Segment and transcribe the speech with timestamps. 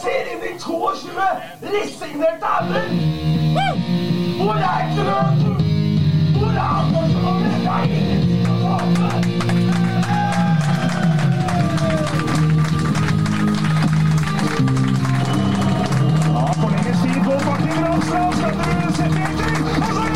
[0.00, 1.10] spaserer inn i 22
[1.62, 2.86] resignerte ender.
[4.42, 5.56] Hvor er gløden?
[6.38, 7.52] Hvor er engasjementet?
[7.60, 9.08] Det er ingenting å tape.
[16.30, 18.34] Ja, på lenge siden går Martin Ramsland.
[19.76, 20.09] Og så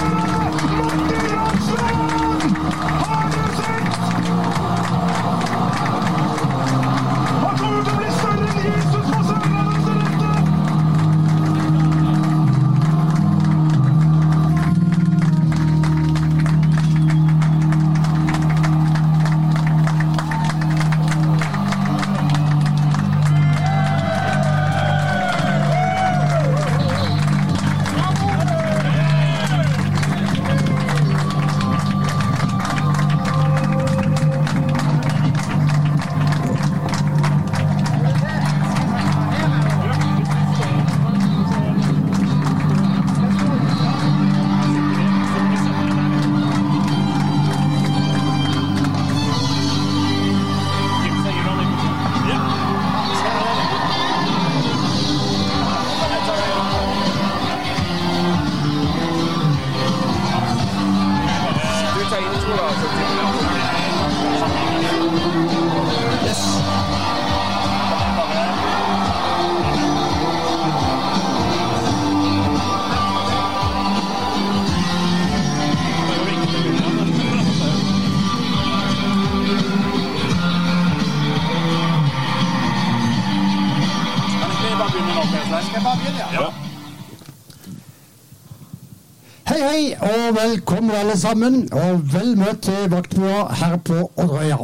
[90.54, 94.56] velkommen alle sammen, og vel møtt til Vaktbua her på Odderøya.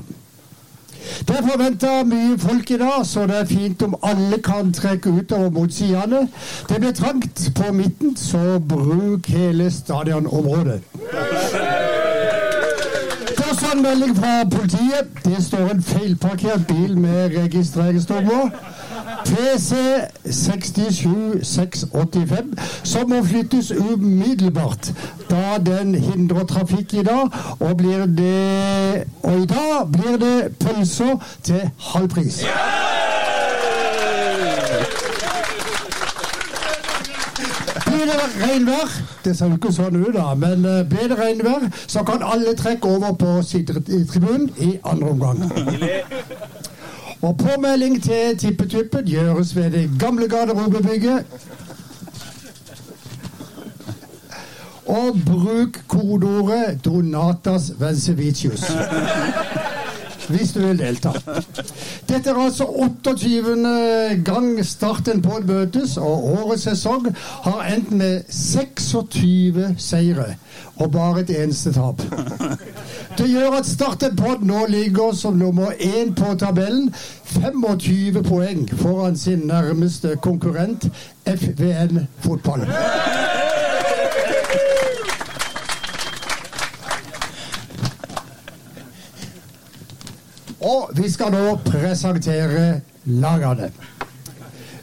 [1.27, 5.11] Det er forventa mye folk i dag, så det er fint om alle kan trekke
[5.11, 6.21] utover mot sidene.
[6.69, 10.81] Det blir trangt på midten, så bruk hele stadionområdet.
[13.39, 15.11] Først en melding fra politiet.
[15.25, 18.51] Det står en feilparkert bil med registreringsnummer.
[19.27, 19.75] PC
[20.25, 22.45] 67685,
[22.85, 24.93] som må flyttes umiddelbart,
[25.31, 27.29] da den hindrer trafikk i dag.
[27.59, 32.45] Og, blir det, og i dag blir det pølser til halv pris.
[37.87, 40.35] Blir det regnvær Det ser jo ikke sånn ut, da.
[40.39, 45.43] Men eh, blir det regnvær, så kan alle trekke over på sittetribunen i andre omgang.
[47.23, 51.25] Og påmelding til Tippetuppen gjøres ved det gamle garderobebygget.
[54.87, 58.73] Og bruk kodeordet 'Donatas Vencevicius'
[60.31, 61.13] hvis du vil delta.
[62.09, 64.23] Dette er altså 28.
[64.25, 67.11] gang starten på et møtes, og årets sesong
[67.47, 70.35] har endt med 26 seire
[70.81, 72.03] og bare et eneste tap.
[73.19, 76.95] Det gjør at Starten Pod nå ligger som nummer én på tabellen.
[77.25, 80.89] 25 poeng foran sin nærmeste konkurrent
[81.27, 82.67] FVN Fotball.
[90.71, 93.71] Og vi skal nå presentere lagene.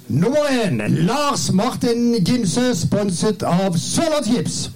[0.07, 4.69] Nummer én Lars Martin Gimse, sponset av Sørlandschips.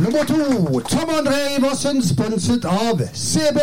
[0.00, 3.60] Nummer to Tom André Iversen, sponset av CB.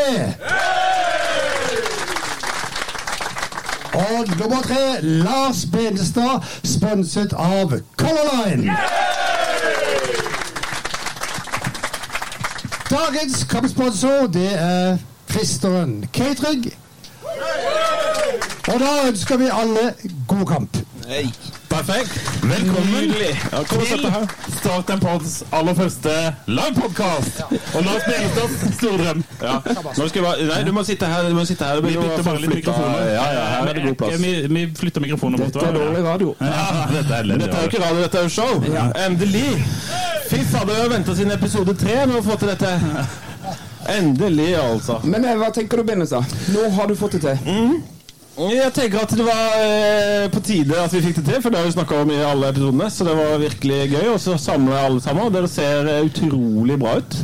[3.94, 8.78] Og nummer tre Lars Benestad, sponset av Color Line.
[12.94, 14.98] Dagens kampsponsor, det er
[15.30, 16.74] Kristeren Catering.
[18.68, 19.94] Og da ønsker vi alle
[20.28, 20.78] god kamp.
[21.70, 22.14] Perfekt.
[22.44, 23.16] Velkommen
[23.70, 24.06] til
[24.60, 26.14] Start en pods aller første
[26.48, 27.42] livepodkast.
[27.74, 29.24] Og Lars Benestads store drøm.
[29.42, 29.58] Ja.
[29.98, 31.30] Nå skal bare, nei, du må sitte her.
[31.30, 31.82] Du må sitte her.
[31.82, 33.10] Vi bytter bare litt mikrofoner.
[33.10, 34.22] Ja, ja, her er det god plass.
[34.22, 36.36] Vi, vi flytter mikrofoner Dette er dårlig radio.
[36.42, 36.88] Ja.
[36.94, 38.54] Dette er jo ikke radio, dette er jo show.
[39.08, 39.50] Endelig.
[40.34, 42.70] Vi har venta siden episode tre med å få til dette.
[43.94, 44.96] Endelig, altså.
[45.06, 46.26] Men eh, hva tenker du, Benestad?
[46.56, 47.76] Nå har du fått det til.
[48.34, 51.62] Jeg tenker at det var eh, på tide at vi fikk det til, for det
[51.62, 52.90] har vi snakka om i alle episodene.
[52.90, 54.08] Så det var virkelig gøy.
[54.16, 55.28] Og så samle alle sammen.
[55.28, 57.22] og Dere ser eh, utrolig bra ut.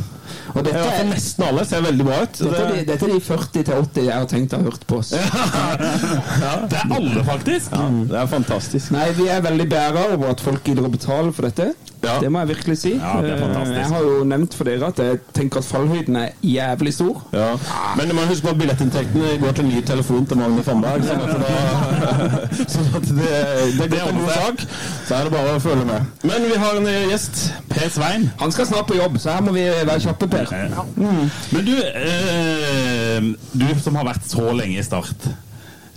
[0.54, 2.38] Og dette er, nesten alle ser veldig bra ut.
[2.44, 5.10] dette, er de, dette er de 40-80 jeg har tenkt å ha hørt på oss.
[6.70, 7.74] Det er alle, faktisk.
[8.10, 8.94] det er fantastisk.
[8.94, 11.72] Nei, vi er veldig beæra over at folk gidder å betale for dette.
[12.10, 12.20] Ja, Ja.
[12.24, 12.90] Det må jeg virkelig si.
[12.98, 13.78] Ja, det er Eh, fantastisk.
[13.78, 17.20] Jeg har jo nevnt for dere at jeg tenker at fallhøyden er jævlig stor.
[17.32, 17.48] Ja.
[17.96, 21.04] Men du må huske på at billettinntektene går til ny telefon til Magne Fannberg.
[21.06, 23.30] Sånn at, da, sånn at det,
[23.78, 24.64] det går en god sak.
[25.06, 26.10] Så er det bare å følge med.
[26.26, 27.52] Men vi har en gjest.
[27.70, 28.28] Per Svein.
[28.40, 30.50] Han skal snart på jobb, så her må vi være kjappe, Per.
[30.96, 35.30] Men du, eh, du som har vært så lenge i Start.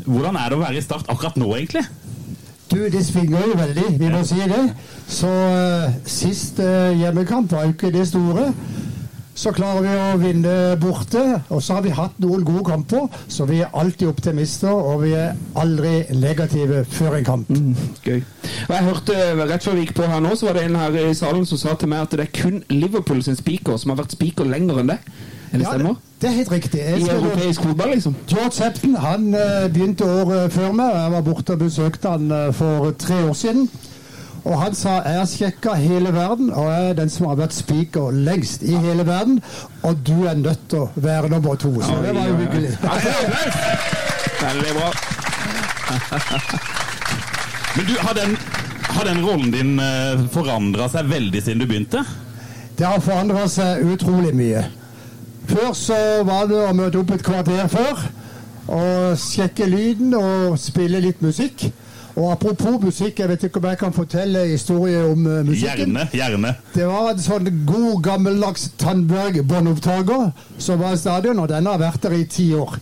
[0.06, 1.84] Hvordan er det å være i Start akkurat nå, egentlig?
[2.74, 4.64] Du, det svinger jo veldig, vi må si det.
[5.06, 8.48] Så uh, sist eh, hjemmekamp var jo ikke det store.
[9.38, 11.22] Så klarer vi å vinne borte,
[11.54, 13.06] og så har vi hatt noen gode kamper.
[13.30, 17.54] Så vi er alltid optimister, og vi er aldri negative før en kamp.
[18.06, 18.22] Gøy.
[18.68, 20.98] Og jeg hørte Rett før vi gikk på her nå, så var det en her
[21.02, 24.02] i salen som sa til meg at det er kun Liverpool sin speaker som har
[24.04, 25.00] vært speaker lenger enn det.
[25.54, 25.96] Er det Ja, stemmer?
[26.22, 26.80] det er helt riktig.
[26.80, 28.16] Jeg I europeisk fotball, liksom?
[28.28, 30.96] George Septon han eh, begynte året før meg.
[30.96, 33.70] Jeg var borte og besøkte han eh, for tre år siden.
[34.44, 37.54] Og han sa jeg har sjekka hele verden, og jeg er den som har vært
[37.56, 39.38] speaker lengst i hele verden.
[39.88, 41.72] Og du er nødt til å være nummer to.
[41.82, 42.74] Så det var jo hyggelig.
[44.42, 44.90] Veldig bra.
[47.78, 48.38] Men du, Har den,
[48.90, 52.04] har den rollen din uh, forandra seg veldig siden du begynte?
[52.78, 54.66] Det har forandra seg utrolig mye.
[55.50, 55.98] Før så
[56.28, 58.04] var det å møte opp et kvarter før
[58.74, 61.66] og sjekke lyden og spille litt musikk.
[62.14, 65.96] Og apropos musikk, jeg vet ikke om jeg kan fortelle historie om uh, musikken.
[65.98, 66.08] Gjerne.
[66.14, 66.52] gjerne.
[66.76, 70.28] Det var en sånn god, gammeldags Tandberg båndopptaker
[70.62, 72.78] som var i stadion, og den har vært der i ti år.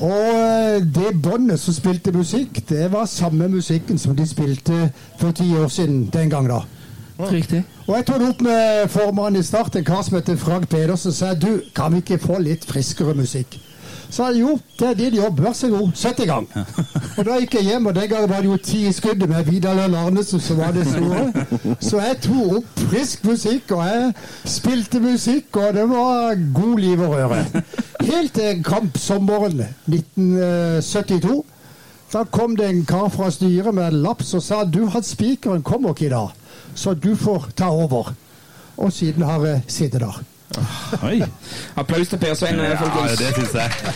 [0.00, 4.86] Og eh, det båndet som spilte musikk, det var samme musikken som de spilte
[5.20, 6.62] for ti år siden den gang da.
[7.28, 7.64] Riktig.
[7.86, 11.10] Og jeg tok det opp med formannen i Start, en kar som heter Frank Pedersen,
[11.10, 13.58] og sa du, kan vi ikke få litt friskere musikk?
[14.10, 16.48] Så sa jeg jo, det er din jobb, vær så god, sett i gang.
[17.18, 19.46] Og da gikk jeg hjem, og den gangen var det jo ti i skuddet med
[19.46, 21.44] Vidar Lønn Arnesen som var det store.
[21.78, 24.10] Så jeg tok opp frisk musikk, og jeg
[24.50, 27.62] spilte musikk, og det var god liv og røre.
[28.08, 31.38] Helt til en kamp sommeren 1972.
[32.10, 35.62] Da kom det en kar fra styret med en lapp som sa du, han spikeren
[35.62, 36.32] kommer ikke i dag,
[36.74, 38.12] så du får ta over.
[38.80, 40.20] Og siden har jeg sittet der.
[41.06, 41.20] Oi.
[41.80, 43.18] Applaus til Per Svein, Ja, folkens.
[43.18, 43.94] det syns jeg.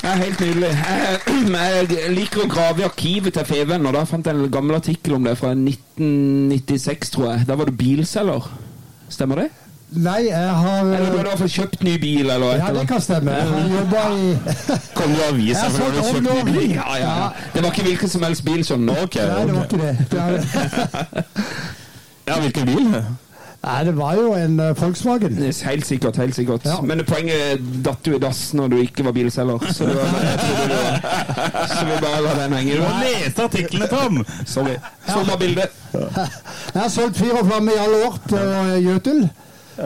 [0.00, 0.68] Det er helt nydelig.
[0.70, 4.78] Jeg, jeg liker å grave i arkivet til Feven, og da fant jeg en gammel
[4.78, 7.46] artikkel om det fra 1996, tror jeg.
[7.48, 8.46] Da var du bilselger.
[9.12, 9.48] Stemmer det?
[9.90, 13.00] Nei, jeg har Eller du har fått kjøpt ny bil, eller et Ja, det kan
[13.02, 13.32] stemme.
[13.34, 14.28] Har jobba i
[14.94, 16.74] Kom du og vis deg, for du har kjøpt ny bil?
[16.76, 17.14] Ja, ja.
[17.54, 19.96] Det var ikke hvilken som helst bil, som nå, Ok, Nei, det var ikke det.
[20.12, 21.26] det er,
[22.30, 22.86] Ja, hvilken bil?
[23.60, 25.34] nei, det var jo en eh, Volkswagen.
[25.42, 26.64] Helt sikkert, helt sikkert.
[26.64, 26.78] Ja.
[26.80, 29.66] Men poenget datt jo i dass når du ikke var bilselger.
[29.74, 30.14] Så, du var,
[30.46, 32.78] trodde var, så vi bare la den henge.
[32.78, 34.22] Du må lese artiklene, Tom!
[34.48, 34.78] Sorry.
[35.10, 35.66] Sommerbilde.
[35.92, 38.78] Jeg har solgt fyr og flamme i alle år på eh,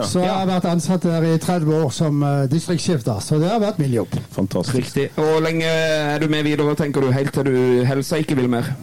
[0.03, 3.61] Så jeg har vært ansatt der i 30 år som uh, distriktssjef, så det har
[3.63, 4.17] vært min jobb.
[4.35, 4.75] Fantastisk.
[4.81, 5.07] Riktig.
[5.21, 8.73] Og lenge er du med videre, tenker du, helt til du helsa ikke vil mer?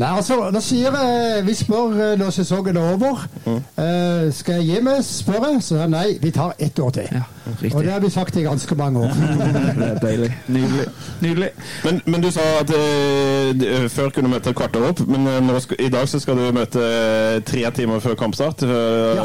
[0.00, 3.20] Nei, altså, da sier jeg Vi spør eh, når sesongen er over.
[3.50, 5.62] eh, skal jeg gi meg, spør jeg.
[5.66, 7.08] Så nei, vi tar ett år til.
[7.12, 7.22] Ja,
[7.74, 9.12] og det har vi sagt i ganske mange år.
[9.80, 10.30] Det er deilig.
[10.48, 10.86] Nydelig.
[11.20, 11.48] Nydelig.
[11.84, 15.26] Men, men du sa at uh, eh, før kunne du møte et kvarter opp, men
[15.28, 18.62] eh, skal, i dag så skal du møte eh, tre timer før kampstart.
[18.62, 18.70] Uh,
[19.18, 19.24] ja.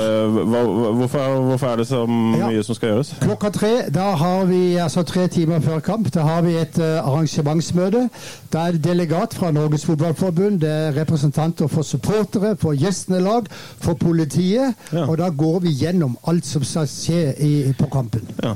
[0.52, 0.66] hva-
[1.00, 2.50] hvorfor, hvorfor er det så Ja.
[2.50, 3.14] mye som skal gjøres?
[3.22, 6.98] Klokka tre, da har vi altså tre timer før kamp, da har vi et eh,
[7.06, 8.08] arrangementsmøte.
[8.54, 13.48] Da er det delegat fra Norges Fotballforbund, det er representanter for supportere, for gjestene lag,
[13.80, 14.74] for politiet.
[14.92, 15.06] Ja.
[15.08, 18.26] Og da går vi gjennom alt som skal skje i, på kampen.
[18.44, 18.56] Ja.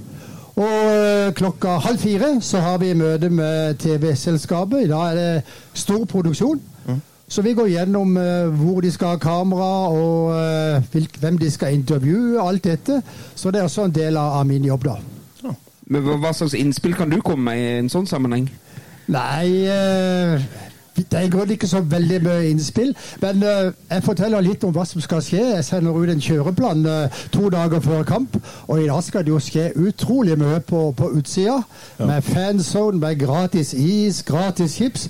[0.60, 4.82] Og eh, klokka halv fire så har vi møte med TV-selskapet.
[4.84, 5.44] I dag er det
[5.80, 6.60] stor produksjon.
[7.30, 11.52] Så vi går gjennom uh, hvor de skal ha kamera, og uh, hvilk, hvem de
[11.54, 12.96] skal intervjue, alt dette.
[13.38, 14.96] Så det er også en del av, av min jobb, da.
[15.94, 18.50] Men hva- Hva slags innspill kan du komme med i en sånn sammenheng?
[19.14, 20.42] Nei eh,
[21.12, 22.96] Det er ikke så veldig mye innspill.
[23.22, 25.44] Men eh, jeg forteller litt om hva som skal skje.
[25.56, 28.38] Jeg sender ut en kjøreplan eh, to dager før kamp.
[28.68, 31.62] Og i dag skal det jo skje utrolig mye på, på utsida.
[32.00, 35.10] Med fanzone, med gratis is, gratis chips.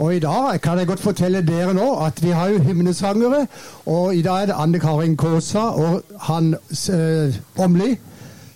[0.00, 3.46] Og i dag kan jeg godt fortelle dere nå at vi har jo hymnesangere.
[3.86, 7.96] Og i dag er det Anne Karin Kaasa og han eh, Åmli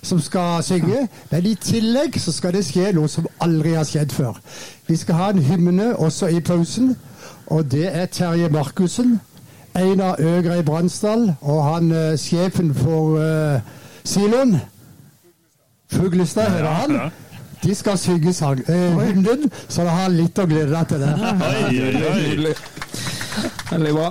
[0.04, 1.08] som skal synge.
[1.30, 4.40] Men i tillegg så skal det skje noe som aldri har skjedd før.
[4.86, 6.96] Vi skal ha en hymne også i pausen,
[7.46, 9.20] og det er Terje Markussen.
[9.74, 13.60] Einar Øgrei Bransdal og han uh, sjefen for uh,
[14.04, 14.60] siloen.
[15.92, 17.10] Fuglestad hører han.
[17.64, 21.00] De skal synge sang, eh, hymnen, så da har han litt å glede deg til
[21.00, 21.12] det.
[21.16, 22.16] Oi, oi, oi.
[22.18, 22.54] Nydelig.
[23.70, 24.10] Veldig bra.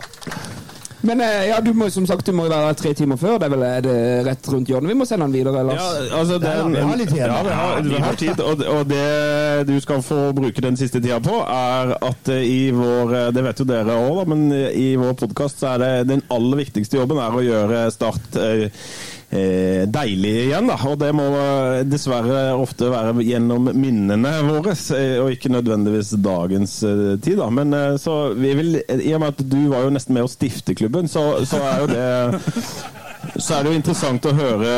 [1.03, 3.35] Men eh, ja, du må som sagt du må være tre timer før.
[3.41, 3.95] Det er vel er det
[4.27, 4.93] rett rundt hjørnet.
[4.93, 5.81] Vi må sende den videre, Lars.
[5.81, 7.19] Ja, altså det, Ja, vi har litt tid.
[7.19, 8.43] Ja, vi har, vi har tid.
[8.43, 12.61] Og, og det du skal få bruke den siste tida på, er at eh, i
[12.75, 16.23] vår eh, Det vet jo dere òg, men i vår podkast så er det den
[16.33, 18.39] aller viktigste jobben er å gjøre Start
[19.89, 20.67] deilig igjen.
[20.69, 26.13] da, Og det må eh, dessverre ofte være gjennom minnene våre, eh, og ikke nødvendigvis
[26.23, 27.39] dagens eh, tid.
[27.41, 30.27] da, Men eh, så vi vil, i og med at du var jo nesten med
[30.27, 32.07] å stifte klubben, så, så er jo det
[33.43, 34.71] så er det jo interessant å høre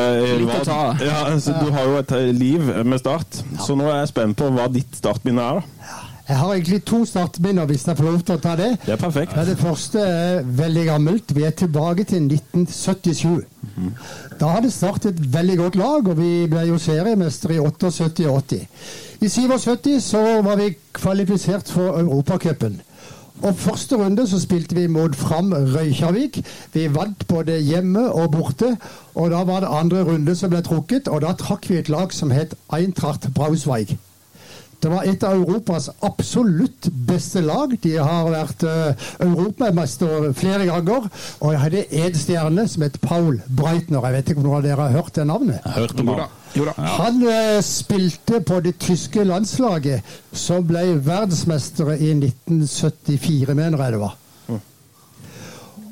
[0.45, 3.89] hva, å ta ja, altså, Du har jo et eh, liv med Start, så nå
[3.89, 5.63] er jeg spent på hva ditt startminne er.
[5.63, 6.03] da.
[6.25, 8.71] Jeg har egentlig to startminner, hvis jeg får lov til å ta det.
[8.81, 9.35] Det er perfekt.
[9.37, 11.33] Ja, det første er veldig gammelt.
[11.37, 13.43] Vi er tilbake til 1977.
[14.39, 18.43] Da hadde Start et veldig godt lag, og vi ble jo seriemester i 78 og
[18.47, 18.67] 80.
[19.21, 22.81] I 77 så var vi kvalifisert for Europacupen.
[23.43, 26.39] Og første runde så spilte vi mot Fram Røykjavik.
[26.73, 28.77] Vi vant både hjemme og borte.
[29.15, 32.13] Og da var det andre runde som ble trukket, og da trakk vi et lag
[32.13, 33.97] som het Eintracht Brausweig.
[34.85, 37.71] Det var et av Europas absolutt beste lag.
[37.81, 41.07] De har vært uh, europamester flere ganger.
[41.39, 44.05] Og jeg hadde én stjerne som het Paul Breitner.
[44.05, 45.57] Jeg vet ikke om noen av dere har hørt det navnet?
[45.65, 46.13] Jeg hørte om
[46.55, 46.75] Jo da.
[46.99, 47.17] han.
[47.25, 54.15] Eh, spilte på det tyske landslaget, som ble verdensmestere i 1974, mener jeg det var.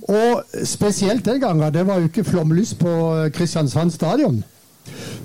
[0.03, 4.43] Og spesielt den gangen, det var jo ikke flomlys på eh, Kristiansand stadion.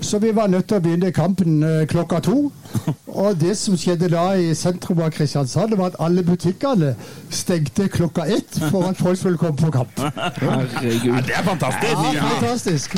[0.01, 2.37] Så vi var nødt til å begynne kampen eh, klokka to.
[3.21, 6.93] Og det som skjedde da i sentrum av Kristiansand, var at alle butikkene
[7.29, 9.99] stengte klokka ett for at folk skulle komme på kamp.
[10.39, 11.11] Herregud.
[11.11, 12.07] Ja, det er fantastisk!
[12.15, 12.97] Ja, fantastisk.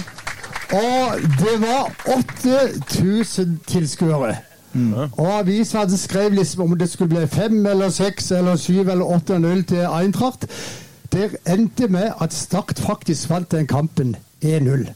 [0.71, 4.37] Og det var 8000 tilskuere.
[5.19, 9.39] Og avisene skrev liksom om det skulle bli fem eller seks eller syv eller åtte
[9.39, 10.47] null til Eintracht.
[11.11, 14.87] Det endte med at Start faktisk vant den kampen 1-0.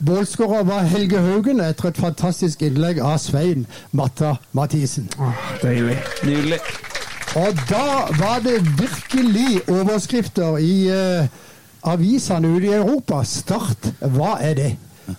[0.00, 5.10] Målskårer var Helge Haugen etter et fantastisk innlegg av Svein Matta Mathisen.
[5.60, 5.98] Deilig.
[6.24, 6.60] Nydelig.
[7.36, 11.28] Og da var det virkelig overskrifter i uh,
[11.92, 13.20] avisene ute i Europa.
[13.28, 14.70] Start, hva er det?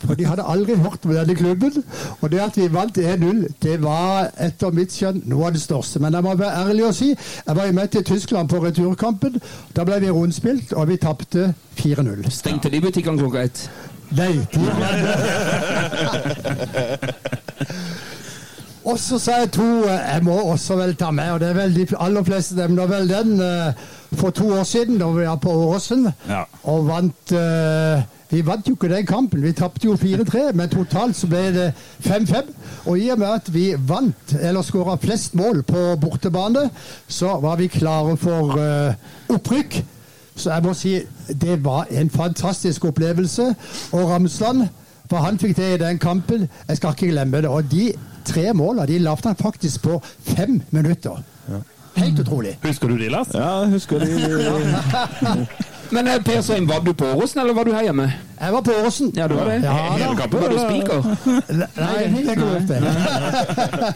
[0.02, 1.84] For de hadde aldri hørt om denne klubben.
[2.22, 6.02] Og det at vi vant 1-0, det var etter mitt skjønn noe av det største.
[6.02, 7.14] Men jeg må være ærlig og si,
[7.46, 9.38] jeg var jo med til Tyskland på returkampen.
[9.76, 12.30] Da ble vi rundspilt, og vi tapte 4-0.
[12.34, 13.70] Stengte de butikkene klokka ett?
[14.12, 14.34] Nei,
[18.82, 21.76] Og så sa jeg to Jeg må også vel ta med, og det er vel
[21.76, 23.74] de aller fleste nevner vel den, eh,
[24.18, 26.42] for to år siden, da vi var på Åråsen Ja.
[26.64, 28.02] og vant eh,
[28.32, 31.74] Vi vant jo ikke den kampen, vi tapte jo 4-3, men totalt så ble det
[32.06, 32.48] 5-5.
[32.88, 36.70] Og i og med at vi vant, eller skåra flest mål på bortebane,
[37.12, 38.94] så var vi klare for eh,
[39.36, 39.82] opprykk.
[40.42, 40.94] Så jeg må si
[41.42, 43.52] det var en fantastisk opplevelse.
[43.92, 44.68] Og Ramsland,
[45.10, 47.52] for han fikk det i den kampen, jeg skal ikke glemme det.
[47.52, 47.92] Og de
[48.26, 50.00] tre måla de lagde han faktisk på
[50.36, 51.22] fem minutter.
[51.96, 52.56] Helt utrolig.
[52.64, 53.34] Husker du de, Lars?
[53.36, 54.08] Ja, husker de
[55.92, 58.12] Men eh, Per Svein, var du på Åråsen, eller var du her hjemme?
[58.42, 59.12] Jeg var på Åråsen.
[59.16, 59.58] Ja, du var det.
[59.64, 60.16] Ja, Hele da.
[60.16, 60.42] kampen?
[60.42, 61.04] Var du spiker?
[61.78, 62.72] Nei, det kom opp.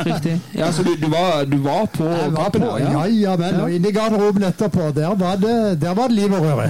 [0.06, 0.40] Riktig.
[0.54, 2.62] Ja, så du, du, var, du var på var kampen?
[2.62, 3.62] på, ja, ja, vel.
[3.62, 6.68] og inne i garderoben etterpå, der var det, der var det liv og røre.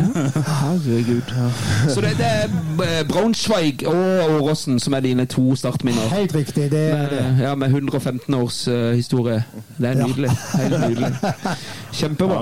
[0.61, 1.33] Herregud.
[1.89, 2.45] Så det, det er
[2.85, 6.07] eh, Braunschweig og Åråsen som er dine to startminner?
[6.13, 6.71] Helt riktig.
[6.71, 7.23] det er det.
[7.25, 9.43] Med, ja, med 115 års uh, historie.
[9.77, 10.31] Det er nydelig.
[10.53, 11.11] Helt nydelig.
[11.99, 12.39] Kjempebra.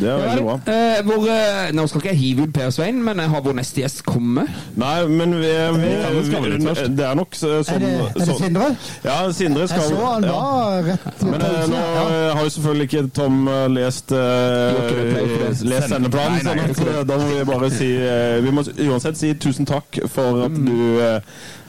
[0.00, 0.60] Ja, det er veldig bra.
[0.74, 3.56] Eh, hvor, eh, nå skal ikke jeg hive ut Per Svein, men jeg har vår
[3.58, 4.48] neste gjest kommet.
[4.78, 6.86] Nei, men vi, vi, kan jo vi.
[6.96, 8.68] Det er nok sånn Er det, er det sånn- Sindre?
[9.04, 10.32] Ja, Sindre skal Jeg så han ja.
[10.36, 12.06] var rett Men eh, nå Ja.
[12.06, 17.00] eh, har jo selvfølgelig ikke Tom eh, lest, eh, lest sendeplanen, Nei, nei, sånn at
[17.00, 20.56] eh, da må vi bare si eh, Vi må uansett si tusen takk for at
[20.56, 21.20] du eh,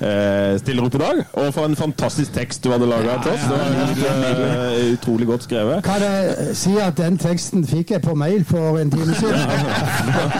[0.01, 3.45] eh, stiller opp i dag, og for en fantastisk tekst du hadde laga til oss.
[3.47, 5.81] Det var eh, utrolig godt skrevet.
[5.85, 9.37] Kan jeg si at den teksten fikk jeg på mail for en time siden?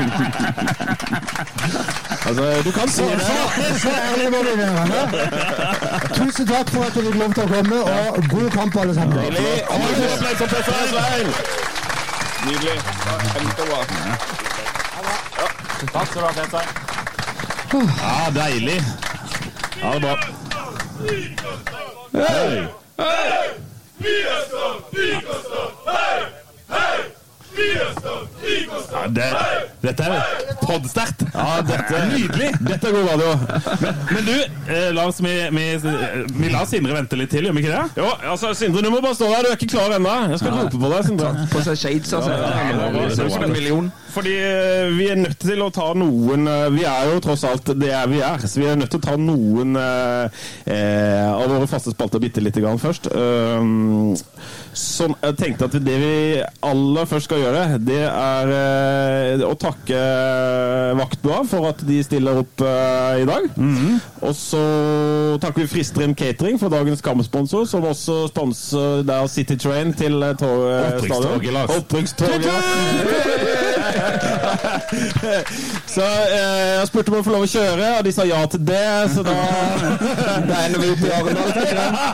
[2.28, 3.22] Altså, du kan si det.
[3.22, 3.34] så,
[3.80, 5.02] så ærlig må du være.
[6.14, 9.18] Tusen takk for at du fikk lov til å komme, og god kamp, alle sammen.
[12.48, 12.78] Nydelig.
[13.34, 13.80] Kjempebra.
[15.94, 16.66] Takk skal du ha, Peter.
[18.02, 18.80] Ja, deilig.
[19.82, 20.16] Ja, det er bra.
[22.18, 22.68] Hei.
[29.08, 29.24] Ja, det,
[29.82, 31.24] dette er podsterkt!
[31.34, 32.52] Ja, dette, Nydelig!
[32.68, 33.32] Dette er god radio.
[34.14, 34.34] Men du,
[34.74, 35.68] eh, la oss, vi, vi,
[36.38, 38.02] vi lar Sindre vente litt til, gjør vi ikke det?
[38.02, 39.46] Jo, altså, Sindre, du må bare stå der.
[39.46, 40.18] Du er ikke klar ennå.
[40.34, 41.32] Jeg skal rope på deg, Sindre.
[41.54, 42.36] På seg shades, altså.
[42.36, 43.90] Ja, en million.
[44.18, 47.70] Fordi eh, vi er nødt til å ta noen eh, Vi er jo tross alt
[47.78, 50.40] det er vi er, så vi er nødt til å ta noen eh,
[50.74, 53.12] eh, av våre faste spalter bitte lite grann først.
[53.14, 54.16] Um,
[54.78, 56.16] så jeg tenkte at det vi
[56.66, 60.02] aller først skal gjøre, det er eh, å takke
[60.98, 63.44] Vaktbua for at de stiller opp eh, i dag.
[64.28, 64.62] Og så
[65.44, 70.30] takker vi Fristrøm Catering for dagens kampsponsor, som også sponser der City Train til eh,
[70.30, 70.36] eh,
[71.06, 71.42] stadion.
[71.78, 72.46] Opprykkstoget.
[75.88, 78.62] Så eh, jeg spurte om å få lov å kjøre, og de sa ja til
[78.68, 79.34] det, så da
[80.48, 81.50] Da ender vi opp i Arendal.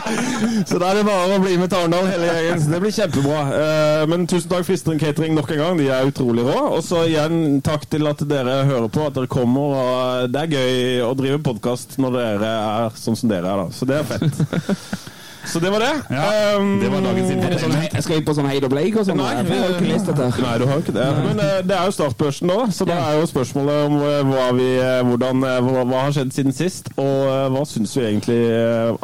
[0.68, 2.64] Så da er det bare å bli med til Arendal hele gjengen.
[2.72, 3.40] Det blir kjempebra.
[3.58, 6.56] Eh, men tusen takk Fristrøm Catering nok en gang, de er utrolig rå.
[6.76, 7.36] Og så igjen
[7.66, 9.74] takk til at dere hører på, at dere kommer.
[9.80, 13.70] Og det er gøy å drive podkast når dere er sånn som dere er, da.
[13.74, 15.04] Så det er fett.
[15.44, 15.90] Så det var det.
[16.08, 19.04] Ja, Um, det var dagens sånn, jeg skal vi på sånn Heid og Bleik og
[19.04, 19.18] sånn?
[19.20, 20.28] Nei, jeg har ikke lest dette.
[20.40, 21.08] Nei, du har jo ikke det.
[21.26, 24.46] Men eh, det er jo startbørsen nå, så da er jo spørsmålet om eh, hva,
[24.56, 28.38] vi, eh, hvordan, hva, hva har skjedd siden sist, og hva syns vi egentlig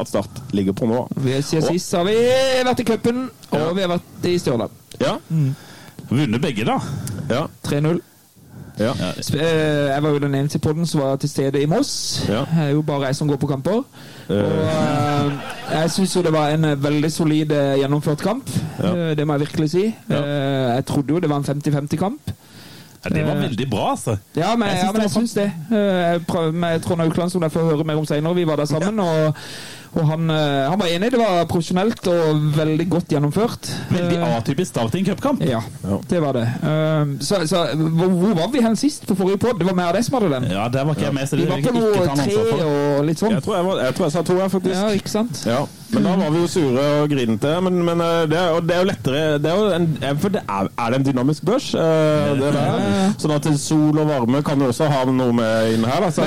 [0.01, 1.03] at Start ligger på nå?
[1.21, 2.17] Vi, siden sist har vi
[2.71, 3.73] vært i cupen, og Ja.
[3.77, 4.73] vi har vært i Stjørdal.
[5.03, 5.17] Ja?
[6.09, 6.79] Vunnet begge, da.
[7.29, 7.45] Ja.
[7.69, 8.01] 3-0.
[8.81, 8.93] Ja.
[9.17, 12.25] Eh, Jeg var jo den eneste i podden som var til stede i Moss.
[12.29, 12.45] Ja.
[12.49, 13.83] Det er jo bare jeg som går på kamper.
[14.29, 15.33] Og eh,
[15.73, 18.51] jeg syns jo det var en eh, veldig solid eh, gjennomført kamp.
[18.83, 18.95] Ja.
[18.95, 19.87] Eh, Det må jeg virkelig si.
[20.11, 22.33] Eh, Jeg trodde jo det var en 50-50-kamp.
[23.05, 24.17] Ja, det var veldig bra, altså.
[24.37, 25.53] Ja, men Jeg syns, ja, men det jeg syns det.
[25.73, 28.35] Eh, Jeg prøver med Trond Aukland, som jeg får høre mer om senere.
[28.35, 29.35] Vi var der sammen, og,
[29.95, 31.11] og han, eh, han var enig.
[31.11, 33.71] Det var profesjonelt og veldig godt gjennomført.
[33.91, 35.43] Veldig Eh, atypisk start i en cupkamp.
[35.43, 35.61] Ja,
[36.09, 36.45] det var det.
[36.63, 39.59] Eh, Så, så hvor, hvor var vi hen sist på forrige pod?
[39.59, 40.51] Det var mer av deg som hadde den.
[40.53, 43.05] Ja, der var ikke jeg med, så Vi det var vil på noe tre og
[43.05, 43.35] litt sånn.
[43.35, 44.77] Jeg tror jeg, var, jeg tror jeg sa to, jeg, faktisk.
[44.81, 45.43] Ja, ikke sant?
[45.47, 47.53] Ja, men da var vi jo sure og grinete.
[47.67, 50.15] Men, men eh, det, er, jo- det er jo lettere det er jo en, eh,
[50.23, 51.71] For det er, er det en dynamisk børs?
[51.75, 53.15] eh, Det der?
[53.21, 56.07] Sånn at sol og varme kan jo også ha noe med inn her.
[56.07, 56.11] Da.
[56.15, 56.27] Så,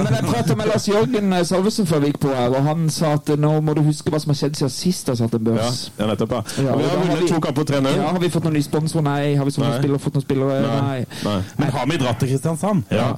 [0.00, 2.86] Men jeg pratet med Lars Jørgen eh, Salvesen før vi gikk på her, og han
[2.92, 5.34] sa at eh, nå må du huske hva som har skjedd siden sist jeg satt
[5.38, 5.80] en børs.
[5.98, 6.34] ja, nettopp.
[6.38, 6.42] Ja.
[6.70, 7.90] Ja, vi har har vunnet to kamper 3-0.
[7.98, 9.04] Ja, har vi fått noen ny sponsor?
[9.06, 9.34] Nei.
[9.40, 9.80] Har vi sånne Nei.
[9.82, 10.60] spillere, fått noen spillere?
[10.66, 11.00] Nei.
[11.26, 11.36] Nei.
[11.58, 12.84] Men har vi dratt til Kristiansand?
[12.94, 13.08] Ja.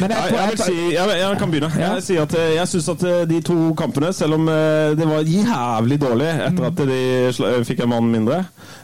[0.00, 1.70] Men Jeg, jeg, jeg, vil si, jeg, jeg kan begynne.
[1.80, 1.92] Ja.
[1.96, 4.59] Jeg, sier at, eh, jeg syns at eh, de to kampene, selv om eh,
[4.98, 6.98] det var jævlig dårlig etter at de
[7.30, 8.40] eh, fikk en mann mindre,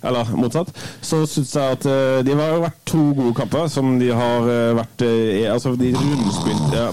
[0.07, 0.71] eller motsatt,
[1.05, 4.73] så syns jeg at eh, de har vært to gode kamper som de har eh,
[4.79, 6.89] vært eh, i- Altså, de rundspilte ja.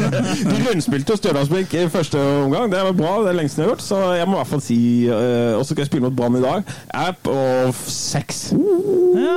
[0.50, 2.70] De rundspilte Stjørdalsblink i første omgang.
[2.72, 4.62] Det var bra, det er lengst jeg har gjort, så jeg må i hvert fall
[4.64, 6.74] si eh, Og så skal jeg spille mot Brann i dag.
[6.96, 8.38] app of sex seks.
[9.14, 9.36] Ja,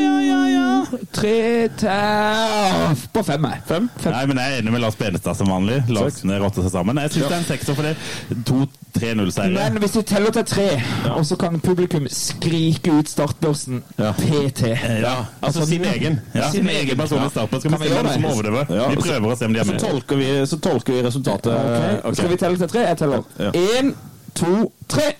[0.00, 0.98] ja, ja, ja.
[1.14, 3.60] tre til På fem, jeg.
[3.68, 3.88] Fem?
[4.06, 5.82] Nei, men jeg er enig med Lars Benestad som vanlig.
[5.92, 6.98] Larsene rotter seg sammen.
[7.04, 7.94] Jeg syns det er en sekser for det.
[8.46, 8.66] To
[8.98, 9.52] 3-0-seiere.
[9.54, 10.64] Men hvis du teller til tre,
[11.14, 14.12] og så kan publikum skrike ut startbørsen Ja.
[14.18, 14.66] PT
[15.02, 15.12] Ja,
[15.42, 16.20] Altså sin egen.
[16.34, 17.62] Ja, sin egen personlige startbørs.
[17.62, 18.32] Skal vi vi se gjøre hvem som det?
[18.32, 18.74] overlever?
[18.82, 19.80] Ja, Vi prøver å se om de er Så med.
[19.80, 21.52] tolker vi, så tolker vi resultatet.
[21.54, 21.96] Okay.
[21.98, 22.14] Okay.
[22.14, 22.80] Skal vi telle til tre?
[22.88, 23.22] Jeg teller.
[23.38, 23.50] Ja.
[23.50, 23.94] Én,
[24.34, 25.12] to, tre.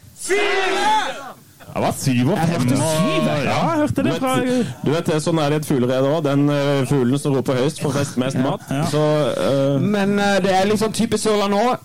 [1.76, 2.62] Det var syv og Jeg fem.
[2.62, 3.44] hørte syv, jeg.
[3.44, 4.36] Ja, jeg hørte det fra
[4.86, 6.22] du vet sånn er det i et fuglerede òg.
[6.24, 8.60] Den uh, fuglen som roper høyest, får mest, mest mat.
[8.70, 8.86] ja.
[8.90, 9.02] Så
[9.36, 9.82] uh...
[9.82, 11.76] Men uh, det er litt sånn type Sørland nå.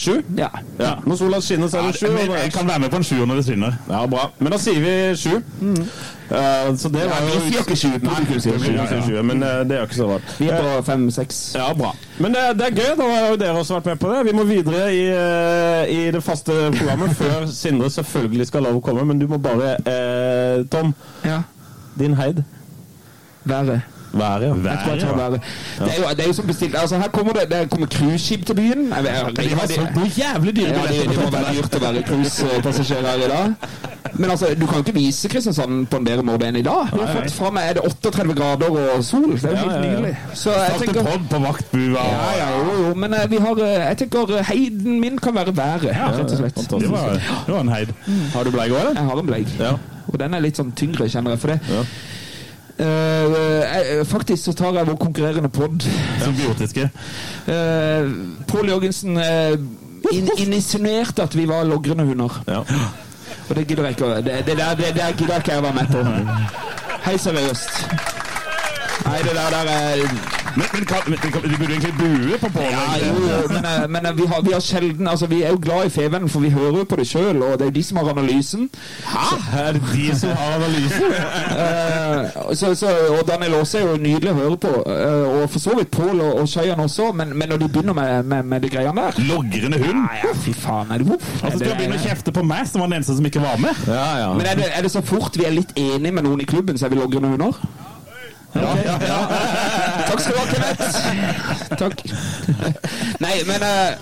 [0.00, 0.14] Sju?
[0.38, 0.48] Ja.
[0.80, 0.94] Ja.
[1.06, 2.08] Når sola skinner, så er det sju.
[2.14, 3.76] Men jeg kan være med på en sjuer når det skinner.
[3.90, 4.30] Ja, bra.
[4.38, 5.34] Men da sier vi sju.
[6.30, 8.40] Eh, så det var vi sier ikke sju.
[8.40, 10.34] Sier Men uh, det er jo ikke så rart.
[10.38, 11.40] Vi er på fem-seks.
[11.58, 11.90] Ja, bra.
[12.22, 12.90] Men det, det er gøy.
[13.00, 14.20] Da har jo dere også vært med på det.
[14.30, 18.84] Vi må videre i, eh, i det faste programmet før Sindre selvfølgelig skal lov å
[18.84, 19.04] komme.
[19.10, 20.94] Men du må bare eh, Tom,
[21.26, 21.42] Ja.
[21.98, 22.44] din heid.
[23.44, 23.80] Været.
[24.12, 24.46] Været, ja.
[24.46, 25.06] Jeg ja.
[25.06, 25.40] Været, været.
[25.78, 26.74] Det er jo, det er jo som bestilt.
[26.80, 28.88] Altså, her kommer det, det kommer cruiseskip til byen.
[28.96, 31.80] Jeg, jeg, jeg, De har solgt jævlig dyre Ja, det, det må være dyrt å
[31.84, 33.54] være cruisepassasjer her i dag.
[34.14, 36.90] Men altså, du kan ikke vise Kristiansand på en bedre måte enn i dag.
[36.92, 39.28] Du har fått fra meg er det 38 grader og sol.
[39.36, 39.90] Det er jo Ja, helt ja, ja.
[39.94, 40.16] nydelig.
[40.34, 42.04] Så jeg tenker på vaktbua.
[42.10, 45.34] ja, ja, jo, jo, men eh, vi har, eh, jeg tenker eh, heiden min kan
[45.34, 46.56] være været, rett og slett.
[46.80, 47.14] Det var,
[47.46, 47.94] det var en heid.
[48.34, 48.94] Har du bleik òg, eller?
[49.00, 49.54] Jeg har en bleik.
[49.60, 49.72] Ja.
[50.10, 51.40] Og den er litt sånn tyngre, kjenner jeg.
[51.40, 51.84] For det.
[52.80, 55.84] Eh, faktisk så tar jeg vår konkurrerende pod.
[56.22, 56.88] Symbiotiske.
[57.46, 58.10] Uh,
[58.48, 62.42] Pål Jørgensen uh, in insinuerte at vi var logrende hunder.
[62.48, 62.62] Ja.
[63.48, 64.14] Og det gidder jeg ikke.
[64.16, 66.04] Det, det, der, det der gidder jeg ikke jeg å være med på.
[67.04, 67.82] Hei, seriøst.
[69.04, 72.48] Nei, det der, der er Men, men, kan, men kan, de burde egentlig bue på
[72.48, 72.62] Pål.
[72.62, 72.80] Ja,
[73.48, 75.90] men, eh, men eh, vi, har, vi har sjelden Altså, vi er jo glad i
[75.90, 78.10] Fevennen, for vi hører jo på det sjøl, og det er jo de som har
[78.10, 78.70] analysen.
[79.06, 79.26] Hæ?
[79.58, 81.06] Er det de som har analysen?
[81.60, 85.62] uh, så, så, og Daniel Aase er jo nydelig å høre på, uh, og for
[85.62, 88.66] så vidt Pål og, og Shayan også, men, men når de begynner med, med, med
[88.66, 90.02] de greiene der Logrende hund?
[90.02, 90.90] Ja, ja, fy faen.
[90.90, 91.28] Er det voff?
[91.44, 93.62] Altså, Skal du begynne å kjefte på meg, som var den eneste som ikke var
[93.62, 93.86] med?
[93.86, 94.32] Ja, ja.
[94.34, 96.78] Men er det, er det så fort vi er litt enige med noen i klubben,
[96.78, 97.62] så er vi logrende hunder?
[98.54, 99.18] Ja, ja, ja.
[100.10, 101.74] Takk skal du ha, Kenneth.
[101.80, 102.06] Takk.
[103.22, 103.98] Nei, men uh,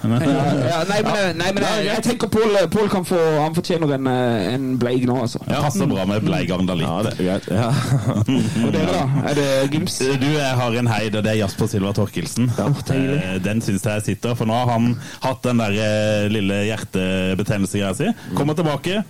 [0.00, 3.52] ja, ja, nei, men, eh, nei, men jeg, jeg tenker Pål Pål kan få Han
[3.56, 5.42] fortjener en, eh, en bleig nå, altså.
[5.44, 6.88] Ja, Passer bra med bleig Arendalitt.
[6.88, 7.50] ja, det er greit.
[7.52, 7.68] Ja.
[8.64, 9.04] Og dere, da?
[9.28, 9.98] Er det gyms?
[10.00, 12.48] Du, jeg har en heid, og det er Jasper Silva Torkelsen.
[12.56, 17.92] Eh, Den syns jeg sitter, for nå har han hatt den der eh, lille hjertebetennelsegreia
[18.00, 18.08] si.
[18.38, 19.02] Kommer tilbake.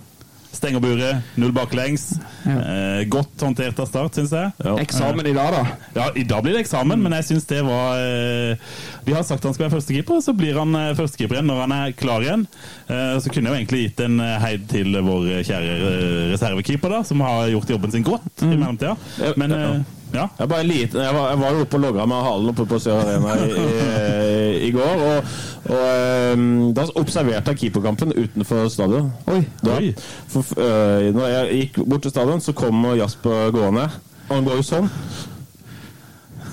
[0.51, 2.09] Stenger buret, null baklengs.
[2.45, 4.51] Eh, godt håndtert av start, syns jeg.
[4.83, 5.61] Eksamen i dag, da?
[5.95, 8.59] Ja, I dag blir det eksamen, men jeg syns det var eh,
[9.07, 11.75] Vi har sagt han skal være førstekeeper, så blir han eh, førstekeeper igjen når han
[11.77, 12.43] er klar igjen.
[12.91, 16.97] Eh, så kunne jeg jo egentlig gitt en eh, heid til vår kjære eh, reservekeeper,
[16.97, 18.97] da, som har gjort jobben sin godt i mellomtida.
[19.39, 19.79] Men eh,
[20.13, 20.27] ja.
[20.39, 23.01] Jeg, bare lite, jeg, var, jeg var oppe og logga med halen oppe på Sør
[23.01, 25.03] Arena i, i, i går.
[25.07, 25.33] Og,
[25.71, 26.45] og um,
[26.77, 29.11] da observerte jeg keeperkampen utenfor stadion.
[29.31, 29.41] Oi.
[29.63, 29.91] Da, Oi.
[30.31, 33.89] For, uh, når jeg gikk bort til stadion, så kom Jasper gående.
[34.29, 34.91] Og han går jo sånn.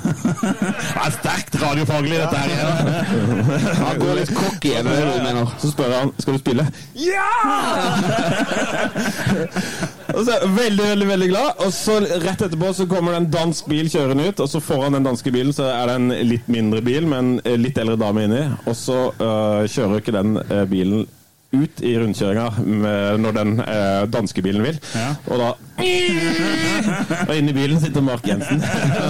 [0.09, 2.49] Det er sterkt radiofaglig, dette her.
[3.83, 5.53] Han går litt cocky, igjen det det du mener?
[5.61, 6.67] Så spør han skal du spille.
[6.99, 7.29] Ja!
[10.15, 11.63] og så er jeg veldig, veldig veldig glad.
[11.67, 14.99] Og så rett etterpå så kommer det en dansk bil kjørende ut, og så foran
[14.99, 18.27] den danske bilen så er det en litt mindre bil med en litt eldre dame
[18.29, 21.07] inni, og så øh, kjører ikke den øh, bilen
[21.57, 24.77] ut i rundkjøringa når den eh, danske bilen vil.
[24.93, 25.15] Ja.
[25.33, 25.49] Og da
[27.29, 28.61] Og inni bilen sitter Mark Jensen.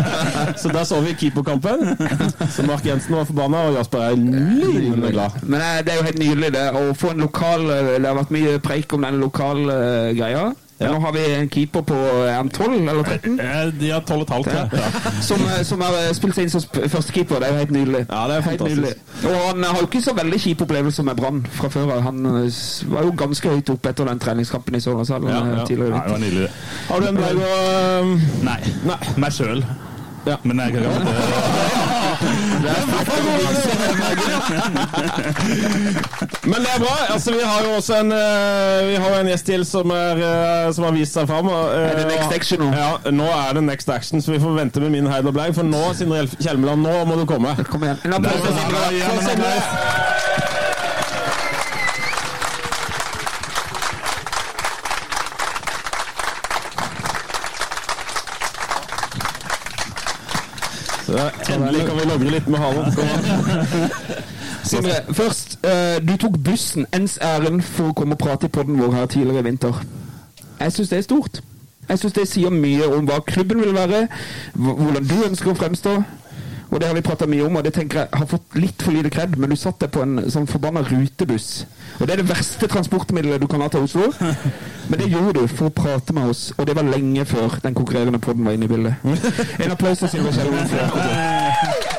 [0.61, 1.96] så da så vi keeperkampen.
[2.55, 5.40] Så Mark Jensen var forbanna, og Jasper er lynende glad.
[5.42, 8.18] Men eh, det er jo helt nydelig det å få en lokal eh, Det har
[8.20, 10.48] vært mye preik om den lokale eh, greia.
[10.79, 10.93] Ja.
[10.93, 11.97] Nå har vi en keeper på
[12.31, 13.41] en 12 eller 13?
[13.41, 14.69] Eh, De har 12,5, tror jeg.
[14.73, 15.12] Ja.
[15.27, 17.41] Som, eh, som har eh, spilt seg inn som førstekeeper.
[17.43, 18.03] Det er jo helt nydelig.
[18.07, 19.03] Ja, det er helt fantastisk.
[19.25, 22.05] Og han har jo ikke så veldig kjip opplevelse med Brann fra før av.
[22.07, 22.62] Han eh,
[22.95, 25.67] var jo ganske høyt oppe etter den treningskampen i Sørlandshallen Ja, eh, ja.
[25.67, 25.99] tidligere.
[25.99, 26.51] Nei, det var nydelig.
[26.88, 27.53] Har du en bleig å
[28.47, 28.59] Nei.
[28.87, 29.01] Nei.
[29.19, 29.67] Meg sjøl.
[30.29, 30.37] Ja.
[30.45, 32.08] Men jeg kan
[36.44, 36.94] Men det er bra.
[37.12, 40.14] Altså, vi har jo også en, øh, vi har en gjest til som, er,
[40.68, 41.47] øh, som har vist seg fram.
[41.49, 42.71] og, øh, Er det Next Action nå?
[42.73, 45.55] Ja, nå er det Next Action, så vi får vente med min heid og bleig.
[45.55, 47.57] For nå, Sindre Kjelmeland, nå må du komme.
[47.71, 47.99] Kom igjen.
[48.05, 48.85] En applaus for Sindre.
[48.99, 49.53] Ja, For men Sindre.
[49.57, 50.49] applaus.
[61.07, 63.91] Så, endelig kan vi logre litt med ha Kom an.
[64.69, 65.59] Sindre, først.
[65.65, 69.07] eh, du tok bussen ens ærend for å komme og prate i podden vår her
[69.07, 69.83] tidligere i vinter.
[70.61, 71.41] Jeg syns det er stort.
[71.89, 74.09] Jeg syns det sier mye om hva klubben vil være,
[74.59, 75.95] hvordan du ønsker å fremstå.
[76.69, 78.93] Og det har vi prata mye om, og det tenker jeg har fått litt for
[78.93, 79.39] lite kred.
[79.41, 81.63] Men du satt deg på en sånn forbanna rutebuss.
[81.97, 84.11] Og det er det verste transportmiddelet du kan ha til Oslo.
[84.91, 87.79] Men det gjorde du for å prate med oss, og det var lenge før den
[87.79, 89.01] konkurrerende podden var inne i bildet.
[89.65, 91.99] En applaus til Sindre Kjellmoen for akkurat det.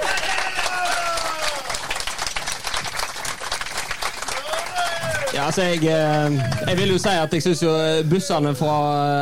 [5.34, 6.34] Ja, altså jeg, eh,
[6.68, 7.72] jeg vil jo si at jeg syns jo
[8.10, 8.74] bussene fra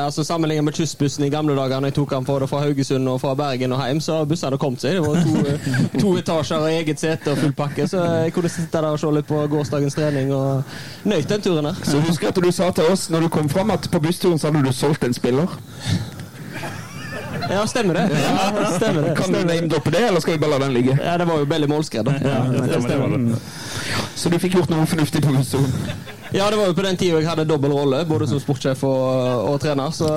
[0.06, 3.22] altså Sammenlignet med kystbussen i gamle dager, når jeg tok den fra, fra Haugesund og
[3.22, 4.98] fra Bergen og hjem, så har bussene kommet seg.
[4.98, 8.52] Det var to, eh, to etasjer og eget sete og full pakke, så jeg kunne
[8.52, 11.80] sitte der og se litt på gårsdagens trening og nøyt den turen der.
[11.88, 14.52] Så husk at du sa til oss når du kom fram at på bussturen så
[14.52, 15.56] hadde du solgt en spiller.
[17.50, 18.10] Ja, stemmer det.
[18.12, 19.16] Ja, stemmer det.
[19.16, 21.00] Kan du name-droppe det, eller skal vi bare la den ligge?
[21.04, 22.20] Ja, det var jo veldig målskred, da.
[22.20, 23.40] Ja, det stemmer.
[24.16, 26.17] Så du fikk gjort noe fornuftig på bussturen?
[26.36, 29.52] Ja, det var jo på den tida jeg hadde dobbel rolle, både som sportssjef og,
[29.54, 29.94] og trener.
[29.96, 30.08] Så,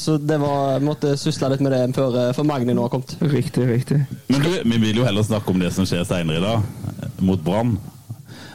[0.00, 3.16] så det var, jeg måtte sysle litt med det før, før Magni nå har kommet.
[3.20, 4.00] Riktig, riktig.
[4.30, 7.42] Men du, vi vil jo heller snakke om det som skjer senere i dag, mot
[7.44, 7.76] Brann.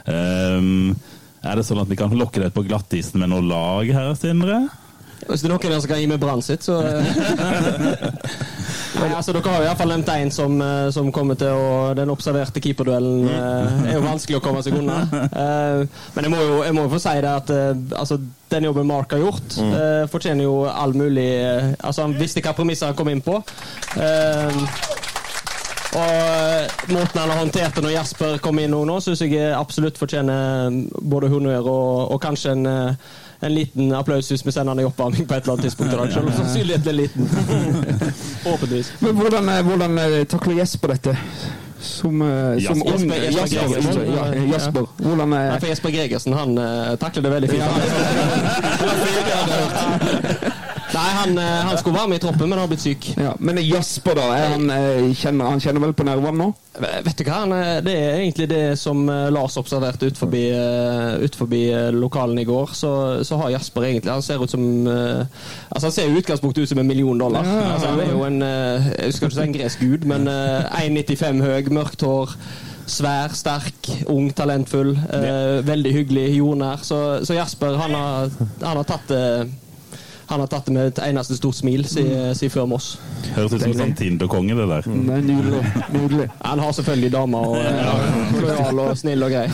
[0.06, 0.96] Um,
[1.46, 4.64] er det sånn at vi kan lokke deg på glattisen med noe lag her, Sindre?
[5.26, 6.80] Hvis det er noen som kan gi meg Brann sitt, så
[8.96, 12.10] Nei, altså Dere har jo fall nevnt én som, eh, som kommer til å Den
[12.12, 15.02] observerte keeperduellen eh, er jo vanskelig å komme seg unna.
[15.26, 15.82] Eh,
[16.16, 18.18] men jeg må jo, jeg må få si det at eh, altså,
[18.52, 22.54] den jobben Mark har gjort, eh, fortjener jo all mulig eh, Altså Han visste hva
[22.56, 23.40] premisser han kom inn på.
[25.96, 30.68] Og måten han har håndtert det når Jasper kom inn nå, syns jeg absolutt fortjener
[30.72, 34.88] mm, både honnør og, og kanskje en, en liten applaus hvis vi sender han i
[34.88, 36.12] oppvarming på et eller annet tidspunkt i dag.
[36.12, 37.24] Selv om sannsynligheten er liten.
[38.46, 38.92] Forhåpentligvis.
[39.02, 41.16] Men hvordan, eh, hvordan eh, takler Jesper dette?
[41.80, 42.92] Som, eh, som Jasper.
[42.94, 44.86] ung Jesper- Jesper Jesper, ja, Jasper.
[45.02, 47.64] Hvordan Nei, er for Jesper Gregersen han uh, takler det veldig fint.
[50.96, 53.10] Nei, han, eh, han skulle være med i troppen, men har blitt syk.
[53.20, 54.26] ja, Men Jasper, da?
[54.54, 56.46] Han, eh, kjenner, han kjenner vel på nervene nå?
[56.76, 60.42] Vet du hva, han, eh, Det er egentlig det som eh, Lars observerte ut forbi,
[60.52, 62.72] eh, ut forbi eh, lokalen i går.
[62.76, 62.90] Så,
[63.28, 65.24] så har Jasper egentlig Han ser ut som eh,
[65.70, 67.44] Altså Han ser i utgangspunktet ut som en million dollar.
[67.44, 70.88] Altså, han er jo en eh, Jeg skal ikke si en gresk gud, men eh,
[70.88, 72.36] 1,95 høy, mørkt hår.
[72.86, 74.92] Svær, sterk, ung, talentfull.
[74.94, 76.84] Eh, veldig hyggelig, jordnær.
[76.86, 78.28] Så, så Jasper han har,
[78.62, 79.24] han har tatt det
[80.26, 82.96] han har tatt det med et eneste stort smil siden si før Moss.
[83.36, 84.88] Høres ut som en sånn Tinder-konge, det der.
[84.90, 85.62] Det er nydelig.
[85.94, 86.28] nydelig.
[86.42, 87.56] Han har selvfølgelig dame og
[88.42, 89.46] lojal og snill og grei.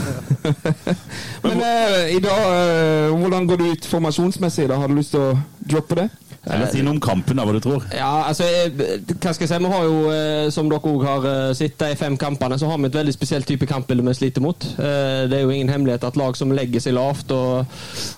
[1.45, 4.69] Men eh, i dag, eh, hvordan går det ut formasjonsmessig?
[4.73, 4.81] da?
[4.81, 5.35] Har du lyst til å
[5.75, 6.09] droppe det?
[6.43, 7.85] Eller si noe om kampen, da, hva du tror.
[7.95, 8.43] Ja, altså,
[8.75, 11.95] hva skal jeg si, Vi har jo, eh, som dere òg har eh, sett, de
[12.01, 14.67] fem kampene, så har vi et veldig spesielt type kampbilde vi sliter mot.
[14.75, 17.71] Eh, Det er jo ingen hemmelighet at lag som legger seg lavt, og,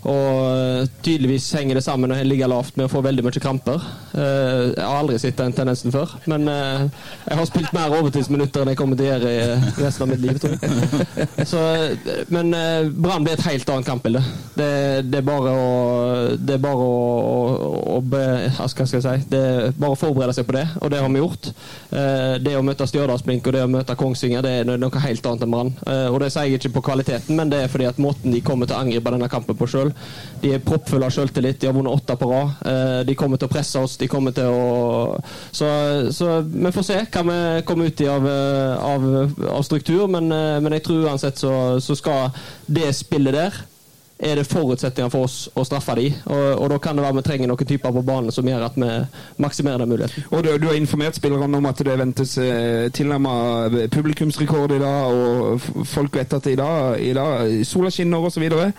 [0.08, 3.84] og tydeligvis henger det sammen og ligger lavt med å få veldig mye kramper.
[4.14, 8.78] Jeg har aldri sett den tendensen før, men jeg har spilt mer overtidsminutter enn jeg
[8.80, 11.46] kommer til å gjøre i resten av mitt liv, tror jeg.
[11.50, 11.60] Så,
[12.32, 12.54] men
[13.04, 14.22] Brann blir et helt annet kampbilde.
[14.56, 14.70] Det,
[15.10, 15.68] det er bare å,
[16.38, 19.42] det er bare å, å, å hva skal jeg si, det
[19.81, 21.48] bare forberede seg på det, og det har vi gjort.
[21.92, 25.44] Eh, Det å møte Stjørdalsblink og det å møte Kongsvinger det er noe helt annet
[25.46, 25.72] enn Brann.
[25.87, 28.40] Eh, Og det sier jeg ikke på kvaliteten, men det er fordi at måten de
[28.44, 29.92] kommer til å angripe denne kampen på sjøl.
[30.42, 32.55] De er proppfulle av selvtillit, de har vunnet åtte på rad.
[32.66, 35.20] Eh, De kommer til å presse oss, de kommer til å
[35.53, 35.66] Så,
[36.12, 39.05] så vi får se hva vi kommer ut i av, av,
[39.50, 42.31] av struktur, men, men jeg tror uansett så, så skal
[42.66, 43.55] det spillet der
[44.18, 47.24] er det forutsetninger for oss å straffe de, og, og da kan det være vi
[47.27, 48.90] trenger noen typer på banen som gjør at vi
[49.42, 50.24] maksimerer den muligheten.
[50.31, 55.18] Og du, du har informert spillerne om at det ventes eh, tilnærmet publikumsrekord i dag,
[55.18, 58.46] og folk vet at i dag, i dag sola skinner osv.
[58.46, 58.72] Er,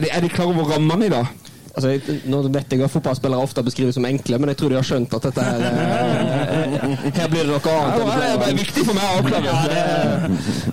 [0.00, 1.28] de- er de klar over rammene i dag?
[1.70, 4.78] Altså, jeg, nå vet jeg at fotballspillere ofte beskrives som enkle, men jeg tror de
[4.80, 8.40] har skjønt at dette her eh, Her blir det noe Ja, annet.
[8.40, 9.44] det er viktig for meg å avklare.
[9.46, 9.84] Ja, det,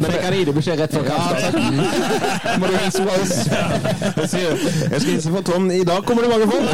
[0.01, 1.27] men jeg kan gi deg beskjed rett før kamp.
[2.61, 3.35] Må du hilse fra oss?
[4.17, 5.69] Jeg skal hilse på Tom.
[5.71, 6.69] I dag kommer det mange folk!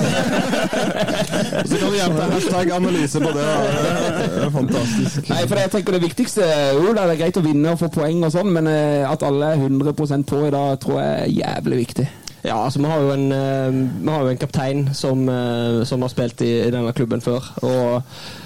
[1.69, 3.43] Så kan du gjenta hashtag analyse på det.
[3.43, 5.29] Det er fantastisk.
[5.33, 6.47] Nei, for jeg tenker det viktigste
[6.79, 9.53] Jo, det er greit å vinne og få poeng og sånn, men eh, at alle
[9.53, 10.07] er 100 på
[10.47, 12.09] i dag, tror jeg er jævlig viktig.
[12.43, 16.11] Ja, altså vi har jo en, eh, har jo en kaptein som, eh, som har
[16.11, 17.45] spilt i, i denne klubben før.
[17.63, 18.01] Og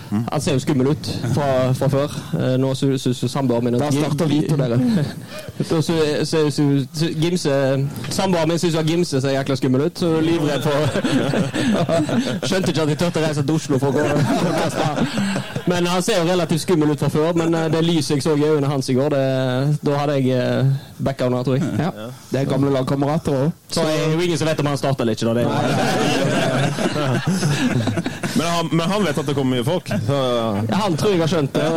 [0.09, 2.13] han ser jo skummel ut fra, fra før.
[2.39, 4.77] Eh, Nå syns samboeren min Da starter Vito, dere.
[8.17, 10.77] Samboeren min syns Gimse ser jækla skummel ut, så livredd for
[12.47, 14.03] Skjønte ikke at jeg turte å reise til Oslo for å gå.
[15.67, 17.33] Men han ser jo relativt skummel ut fra før.
[17.37, 19.23] Men eh, det lyset jeg så i øynene hans i går, det,
[19.83, 20.71] da hadde jeg eh,
[21.03, 21.67] backa under, tror jeg.
[21.81, 21.91] Ja.
[22.31, 23.51] Det er gamle lagkamerater òg.
[23.73, 25.27] Så er det jo ingen som vet om han starter eller ikke.
[25.27, 25.33] Da.
[25.33, 26.56] Det er,
[28.37, 29.87] Men han, men han vet at det kommer mye folk.
[30.07, 30.17] Så,
[30.69, 31.67] Ja, han tror jeg har skjønt det.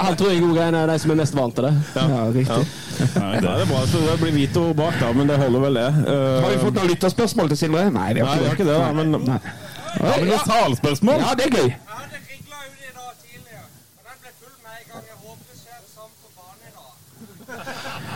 [0.00, 1.74] Han tror jeg er en av de som er mest vant til det.
[1.96, 2.62] Ja, riktig.
[3.14, 3.82] ja, det er bra.
[3.90, 5.88] Så det blir Vito bak, da, men det holder vel, det.
[6.06, 7.88] Uh, Har vi fått noen lytterspørsmål til Sindre?
[7.94, 8.76] Nei, vi har ikke ikke det.
[8.76, 8.92] det, da.
[8.92, 9.40] Men Nei.
[9.98, 11.20] Ja, men salspørsmål?
[11.24, 11.68] Ja, det er gøy.
[11.68, 13.14] Ja, det det det det i dag.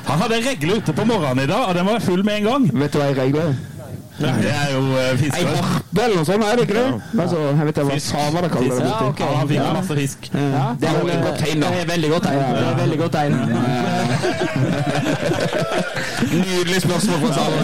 [0.07, 2.49] Han hadde en regle ute på morgenen i dag, og den var full med en
[2.51, 2.71] gang.
[2.81, 3.55] Vet du hva jeg
[4.21, 4.43] regler?
[4.43, 4.83] Det er jo
[5.17, 5.37] fisk.
[5.39, 6.89] Ei harpe eller noe sånt, er det ikke det?
[7.25, 8.85] Altså, jeg vet ikke hva samer det kaller det.
[8.87, 9.09] Ja, okay.
[9.09, 9.21] ok.
[9.21, 10.19] Ja, han fikk masse fisk.
[10.35, 10.39] Ja,
[10.81, 11.67] det er jo et godt tegn, da.
[11.73, 12.39] Det er veldig godt tegn.
[12.57, 13.33] Det er veldig godt tegn.
[16.33, 17.63] Nydelig spørsmål fra Samer.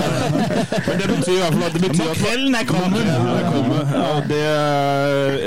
[0.88, 3.04] Men det betyr i hvert fall at det betyr at Makrellen er kommet!
[3.06, 3.80] Ja, det kommer.
[3.94, 4.42] Ja, det,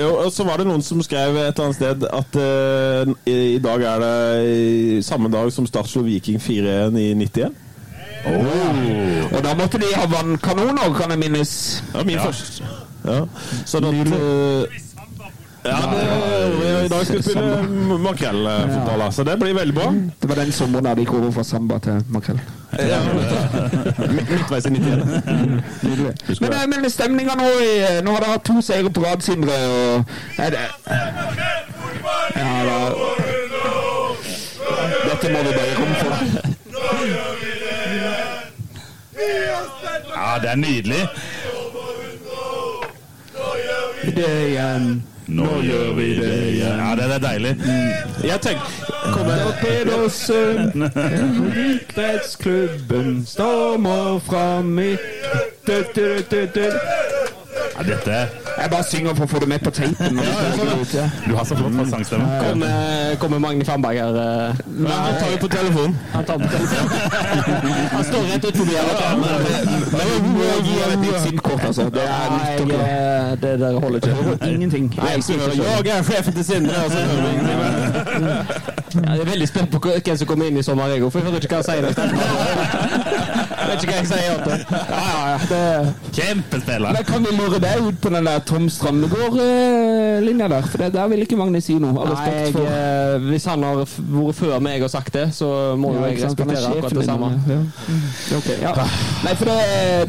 [0.01, 3.55] jo, og så var det noen som skrev et eller annet sted at uh, i,
[3.55, 4.15] i dag er det
[4.97, 7.70] i samme dag som Start slo Viking 4-1 i 91.
[8.25, 11.83] Og da måtte de ha vannkanoner, kan jeg minnes.
[11.93, 12.25] Ja, min ja.
[12.25, 12.63] første.
[13.05, 13.23] Ja.
[13.65, 14.81] Sånn at uh,
[15.63, 19.93] ja, det, I dag skal vi spille makrellfotball, så det blir veldig bra.
[20.21, 22.39] Det var den sommeren der de gikk over fra samba til makrell.
[22.79, 22.99] Ja.
[24.15, 25.05] Midtveis i 91.
[26.41, 29.53] Men, eh, men stemninga nå i Nå har dere hatt to seire på rad, Sindre.
[29.53, 30.03] Og
[30.37, 30.65] er det
[32.35, 32.77] Ja, da
[35.11, 36.50] Dette må vi bare komme for.
[40.31, 41.09] Ja, det er nydelig.
[44.15, 45.03] det igjen.
[45.27, 46.79] Nå gjør vi det igjen.
[46.79, 47.51] Ja, det er deilig.
[48.23, 48.63] Jeg tenker
[49.11, 50.83] Kommer Pedersen,
[51.65, 54.95] idrettsklubben stormer fram i
[55.67, 56.23] dette
[58.57, 60.19] Jeg bare synger for å få det med på teipen.
[60.21, 61.05] ja.
[61.27, 62.25] Du har så flott sangstemme.
[62.49, 64.17] Kommer, kommer Magne Fannberg her?
[64.21, 64.61] eh?
[64.67, 65.95] Nei, han tar jo på telefonen.
[66.13, 66.89] Han tar på telefonen.
[67.95, 68.85] Han står rett ut forbi her.
[69.91, 71.83] Vi må gi ham et nytt SIM-kort, altså.
[71.93, 74.51] Det er nytt og eh, det der holder ikke.
[74.51, 74.85] Ingenting.
[74.97, 76.75] Nei, jeg er sjefen til Sindre.
[76.85, 77.59] og så hører vi ingenting.
[78.91, 81.19] Ja, jeg er veldig spent på hvem som kommer inn i sommer, jeg òg, for
[81.19, 81.83] jeg hører ikke hva han sier.
[83.69, 84.41] vet ikke hva jeg sier.
[84.71, 85.37] Ja, ja, ja.
[85.51, 86.95] Det, Kjempespiller.
[86.95, 90.67] Men kan vi lure deg ut på den der Tom Strandegård-linja der?
[90.71, 92.07] For det der vil ikke Magne si noe.
[92.11, 95.95] Nei, jeg, for eh, hvis han har vært før meg og sagt det, så må
[95.95, 97.31] jo Ja, jeg er respektere akkurat det samme.
[97.51, 97.61] Ja.
[98.41, 98.75] Okay, ja.
[99.25, 99.61] Nei, for det,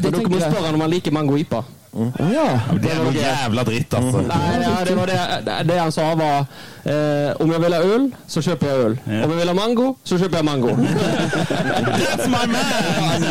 [0.03, 1.63] det dere må spørre han om han liker mango ipa.
[1.93, 2.09] Mm.
[2.33, 2.45] ja.
[2.81, 4.23] Det er noe jævla dritt, altså.
[4.25, 6.47] Nei, ja, det var det, det, det han sa var
[6.85, 8.95] eh, Om jeg vil ha øl, så kjøper jeg øl.
[9.07, 9.23] Ja.
[9.25, 10.69] Om jeg vil ha mango, så kjøper jeg mango.
[10.73, 13.23] That's my man!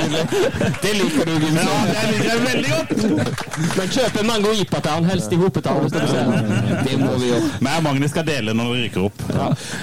[0.82, 1.66] Det liker du, Gimse.
[1.66, 2.90] Ja, det liker jeg veldig godt.
[3.76, 5.88] Men kjøp en mango ipa til han, helst i hopetall.
[5.92, 7.42] Det må vi gjøre.
[7.60, 9.22] Men jeg og Magnus skal dele når vi ryker opp.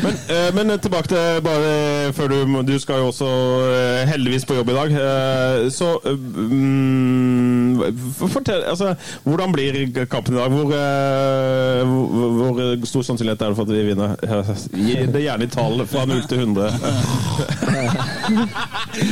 [0.03, 2.38] Men, eh, men tilbake til bare før du
[2.69, 3.27] Du skal jo også
[3.69, 4.91] eh, heldigvis på jobb i dag.
[4.91, 7.79] eh, Så mm,
[8.29, 10.49] Fortell, altså Hvordan blir kampen i dag?
[10.49, 14.15] Hvor, eh, hvor, hvor stor sannsynlighet er det for at vi vinner?
[14.74, 16.72] Gi det gjerne i tall fra 0 til 100.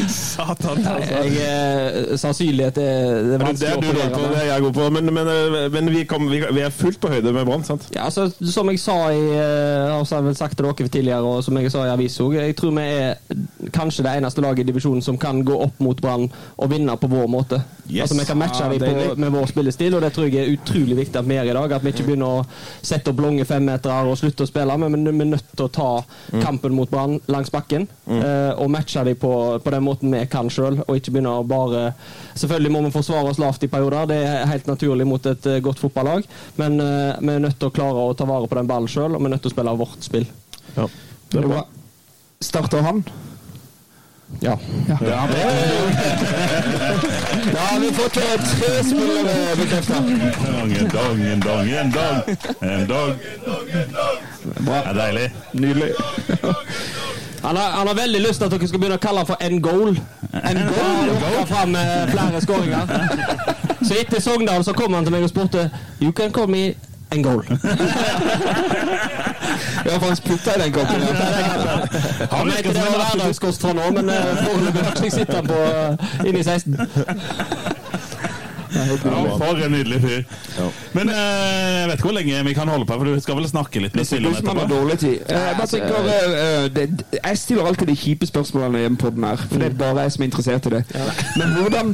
[0.09, 1.21] Satan, altså.
[1.23, 4.33] Jeg, eh, sannsynlighet er, det er vanskelig det er å operere med.
[4.33, 4.87] det er jeg god på.
[4.97, 7.87] Men, men, eh, men vi, kom, vi, vi er fullt på høyde med Brann, sant?
[7.95, 11.21] Ja, altså, som jeg sa i eh, altså, jeg har vel sagt til dere tidligere,
[11.23, 14.65] og som jeg sa i avisa òg, jeg tror vi er kanskje det eneste laget
[14.65, 17.61] i divisjonen som kan gå opp mot Brann og vinne på vår måte.
[17.87, 18.07] Yes.
[18.07, 20.53] Altså, Vi kan matche Ah, dem på, med vår spillestil, og det tror jeg er
[20.57, 21.75] utrolig viktig at vi gjør i dag.
[21.77, 22.45] At vi ikke begynner å
[22.83, 25.87] sette opp lange femmetere og slutte å spille, men vi er nødt til å ta
[26.33, 26.41] Mm.
[26.43, 29.31] kampen mot Brann langs bakken eh, og matche dem på,
[29.63, 31.93] på den måten vi kan sjøl, og ikke begynne å bare
[32.35, 35.59] Selvfølgelig må vi forsvare oss lavt i perioder, det er helt naturlig mot et eh,
[35.63, 36.27] godt fotballag,
[36.59, 39.15] men eh, vi er nødt til å klare å ta vare på den ballen sjøl,
[39.15, 40.27] og vi er nødt til å spille vårt spill.
[40.75, 40.85] Ja.
[41.31, 41.63] Det er bra.
[42.43, 43.03] Starter han?
[44.43, 44.57] Ja.
[44.89, 45.19] Ja, ja.
[47.53, 50.01] Da har vi fått tre spillere bekrefta.
[50.91, 52.37] Dong, en dag, en dag.
[52.59, 53.15] en dag,
[53.71, 53.93] En
[54.47, 54.65] dong.
[54.67, 55.27] Det er deilig.
[55.53, 55.91] Nydelig.
[57.43, 59.43] Han har, han har veldig lyst til at dere skal begynne å kalle han for
[59.45, 59.99] en goal.
[60.33, 61.11] En goal?
[61.21, 62.83] Ja, fram med flere skåringer.
[63.83, 65.69] Så etter Sogndal så kom han til meg og spurte
[66.01, 66.73] You can call me
[67.11, 67.43] en goal.
[69.85, 71.01] Ja, for han spytta i den koppen.
[71.01, 71.07] Ja.
[72.31, 76.27] Han vet ikke det var hverdagskost fra nå, men eh, foreløpig har ikke på eh,
[76.27, 76.79] inni 16.
[78.73, 80.23] Ja, for en nydelig fyr.
[80.93, 83.47] Men jeg jeg vet ikke hvor lenge vi kan holde på, for du skal vel
[83.47, 84.05] snakke litt med
[84.51, 84.67] har etterpå?
[84.73, 85.19] dårlig tid.
[85.29, 86.87] Eh, Jeg bare tenker eh, eh, det,
[87.23, 90.23] Jeg stiller alltid de kjipe spørsmålene i den her, for det er bare jeg som
[90.25, 90.83] er interessert i det.
[91.37, 91.93] Men hvordan,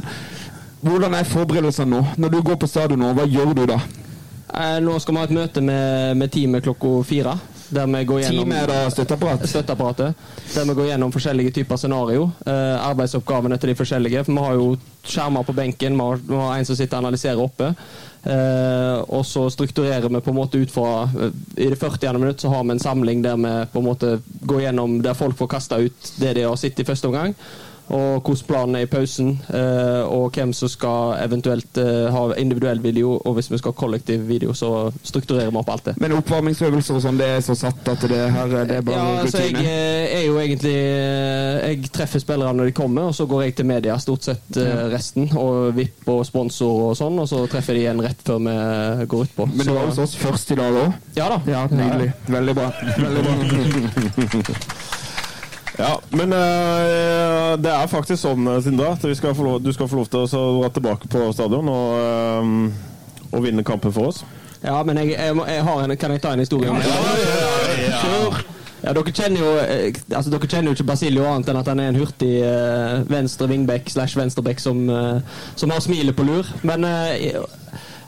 [0.82, 2.02] hvordan er forberedelsene nå?
[2.16, 3.78] Når du går på stadion nå, hva gjør du da?
[4.54, 7.38] Eh, Nå skal vi ha et møte med, med teamet klokka fire.
[7.68, 9.46] Der vi går gjennom Teamet er støtteapparat?
[9.48, 10.14] støtteapparatet.
[10.54, 12.30] Der vi går gjennom forskjellige typer scenario.
[12.46, 14.24] Eh, arbeidsoppgavene til de forskjellige.
[14.24, 17.04] For vi har jo skjermer på benken, vi har, vi har en som sitter og
[17.04, 17.74] analyserer oppe.
[18.24, 22.18] Eh, og så strukturerer vi på en måte ut fra eh, I det 40.
[22.18, 25.36] minutt så har vi en samling der vi på en måte går gjennom der folk
[25.36, 27.34] får kasta ut det de har sett i første omgang.
[27.92, 32.80] Og hvordan planen er i pausen, eh, og hvem som skal eventuelt eh, ha individuell
[32.82, 33.18] video.
[33.24, 35.94] Og hvis vi skal ha kollektiv video, så strukturerer vi opp alt det.
[36.00, 39.20] Men oppvarmingsøvelser og sånn, det er så satt at det her det er bare Ja,
[39.26, 39.68] altså jeg rutine?
[39.68, 43.68] eh, er jo egentlig Jeg treffer spillerne når de kommer, og så går jeg til
[43.68, 44.58] media stort sett
[44.92, 45.28] resten.
[45.36, 49.28] Og VIP og sponsor og sånn, og så treffer de igjen rett før vi går
[49.28, 49.48] utpå.
[49.52, 50.96] Men du var hos oss først i dag òg?
[51.20, 51.40] Ja da.
[51.46, 52.12] Ja, nydelig.
[52.32, 52.70] Veldig bra.
[52.98, 54.54] Veldig bra.
[55.78, 59.72] Ja, men eh, det er faktisk sånn, Sinda, Sindre, at vi skal få lov, du
[59.74, 63.94] skal få lov til å så dra tilbake på stadion og, eh, og vinne kampen
[63.94, 64.22] for oss.
[64.62, 67.98] Ja, men jeg, jeg, må- jeg har en, kan jeg ta en historie Ja, ja,
[68.00, 68.38] Kjør!
[68.84, 71.80] Ja, dere kjenner jo eh, altså dere kjenner jo ikke Basilio annet enn at han
[71.80, 75.22] er en hurtig uh, venstre wingback slash venstreback som, uh,
[75.56, 76.48] som har smilet på lur.
[76.68, 77.46] Men uh,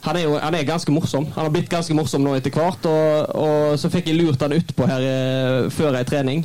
[0.05, 1.25] han er jo han er ganske morsom.
[1.33, 2.85] Han har blitt ganske morsom nå etter hvert.
[2.93, 6.45] Og, og så fikk jeg lurt han utpå her eh, før ei trening.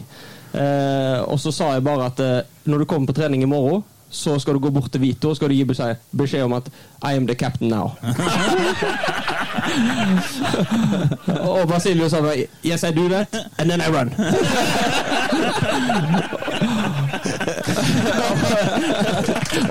[0.53, 3.83] Eh, og så sa jeg bare at eh, når du kommer på trening i morgen,
[4.11, 6.67] så skal du gå bort til Vito og skal du gi beskjed, beskjed om at
[7.07, 7.91] I am the captain now.
[11.47, 14.11] og Basilio sa bare Yes, I do that, and then I run.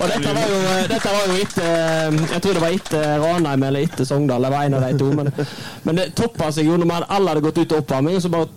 [0.01, 0.59] Og dette var jo,
[0.91, 4.45] dette var jo etter Jeg tror det var etter Ranheim eller etter Sogndal.
[4.47, 5.11] Det var en av de to.
[5.17, 5.33] Men,
[5.85, 8.49] men det toppa seg jo når alle hadde gått ut til oppvarming, og så bare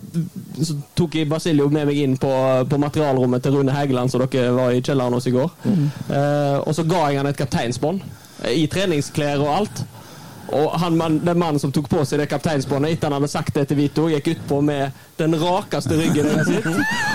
[0.62, 2.30] så tok jeg Basilio med meg inn på,
[2.70, 5.50] på materialrommet til Rune Hægeland, så dere var i kjelleren hos i går.
[5.66, 8.04] Eh, og så ga jeg han et kapteinsbånd.
[8.44, 9.84] eh, I treningsklær og alt.
[10.54, 13.64] Og han, den mannen som tok på seg det kapteinsbåndet etter han hadde sagt det
[13.70, 16.66] til Vito, gikk utpå med den rakeste ryggen sitt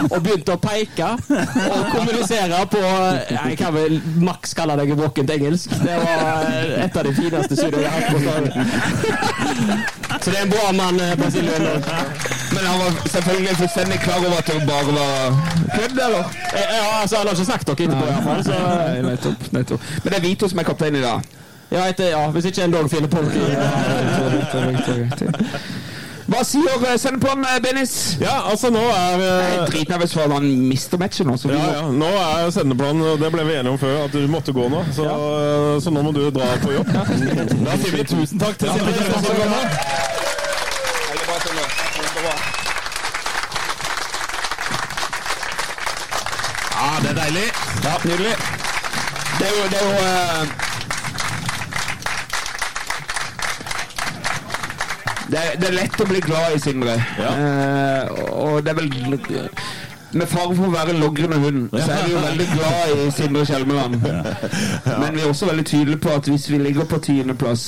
[0.09, 5.72] og begynte å peke og kommunisere på Jeg kan vel maks kalle det Våkent engelsk.
[5.84, 9.39] Det var eh, et av de fineste sydene jeg har hatt på stadion.
[10.22, 11.62] Så det er en bra mann, Brasilien.
[11.62, 11.82] Basilio.
[12.54, 15.10] Men han var selvfølgelig fullstendig klar over at det bare var
[15.76, 16.24] kødd, eller?
[16.54, 18.43] Eh, Ja, altså, han har ikke sagt dere etterpå, iallfall.
[18.43, 18.56] Så
[19.10, 19.82] nettopp, nettopp.
[20.04, 21.22] Men det er Vito som er kaptein i dag.
[21.72, 23.32] ja, etter, ja, hvis ikke en dog finner på noe.
[26.30, 27.93] Hva sier eh, sendeplanen, eh, Benis?
[28.21, 31.38] Ja, altså nå er Jeg eh, er dritnervøs for at han mister matchen nå.
[31.41, 34.13] Så vi ja, ja, nå er sendeplanen, og det ble vi enige om før, at
[34.13, 34.84] du måtte gå nå.
[34.93, 35.80] Så, ja.
[35.82, 36.93] så nå må du dra på jobb.
[36.93, 39.80] Da sier vi tusen takk til Kjellstad.
[46.80, 47.47] Ja, det er deilig.
[47.84, 48.36] Ja, Nydelig.
[49.39, 50.68] Det er jo, det er jo eh,
[55.30, 56.95] det, det er lett å bli glad i Sindre.
[57.21, 58.89] Eh, og det er vel
[60.11, 63.43] Med fare for å være logrende hund, så er vi jo veldig glad i Sindre
[63.45, 63.99] Kjelmeland.
[64.01, 67.65] Men vi er også veldig tydelige på at hvis vi ligger på tiendeplass,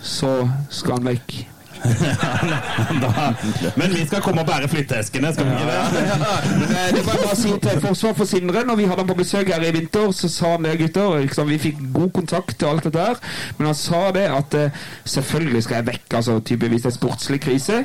[0.00, 0.30] så
[0.72, 1.34] skal han vekk.
[3.02, 3.32] Da,
[3.76, 5.78] men vi skal komme og bære flytteeskene, skal vi ikke det?
[6.80, 8.62] Eh, det var bare å si til forsvar for Sindre.
[8.66, 11.16] Når vi hadde han på besøk her i vinter, så sa han det, gutter.
[11.24, 11.48] Liksom.
[11.50, 13.20] Vi fikk god kontakt og alt dette her.
[13.58, 17.84] Men han sa det at eh, selvfølgelig skal jeg vekk, altså typevis en sportslig krise.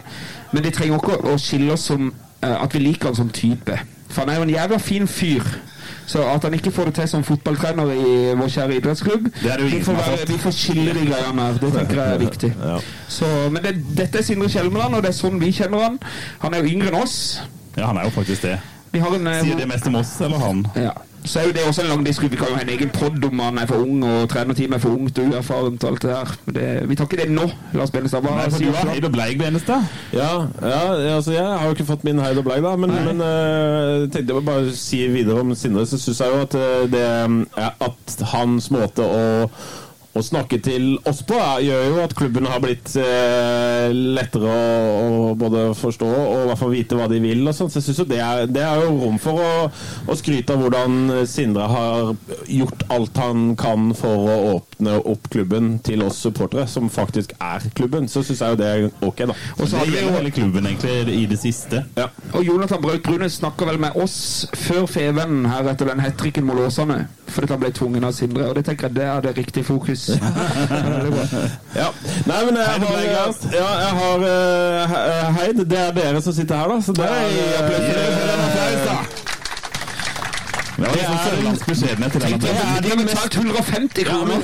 [0.53, 3.79] Men det trenger ikke å skille oss som eh, at vi liker han som type.
[4.09, 5.49] For han er jo en jævla fin fyr.
[6.07, 9.97] Så at han ikke får det til som fotballtrener i vår kjære idrettsklubb vi, får
[9.97, 11.57] være, vi får skille de greiene her.
[11.61, 12.51] Det tenker jeg er viktig.
[13.07, 15.97] Så, men det, dette er Sindre Kjelmeland, og det er sånn vi kjenner han.
[16.45, 17.17] Han er jo yngre enn oss.
[17.75, 18.59] Ja, han er jo faktisk det.
[18.93, 20.65] Vi har en, eh, Sier det mest om oss eller han?
[20.79, 20.93] ja.
[21.25, 22.31] Så er jo det også en lang diskusjon.
[22.31, 24.83] Vi kan jo ha en egen pod om han er for ung og trenerteamet er
[24.83, 26.33] for ungt og uerfarent og alt det der.
[26.45, 28.25] Men det, vi tar ikke det nå, Lars Benestad.
[28.25, 28.91] Hva Nei, for du sier du?
[28.93, 29.87] Heid og Bleig, Benestad.
[30.13, 30.81] Ja, ja,
[31.15, 34.33] altså jeg har jo ikke fått min heid og bleig, da, men, men uh, tenkte
[34.33, 37.05] jeg bare si videre om Sindre, så syns jeg jo at eh, det
[37.55, 39.25] At hans måte å
[40.15, 45.33] å snakke til oss på gjør jo at klubben har blitt eh, lettere å, å
[45.39, 47.43] både forstå og i hvert fall vite hva de vil.
[47.43, 47.73] og sånt.
[47.73, 49.49] Så jeg synes jo det, er, det er jo rom for å,
[50.07, 52.13] å skryte av hvordan Sindre har
[52.47, 57.67] gjort alt han kan for å åpne opp klubben til oss supportere, som faktisk er
[57.75, 58.07] klubben.
[58.11, 59.35] Så syns jeg jo det er ok, da.
[59.59, 61.83] Og så Det hadde vi jo hele klubben egentlig i det siste.
[61.99, 62.07] Ja.
[62.31, 66.47] og Jonathan Braut Brune snakker vel med oss før Fevennen her etter den hat tricken
[66.47, 67.03] mot Åsane.
[67.27, 68.47] Fordi han ble tvungen av Sindre.
[68.49, 70.04] Og det tenker jeg det er det riktige fokus.
[70.95, 71.25] Veldig bra.
[71.75, 71.89] Ja.
[72.29, 75.63] Nei, men jeg Heid og har, ja, jeg har uh, Heid.
[75.65, 76.81] Det er dere som sitter her, da.
[76.81, 77.25] Så det er,
[77.61, 79.33] applaus for dere den.
[80.75, 82.99] Det er liksom sørlandsk beskjedenhet til De applauden.
[82.99, 84.35] har betalt 150 kroner.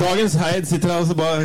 [0.00, 1.40] Dagens Heid sitter her og så bare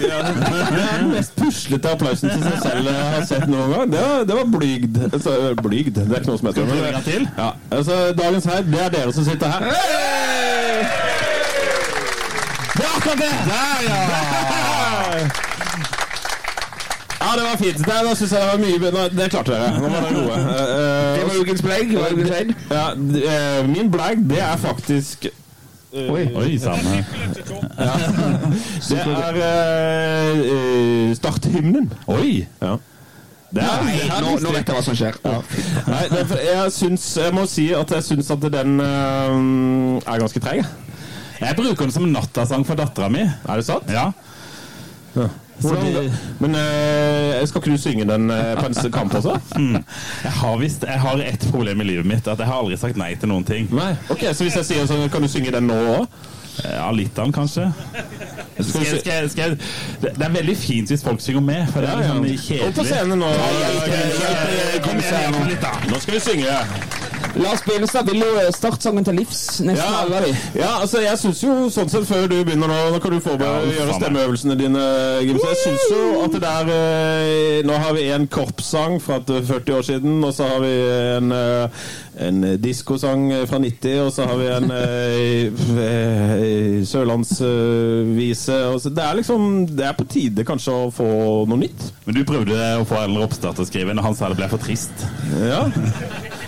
[0.00, 0.18] ja,
[0.72, 3.92] Det er den mest puslete applausen til seg selv jeg har sett noen gang.
[3.92, 4.98] Det var, det var blygd.
[5.12, 7.28] Altså, blygd, det er ikke noe som heter til?
[7.38, 9.60] Ja, altså, Dagens Heid, det er dere som sitter her.
[9.60, 11.33] Det er
[13.04, 13.32] akkurat det!
[13.50, 14.00] Der, ja!
[17.24, 17.78] Ja, det var fint.
[17.78, 19.08] Det, da synes jeg det var mye bedre.
[19.08, 19.80] Det klarte dere.
[19.80, 20.34] Nå var dere gode.
[20.44, 21.92] Eh, eh, Det var ukens blegg.
[22.70, 25.26] Ja, eh, min blegg, det er faktisk
[25.94, 26.24] Oi.
[26.34, 26.78] Oi sann.
[28.88, 31.92] Det er uh, eh, starthymnen.
[32.06, 32.46] Oi!
[32.62, 32.76] Ja.
[33.54, 35.20] Det er, Nei, nå, nå vet jeg hva som skjer.
[35.86, 40.18] Nei, det er, jeg syns Jeg må si at jeg syns at den uh, er
[40.24, 40.66] ganske treg.
[41.44, 43.24] Jeg bruker den som nattasang for dattera mi.
[43.24, 43.90] Er det sant?
[43.92, 44.10] Ja.
[45.16, 45.28] ja.
[45.62, 46.08] Hvordan,
[46.42, 49.36] men øh, skal ikke du synge den øh, på en kamp også?
[49.56, 49.76] mm,
[50.24, 52.26] jeg har visst Jeg har ett problem i livet mitt.
[52.28, 53.68] At jeg har aldri sagt nei til noen ting.
[53.74, 53.92] Nei.
[54.10, 56.08] Ok, Så hvis jeg sier sånn, kan du synge den nå òg?
[56.64, 57.68] Ja, litt av den, kanskje.
[58.62, 59.54] Skal skal skal
[60.02, 62.20] det det er veldig fint hvis folk synger med, for det er Ja, ja.
[62.22, 63.30] litt sånn Opp på scenen nå.
[64.84, 65.72] Kom igjen, hjelp litt, da.
[65.90, 66.58] Nå skal vi synge.
[67.34, 69.40] Lars Bevestad vil jo startsangen til livs.
[69.64, 70.34] Nesten Ja, alle av de.
[70.60, 73.34] ja, altså jeg syns jo sånn sett før du begynner nå Nå kan du få
[73.40, 74.84] Ja, gjøre stemmeøvelsene dine,
[75.26, 75.48] Gimse.
[75.50, 79.82] Jeg syns jo at det der eh, Nå har vi en korpssang fra 40 år
[79.88, 80.72] siden, og så har vi
[81.16, 81.88] en, eh,
[82.28, 88.60] en diskosang fra 90, og så har vi en eh, eh, sørlandsvise.
[88.94, 91.08] Det er liksom Det er på tide kanskje å få
[91.50, 91.88] noe nytt.
[92.06, 94.48] Men du prøvde å få Ellen Ropstad til å skrive når han sa det ble
[94.52, 95.06] for trist.
[95.42, 95.64] Ja.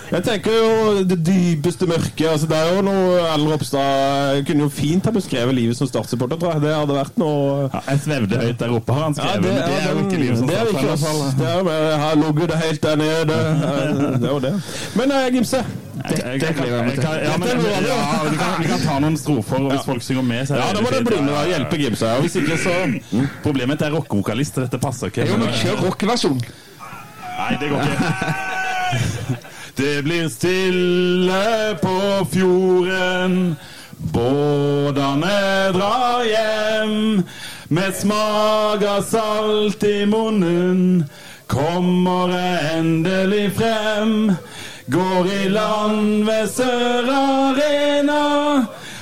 [0.07, 2.29] Jeg tenker jo det dypeste mørket.
[2.31, 6.39] Altså, det er jo noe Erlend Ropstad kunne jo fint ha beskrevet livet som Start-supporter,
[6.39, 6.63] tror jeg.
[6.63, 9.43] Det hadde vært noe Ja, jeg svevde høyt der oppe, har han Ja, skrevet.
[9.43, 11.03] men det er jo ikke livet som det er ikke i oss.
[11.41, 13.41] Det er det helt der nede.
[14.23, 14.53] Det er jo det.
[14.97, 18.31] Men eh, Gimse, Jeg- men- Dette er noe annet.
[18.63, 20.91] vi kan- ta noen strofer, og hvis folk synger med, så er ja, da må
[20.95, 22.07] det bli med og hjelpe Gimse.
[22.17, 25.27] Og hvis ikke, så Problemet er rockevokalist, dette passer ikke.
[25.27, 26.41] Jo, men kjør rockeversjon.
[27.39, 29.37] Nei, det går ikke.
[29.77, 33.57] Det blir stille på fjorden.
[33.97, 37.23] Båtene drar hjem
[37.69, 41.05] med smak av salt i munnen.
[41.47, 44.33] Kommer jeg endelig frem.
[44.87, 48.23] Går i land ved Sør-Arena.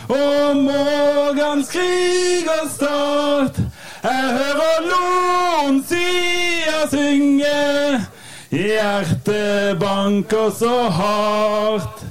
[0.08, 3.62] Og Morgan skriker start.
[4.02, 8.13] Jeg hører noen sier synge.
[8.54, 12.04] Hjertet banker så hardt.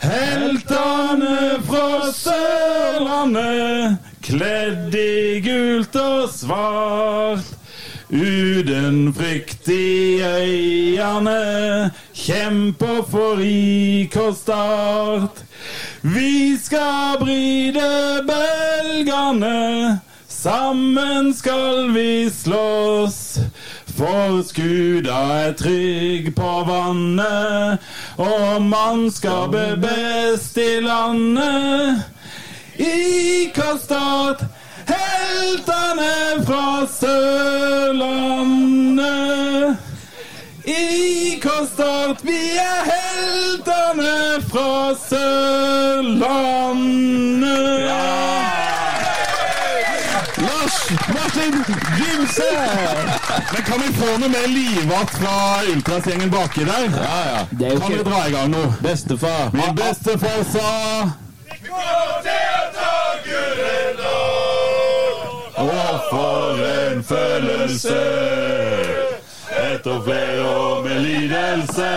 [0.00, 7.52] Heltene fra Sørlandet, kledd i gult og svart.
[8.08, 15.44] Uten frykt i øyene, kjemper for IK Start.
[16.00, 19.98] Vi skal bryte bølgene,
[20.28, 23.20] sammen skal vi slåss.
[23.96, 27.78] For skuda er trygg på vannet,
[28.20, 32.04] og mannskapet best i landet.
[32.76, 33.48] I
[33.80, 34.44] Start,
[34.90, 37.96] heltene fra Sørlandet.
[40.66, 41.40] I
[41.72, 46.66] Start, vi er heltene fra Sørlandet.
[50.66, 51.64] Lars Martin
[51.96, 52.42] Gimse!
[53.52, 56.88] Men kan vi få noe mer livat fra Ultras-gjengen baki der?
[57.02, 57.40] Ja, ja.
[57.66, 58.64] Er Kan vi dra i gang nå?
[58.82, 59.50] Bestefar.
[59.52, 60.70] Min bestefar sa
[61.46, 62.96] Vi kommer til å ta
[63.28, 64.18] gullet nå!
[65.66, 68.00] Og for en følelse
[69.66, 71.92] etter flere år med lidelse.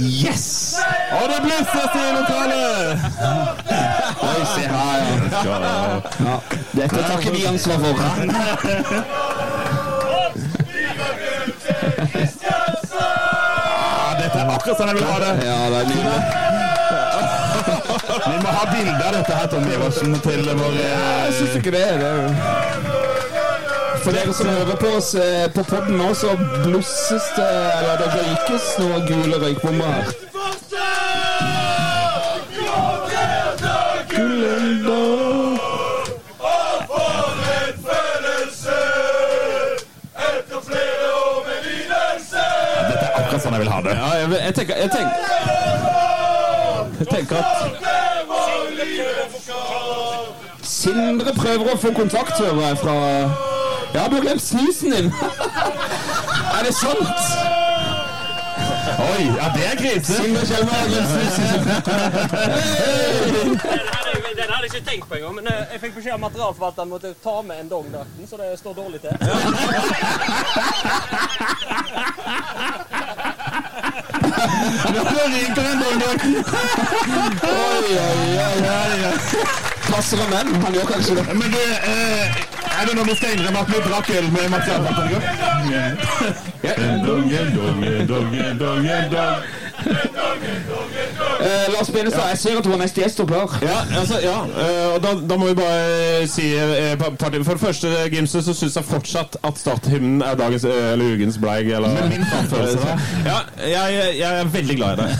[0.00, 0.46] Yes!
[1.12, 3.08] Og det blusses i lokalet!
[4.20, 4.99] Oi, se her,
[5.30, 6.02] ja.
[6.26, 6.36] ja.
[6.72, 7.94] Dette tar ikke vi ansvar for.
[14.00, 15.32] Ja, dette er akkurat sånn jeg vil ha det.
[15.46, 16.22] Ja, det er nydelig.
[18.20, 21.86] Vi må ha bilde av dette her, Tom Iversen, til vår Jeg syns ikke det.
[22.00, 23.00] det er det.
[24.00, 26.32] For dere som hører på oss eh, på poden nå, så
[26.64, 30.14] blusses det Eller det røykes noen gule røykbomber her.
[43.60, 43.90] Jeg vil ha det.
[43.96, 45.12] Ja, jeg, jeg tenker Jeg tenker,
[46.98, 47.46] jeg tenker at
[50.62, 52.94] Sindre prøver å få kontakt, hører jeg, fra
[53.94, 55.12] Ja, du har glemt snusen din!
[56.56, 57.20] er det sant?
[59.00, 60.14] Oi, ja, det er krise.
[60.14, 61.44] Sindre Kjelmer har glemt snusen.
[64.40, 67.08] Den hadde jeg ikke tenkt på engang, men eh, jeg fikk beskjed av materialforvalteren måtte
[67.24, 69.12] ta med en dongdrakten, så det står dårlig til.
[74.94, 75.00] Nå
[75.34, 76.34] ryker en dongdrakten.
[77.42, 79.20] Oi, oi, oi.
[79.90, 80.62] Passer han den?
[80.62, 81.24] Han gjør kanskje det.
[81.26, 81.62] Men du,
[81.92, 82.26] eh,
[82.80, 85.22] er det noe vi skal innrømme at vi drakk øl med materialforvalteren i går?
[86.70, 88.86] En dong, en dong, en dong, en dong,
[91.40, 93.54] Eh, Lars Benestad, jeg ser at du var neste gjest opp klar.
[93.64, 97.44] Ja, altså, ja eh, og da, da må vi bare si eh, par ting.
[97.46, 101.38] For det første, Gimse, så syns jeg fortsatt at starthymnen er dagens eh, eller ugens
[101.40, 101.70] bleig.
[101.70, 102.96] Eller, Men min framførelse?
[103.26, 105.16] Ja, jeg, jeg er veldig glad i deg.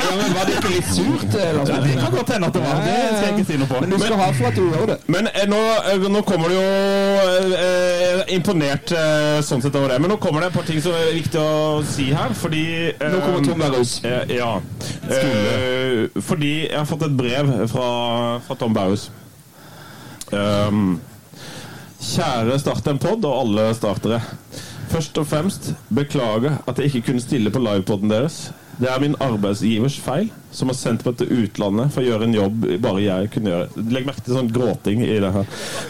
[0.00, 1.34] Ja, men Var det ikke litt surt?
[1.38, 2.80] eh, Lars Ja, det kan godt hende at det var.
[2.84, 3.80] Det skal jeg ikke si noe på.
[3.84, 4.96] Men du skal ha for at du gjør det.
[5.14, 5.60] Men eh, nå,
[5.92, 6.66] eh, nå kommer det jo
[7.60, 10.00] eh, Imponert eh, sånn sett over det.
[10.02, 13.06] Men nå kommer det et par ting som er viktig å si her, fordi eh,
[13.12, 13.96] Nå kommer Tom Berrhus.
[14.06, 14.50] Eh, ja.
[15.08, 15.29] Eh,
[16.26, 17.88] fordi jeg har fått et brev fra,
[18.46, 19.08] fra Tom Baus
[20.30, 21.00] Um,
[21.98, 24.20] kjære Start en pod og alle startere.
[24.90, 28.50] Først og fremst beklager at jeg ikke kunne stille på livepoden deres.
[28.80, 32.34] Det er min arbeidsgivers feil, som har sendt meg til utlandet for å gjøre en
[32.34, 33.84] jobb bare jeg kunne gjøre.
[33.92, 35.46] Legg merke til sånn gråting i det her.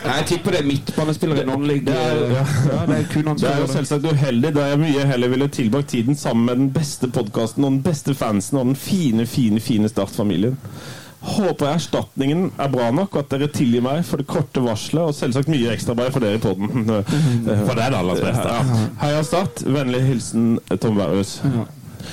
[0.09, 1.87] Jeg tipper det er midtbanespiller i non-league.
[1.87, 2.45] Det er- ja.
[2.73, 6.17] ja, det er Det er jo selvsagt uheldig, da jeg mye heller ville tilbrakt tiden
[6.19, 10.59] sammen med den beste podkasten og den beste fansen og den fine, fine, fine Start-familien.
[11.21, 15.15] Håper erstatningen er bra nok, og at dere tilgir meg for det korte varselet og
[15.15, 16.87] selvsagt mye ekstraarbeid for dere i poden.
[17.67, 18.47] For det er det aller beste.
[18.49, 18.79] Ja.
[19.03, 19.61] Heia Start.
[19.69, 21.39] Vennlig hilsen Tom Berrhus.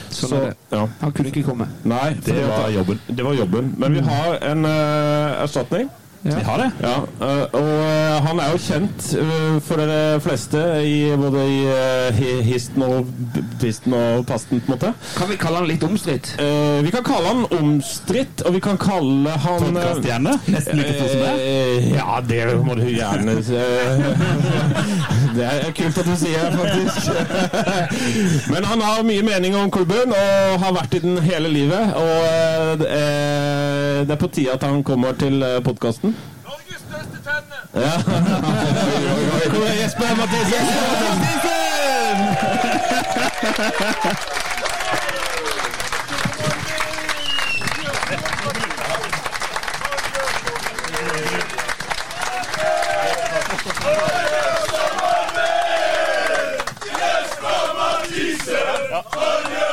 [0.10, 0.42] Sånn Så,
[0.74, 0.84] ja.
[1.02, 1.70] Han kunne ikke komme.
[1.88, 3.00] Nei, Det det, var jobben.
[3.08, 3.72] Det var jobben.
[3.78, 5.90] Men vi har en uh, erstatning.
[6.24, 6.36] Ja.
[6.36, 6.72] Vi har det.
[6.82, 12.32] Ja, eh, og eh, han er jo kjent eh, for dere fleste i både i
[12.48, 13.12] histen og
[13.62, 14.92] pisten og pasten, på en måte.
[15.18, 16.34] Kan vi kalle han litt omstridt?
[16.42, 20.34] Eh, vi kan kalle han omstridt, og vi kan kalle han Podkaststjerne.
[20.52, 21.46] Nesten like stor som deg.
[21.46, 23.38] Eh, Ja, det må du gjerne.
[25.38, 27.10] Det er kult at du sier det, faktisk.
[28.54, 31.94] Men han har mye mening om klubben, og har vært i den hele livet.
[31.94, 32.92] Og det
[34.08, 36.07] det er på tide at han kommer til podkasten.
[36.48, 37.58] Norges største tenne!
[37.74, 37.94] Ja.
[39.52, 40.64] Kom igjen, Jesper Mathisen!
[58.92, 59.67] Ja, det tror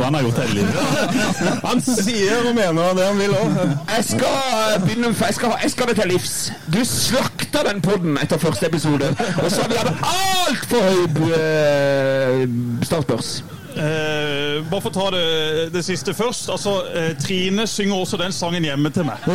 [0.00, 0.74] jeg han har gjort hele livet.
[1.68, 3.60] Han sier og mener det han vil òg.
[3.90, 6.34] Jeg skal eh, begynne Jeg skal, jeg skal det til livs.
[6.72, 9.12] Du slakta den podden etter første episode,
[9.44, 12.44] og så har vi hatt altfor høy eh,
[12.88, 13.32] startbørs.
[13.70, 15.26] Eh, bare for å ta det,
[15.74, 16.50] det siste først.
[16.52, 19.22] Altså, eh, Trine synger også den sangen hjemme til meg.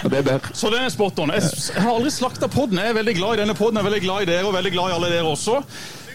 [0.00, 0.54] Det er bedre.
[0.56, 1.28] Så den er spot on.
[1.36, 1.44] Jeg,
[1.74, 2.78] jeg har aldri slakta podden.
[2.80, 4.72] Jeg er veldig glad i denne podden, jeg er veldig glad i dere og veldig
[4.72, 5.58] glad i alle dere også.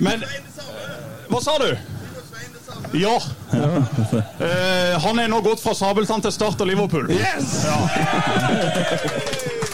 [0.01, 0.25] Men
[1.29, 1.69] Hva sa du?
[2.93, 3.15] Ja.
[4.39, 7.09] Eh, han er nå gått fra Sabeltann til Start og Liverpool.
[7.11, 7.35] Ja.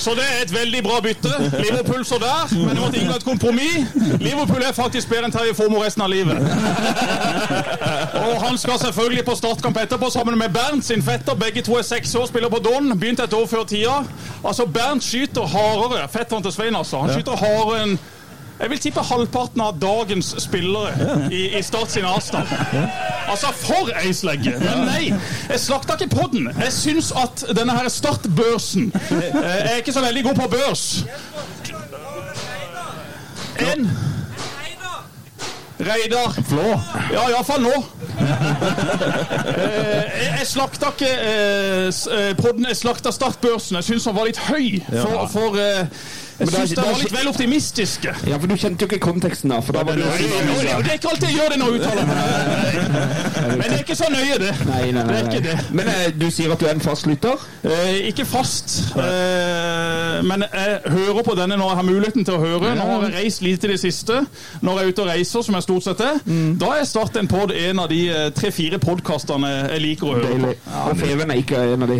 [0.01, 1.29] Så det er et veldig bra bytte.
[1.61, 3.91] Liverpool så der, men det måtte inngå et kompromiss.
[4.19, 6.39] Liverpool er faktisk bedre enn Terje Formoe resten av livet.
[8.21, 11.37] Og han skal selvfølgelig på startkamp etterpå sammen med Bernt sin fetter.
[11.37, 12.89] Begge to er seks år, spiller på Don.
[12.97, 13.99] Begynte et år før tida.
[14.41, 16.07] Altså, Bernt skyter hardere.
[16.09, 17.03] Fetteren til Svein, altså.
[17.05, 17.95] Han skyter hardere enn
[18.61, 22.47] jeg vil tippe halvparten av dagens spillere i, i Start sin avstand.
[23.31, 24.53] Altså, for ei slegge!
[24.61, 25.03] Men nei,
[25.49, 26.49] jeg slakta ikke podden.
[26.59, 30.85] Jeg syns at denne her startbørsen eh, Jeg er ikke så veldig god på børs.
[33.61, 33.89] En
[35.81, 36.35] Reidar.
[37.13, 37.73] Ja, iallfall nå.
[39.51, 43.79] Eh, jeg, slakta ikke eh, eh, podden, jeg slakta startbørsen.
[43.79, 44.77] Jeg syns han var litt høy.
[44.91, 45.89] For, for eh,
[46.41, 48.13] jeg Men syns det var litt vel optimistiske.
[48.31, 51.11] Ja, for du kjente jo ikke konteksten da, for da var det, Det er ikke
[51.11, 52.17] alltid jeg gjør det når jeg uttaler meg.
[53.61, 54.51] Men det er ikke så nøye, det.
[54.69, 55.21] Nei, nei, Det nei.
[55.27, 55.39] nei.
[55.45, 55.55] det.
[55.77, 57.41] Men eh, du sier at du er en fast lytter?
[57.65, 62.41] Eh, ikke fast, eh, men jeg hører på denne når jeg har muligheten til å
[62.41, 62.73] høre.
[62.77, 64.21] Nå har jeg reist lite i det siste.
[64.61, 66.19] Når jeg er ute og reiser, som jeg stort sett er,
[66.61, 70.39] da er Start en pod en av de eh, tre-fire podkastene jeg liker å høre
[70.41, 70.53] på.
[70.65, 71.99] Ja, Og Feven er ikke en av de.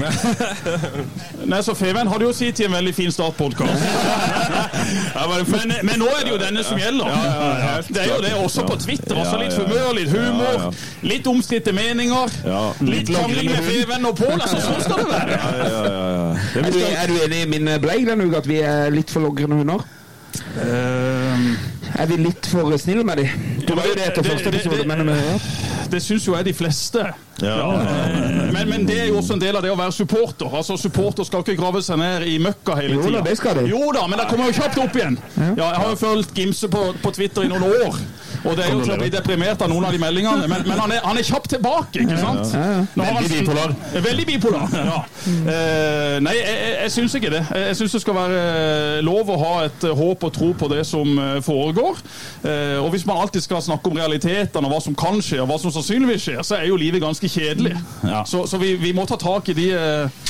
[1.52, 3.82] Nei, så Feven hadde jo si til en veldig fin Start-podkast.
[4.32, 7.05] men, men nå er det jo denne som gjelder.
[7.88, 9.15] Det er jo det også på Twitter.
[9.21, 10.67] Også litt humør, litt humor,
[11.07, 12.36] litt omstridte meninger.
[12.88, 14.38] Litt krangling med Feven og Pål.
[14.39, 15.39] Altså, sånn skal det være.
[16.61, 19.23] Er du, er du enig i min bleik denne uka, at vi er litt for
[19.25, 19.86] logrende hunder?
[21.91, 23.27] Er vi litt for snille med de?
[23.67, 25.70] Du var jo det etter første episode, det- med, ja.
[25.92, 27.04] Det syns jo jeg de fleste.
[27.42, 27.56] Ja.
[28.54, 30.50] Men, men det er jo også en del av det å være supporter.
[30.56, 33.22] Altså Supporter skal ikke grave seg ned i møkka hele Jo da, tida.
[33.30, 33.64] det skal de.
[33.72, 35.18] Jo da, men det kommer jo kjapt opp igjen.
[35.38, 37.98] Ja, jeg har jo fulgt Gimse på, på Twitter i noen år.
[38.46, 40.48] Og det er jo til å bli deprimert av noen av de meldingene.
[40.50, 42.56] Men, men han, er, han er kjapt tilbake, ikke sant?
[42.98, 43.76] Veldig bipolar.
[44.08, 45.00] Veldig bipolar, ja.
[45.28, 47.44] Eh, nei, jeg, jeg, syns ikke det.
[47.46, 50.52] Jeg, jeg syns det skal være eh, lov å ha et eh, håp og tro
[50.58, 52.02] på det som eh, foregår.
[52.42, 55.52] Eh, og hvis man alltid skal snakke om realitetene og hva som kan skje, og
[55.52, 57.76] hva som sannsynligvis skjer, så er jo livet ganske kjedelig.
[58.08, 58.24] Ja.
[58.28, 60.22] Så, så vi, vi må ta tak i de eh,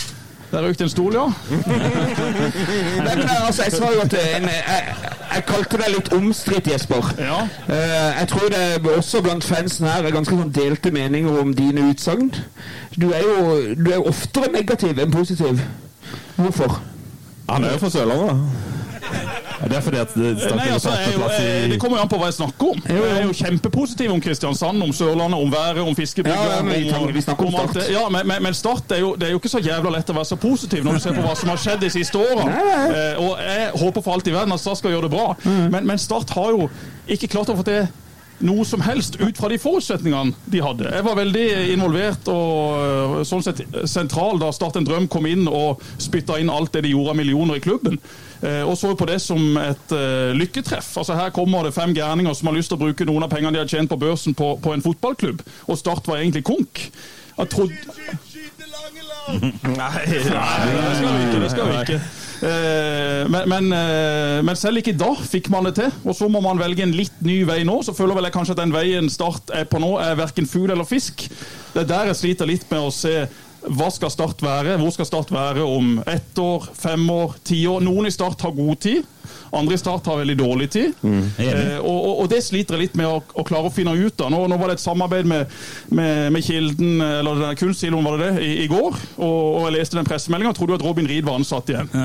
[0.51, 1.25] Der røyk det en stol, ja.
[3.05, 4.95] Nei, men altså, jeg sa jo at en, jeg,
[5.35, 7.11] jeg kalte deg litt omstridt, Jesper.
[7.19, 7.37] Ja.
[7.69, 11.87] Uh, jeg tror det også blant fansen her er ganske sånn delte meninger om dine
[11.93, 12.33] utsagn.
[12.99, 15.63] Du er jo du er oftere negativ enn positiv.
[16.35, 16.81] Hvorfor?
[17.49, 19.50] Han er jo fra Sørlandet, da.
[19.61, 22.29] Det er fordi at det Nei, altså, jeg, jeg, Det kommer jo an på hva
[22.31, 22.79] jeg snakker om.
[22.89, 26.33] Jeg er jo kjempepositiv om Kristiansand, om Sørlandet, om været, om fiskebygda.
[26.33, 27.73] Ja, om- vi snakker om Start.
[27.77, 27.85] det.
[27.93, 30.25] Ja, men, men, Start er jo, det er jo ikke så jævla lett å være
[30.31, 32.47] så positiv når du ser på hva som har skjedd de siste årene.
[32.51, 35.69] Eh, og jeg håper for alt i verden at Start skal gjøre det bra, Mm.
[35.71, 36.69] men, men Start har jo
[37.07, 37.87] ikke klart å få til
[38.45, 40.89] noe som helst ut fra de forutsetningene de hadde.
[40.91, 45.47] Jeg var veldig involvert og øh, sånn sett sentral da Start en drøm kom inn
[45.49, 47.99] og spytta inn alt det de gjorde av millioner i klubben.
[48.41, 50.91] Eh, Og så på det som et eh, lykketreff.
[50.97, 53.53] Altså Her kommer det fem gærninger som har lyst til å bruke noen av pengene
[53.57, 56.87] de har tjent på børsen på, på en fotballklubb, og Start var egentlig konk.
[57.37, 57.77] Jeg trodde!
[59.31, 61.39] Nei, nei, det skal vi ikke.
[61.45, 61.99] Det skal vi ikke.
[62.41, 65.91] Eh, men, men, eh, men selv ikke da fikk man det til.
[66.05, 67.79] Og så må man velge en litt ny vei nå.
[67.85, 70.73] Så føler vel jeg kanskje at den veien Start er på nå, er verken fugl
[70.73, 71.27] eller fisk.
[71.75, 73.15] Det er der jeg sliter litt med å se
[73.69, 74.77] hva skal Start være?
[74.81, 77.83] Hvor skal Start være om ett år, fem år, ti år?
[77.85, 79.03] Noen i Start har god tid.
[79.53, 80.93] Andre i Start har veldig dårlig tid.
[81.03, 84.23] Eh, og, og, og det sliter jeg litt med å, å klare å finne ut
[84.23, 84.31] av.
[84.31, 85.51] Nå, nå var det et samarbeid med,
[85.91, 88.95] med, med Kilden, eller den kunstsiloen, var det det, i, i går.
[89.19, 91.91] Og, og jeg leste den pressemeldinga og trodde jo at Robin Reed var ansatt igjen.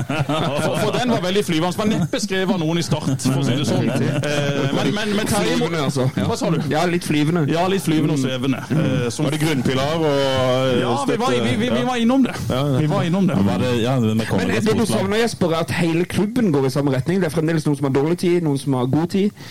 [0.67, 1.77] For, for den var veldig flyvende.
[1.79, 3.87] Men neppe skrevet av noen i Start, for å si det sånn.
[3.87, 6.07] Eh, men, men, men Terje Flyvende, altså.
[6.27, 6.59] Hva sa du?
[6.71, 7.45] Ja, litt flyvende.
[7.51, 8.61] Ja, litt flyvende og svevende.
[8.73, 12.27] Eh, som, Var det grunnpilar og eh, ja, vi var, vi, vi, vi var innom
[12.27, 12.35] det.
[12.79, 13.39] Vi var innom det.
[13.47, 16.05] Var det, ja, men det kommer Men et det du savner, Jesper, er at hele
[16.05, 17.23] klubben går i samme retning.
[17.23, 19.47] Det er fremdeles noen som har dårlig tid, noen som har god tid.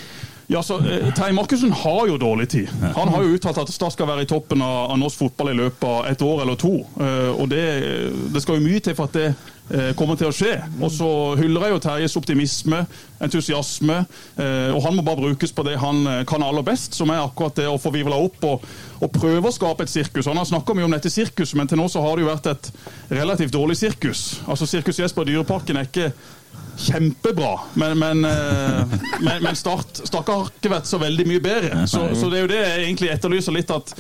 [0.47, 2.69] Ja, så eh, Terje Markussen har jo dårlig tid.
[2.95, 5.59] Han har jo uttalt at Start skal være i toppen av, av norsk fotball i
[5.59, 6.77] løpet av et år eller to.
[7.03, 7.65] Eh, og det,
[8.35, 9.56] det skal jo mye til for at det
[9.99, 10.53] kommer til å skje.
[10.79, 11.09] Og så
[11.41, 12.85] hyller jeg jo Terjes optimisme,
[13.23, 13.99] entusiasme,
[14.37, 17.23] eh, og han må bare brukes på det han eh, kan aller best, som er
[17.23, 18.67] akkurat det å få vivla opp og,
[19.01, 20.29] og prøve å skape et sirkus.
[20.29, 22.51] Han har snakka mye om dette sirkuset, men til nå så har det jo vært
[22.53, 22.71] et
[23.17, 24.27] relativt dårlig sirkus.
[24.47, 26.11] Altså Sirkus Jesper Dyreparken er ikke
[26.77, 31.87] kjempebra, men, men, eh, men, men start, start har ikke vært så veldig mye bedre.
[31.89, 33.97] Så, så det er jo det jeg egentlig etterlyser litt at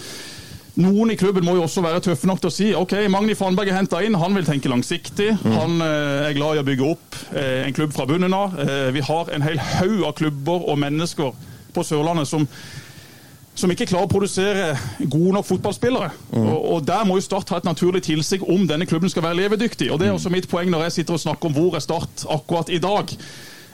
[0.81, 3.70] noen i klubben må jo også være tøffe nok til å si ok, Magni Fannberg
[3.72, 5.31] er henta inn, han vil tenke langsiktig.
[5.45, 8.57] Han eh, er glad i å bygge opp eh, en klubb fra bunnen av.
[8.61, 11.33] Eh, vi har en hel haug av klubber og mennesker
[11.77, 12.49] på Sørlandet som
[13.57, 14.64] som ikke klarer å produsere
[15.09, 16.11] gode nok fotballspillere.
[16.37, 19.39] Og, og Der må jo Start ha et naturlig tilsig om denne klubben skal være
[19.39, 19.89] levedyktig.
[19.93, 22.27] Og Det er også mitt poeng når jeg sitter og snakker om hvor er Start
[22.29, 23.14] akkurat i dag.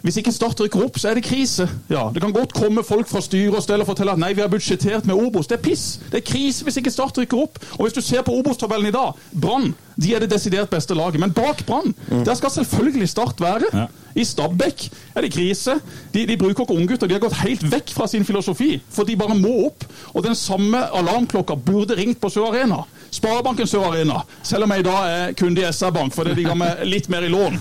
[0.03, 1.68] Hvis ikke Start rykker opp, så er det krise.
[1.90, 4.42] Ja, Det kan godt komme folk fra styre og stell og fortelle at nei, vi
[4.42, 5.46] har budsjettert med Obos.
[5.46, 6.00] Det er piss.
[6.11, 7.62] Det er krise hvis ikke Start rykker opp.
[7.78, 11.20] Og hvis du ser på Obos-tabellen i dag, Brann de er det desidert beste laget.
[11.20, 11.94] Men bak Brann,
[12.24, 13.68] der skal selvfølgelig Start være.
[13.72, 13.86] Ja.
[14.14, 15.78] I Stabæk er det krise.
[16.14, 17.07] De, de bruker ikke unggutter.
[17.07, 18.74] De har gått helt vekk fra sin filosofi.
[18.92, 19.86] For de bare må opp.
[20.12, 22.82] Og den samme alarmklokka burde ringt på Sør Arena.
[23.12, 24.22] Sparebanken Sør Arena.
[24.42, 27.26] Selv om jeg i dag er kunde i SR-Bank fordi de ga meg litt mer
[27.26, 27.58] i lån.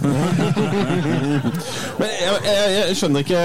[1.99, 3.41] Men jeg, jeg, jeg skjønner ikke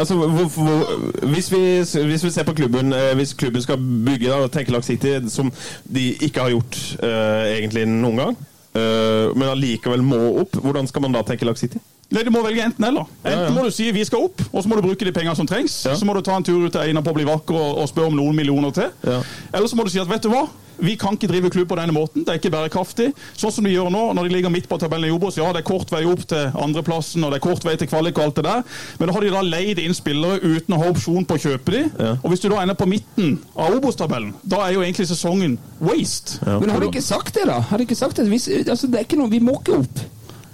[0.00, 0.90] altså, hvor, hvor,
[1.30, 1.62] hvis, vi,
[2.10, 5.52] hvis vi ser på klubben eh, Hvis klubben skal bygge da, og tenke City, som
[5.84, 8.38] de ikke har gjort uh, egentlig noen gang,
[8.74, 11.78] uh, men allikevel må opp, hvordan skal man da tenke Lag City?
[12.12, 13.06] Nei, Du må velge enten eller.
[13.22, 13.54] Enten Ja, ja.
[13.54, 15.84] må du si vi skal opp, og så må du bruke de pengene som trengs.
[15.86, 15.94] Ja.
[15.96, 18.12] Så må du ta en tur ut til Einar på bli vakker og, og spørre
[18.12, 18.90] om noen millioner til.
[19.06, 19.22] Ja.
[19.54, 20.44] Eller så må du si at vet du hva,
[20.78, 22.24] vi kan ikke drive klubb på denne måten.
[22.24, 23.10] Det er ikke bærekraftig.
[23.38, 25.38] Sånn som de gjør nå, når de ligger midt på tabellen i Obos.
[25.38, 28.18] Ja, det er kort vei opp til andreplassen, og det er kort vei til kvalik
[28.18, 28.64] og alt det der.
[28.98, 31.76] Men da har de da leid inn spillere uten å ha opsjon på å kjøpe
[31.76, 31.84] de.
[31.98, 32.14] Ja.
[32.20, 36.40] Og hvis du da ender på midten av Obos-tabellen, da er jo egentlig sesongen waste.
[36.44, 37.60] Men har de ikke sagt det, da?
[37.70, 38.28] Har de ikke sagt det?
[38.30, 40.02] Hvis, altså, det er ikke noe, Vi må ikke opp.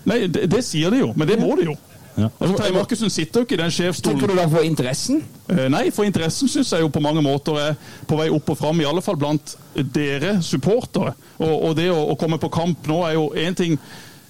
[0.08, 1.76] Nei, det, det sier de jo, men det må de jo.
[2.16, 2.28] Ja.
[2.38, 4.18] Altså, Terje Markussen sitter jo ikke i den sjefsstolen.
[4.18, 5.22] Tenker du da for interessen?
[5.48, 7.74] Eh, Nei, for interessen syns jeg jo på mange måter er
[8.08, 9.56] på vei opp og fram, i alle fall blant
[9.94, 11.14] dere supportere.
[11.38, 13.78] Og, og det å, å komme på kamp nå er jo én ting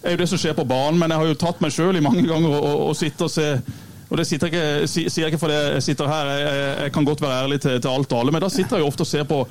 [0.01, 2.05] er jo det som skjer på banen, men jeg har jo tatt meg sjøl i
[2.05, 3.53] mange ganger og, og, og sitte og se
[4.11, 7.21] og det sier jeg ikke, ikke fordi jeg sitter her, jeg, jeg, jeg kan godt
[7.23, 9.29] være ærlig til, til alt og alle, men da sitter jeg jo ofte og ser
[9.29, 9.45] på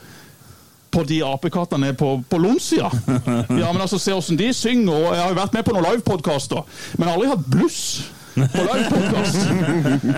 [0.90, 2.90] på de apekattene på, på Lonsia.
[3.62, 4.94] Ja, men altså, se hvordan de synger.
[4.94, 6.64] og Jeg har jo vært med på noen livepodkaster,
[6.98, 7.82] men aldri hatt bluss
[8.48, 9.40] på livepodkast.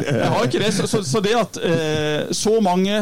[0.07, 0.71] Jeg har ikke det.
[0.75, 2.97] Så, så, det at eh, så mange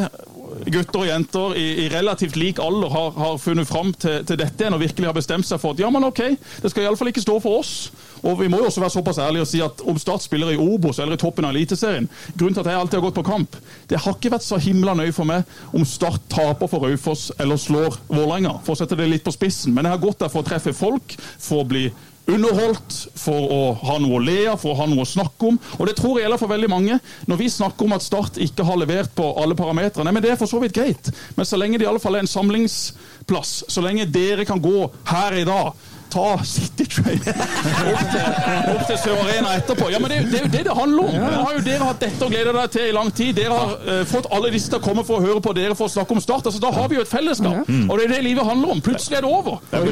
[0.70, 4.70] gutter og jenter i, i relativt lik alder har, har funnet fram til, til dette
[4.70, 6.22] og virkelig har bestemt seg for at ja, men ok,
[6.64, 7.74] det skal iallfall ikke stå for oss.
[8.20, 10.60] Og vi må jo også være såpass ærlige og si at om Start spiller i
[10.60, 13.56] Obos eller i toppen av Eliteserien Grunnen til at jeg alltid har gått på kamp,
[13.88, 17.60] det har ikke vært så himla nøye for meg om Start taper for Raufoss eller
[17.60, 19.74] slår Vålerenga, for å sette det litt på spissen.
[19.76, 21.88] Men jeg har gått der for å treffe folk, for å bli
[22.36, 25.60] underholdt, for å ha noe å le av, for å ha noe å snakke om.
[25.78, 27.00] Og det tror jeg gjelder for veldig mange.
[27.30, 30.40] Når vi snakker om at Start ikke har levert på alle parametrene, men det er
[30.40, 31.12] for så vidt greit.
[31.38, 34.90] Men så lenge det i alle fall er en samlingsplass, så lenge dere kan gå
[35.12, 35.74] her i dag
[36.10, 38.28] Ta City Train opp til,
[38.74, 39.90] opp til Sør Arena etterpå.
[39.94, 41.18] Ja, men det, det er jo det det handler om.
[41.20, 43.36] Nå har jo dere hatt dette å glede dere til i lang tid.
[43.38, 45.90] Dere har uh, fått alle disse til å komme for å høre på dere for
[45.90, 46.50] å snakke om Start.
[46.50, 47.70] Altså, da har vi jo et fellesskap.
[47.70, 48.82] Og det er det livet handler om.
[48.84, 49.60] Plutselig er det over.
[49.72, 49.86] er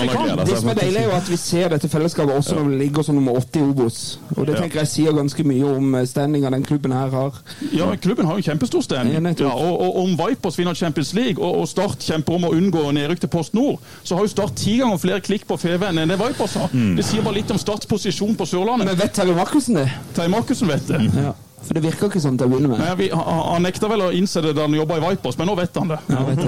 [0.00, 0.44] Vi kan.
[0.46, 3.06] Det som er deilig, er jo at vi ser dette fellesskapet også når vi ligger
[3.06, 4.00] som nummer åtte i Obos.
[4.36, 7.40] Og det tenker jeg sier ganske mye om eh, standinga den klubben her har.
[7.72, 9.28] Ja, men Klubben har jo en kjempestor standing.
[9.40, 12.86] Ja, og, og om Vipers vinner Champions League og, og Start kjemper om å unngå
[12.96, 16.08] nedrykk til Post Nord, så har jo Start ti ganger flere klikk på Feven enn
[16.12, 16.72] det Vipers har.
[16.96, 18.88] Det sier bare litt om Starts posisjon på Sørlandet.
[18.90, 19.86] Men vet Terje Markussen det?
[20.16, 21.00] Terje Markussen vet det.
[21.16, 21.32] Ja.
[21.60, 22.80] For det virker ikke sånn til å begynne med.
[22.80, 25.56] Nei, vi, han, nekta vel å innse det da han jobba i Vipers, men nå
[25.58, 25.98] vet han det.
[26.08, 26.44] Ja, vet.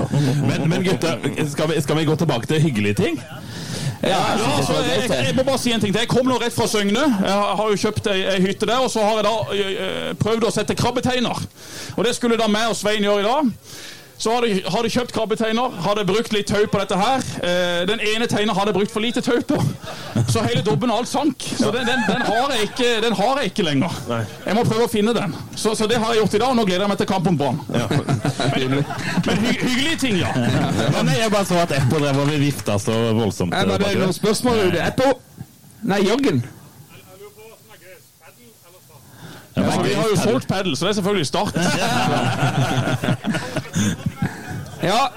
[0.49, 1.21] Men, men gutter,
[1.53, 3.21] skal vi, skal vi gå tilbake til hyggelige ting?
[4.03, 6.01] Ja, altså, jeg, jeg må bare si en ting til.
[6.03, 7.05] Jeg kom nå rett fra Søgne.
[7.23, 10.49] Jeg har- jo kjøpt ei, ei hytte der, og så har jeg da eh, prøvd
[10.49, 11.39] å sette krabbeteiner.
[11.95, 13.53] Og det skulle da meg og Svein gjøre i dag.
[14.23, 17.25] Så har de, har de kjøpt krabbeteiner, hadde brukt litt tau på dette her.
[17.43, 19.57] Eh, den ene teiner hadde jeg brukt for lite tau på,
[20.31, 21.43] så hele dobben og alt sank.
[21.43, 23.91] Så den, den, den, har jeg ikke, den har jeg ikke lenger.
[24.47, 25.35] Jeg må prøve å finne den.
[25.59, 27.27] Så, så det har jeg gjort i dag, og nå gleder jeg meg til kamp
[27.33, 27.59] om Brann.
[27.67, 28.79] Men,
[29.27, 30.31] men hy, hyggelige ting, ja.
[30.95, 33.59] Men jeg bare så at Eppo drev og vifta så voldsomt.
[33.59, 34.71] Er det noen spørsmål?
[34.71, 35.11] Er på
[35.83, 36.45] Nei, Jørgen.
[39.59, 41.55] Ja, vi har jo solgt padel, så det er selvfølgelig Start.
[44.83, 45.09] Ja.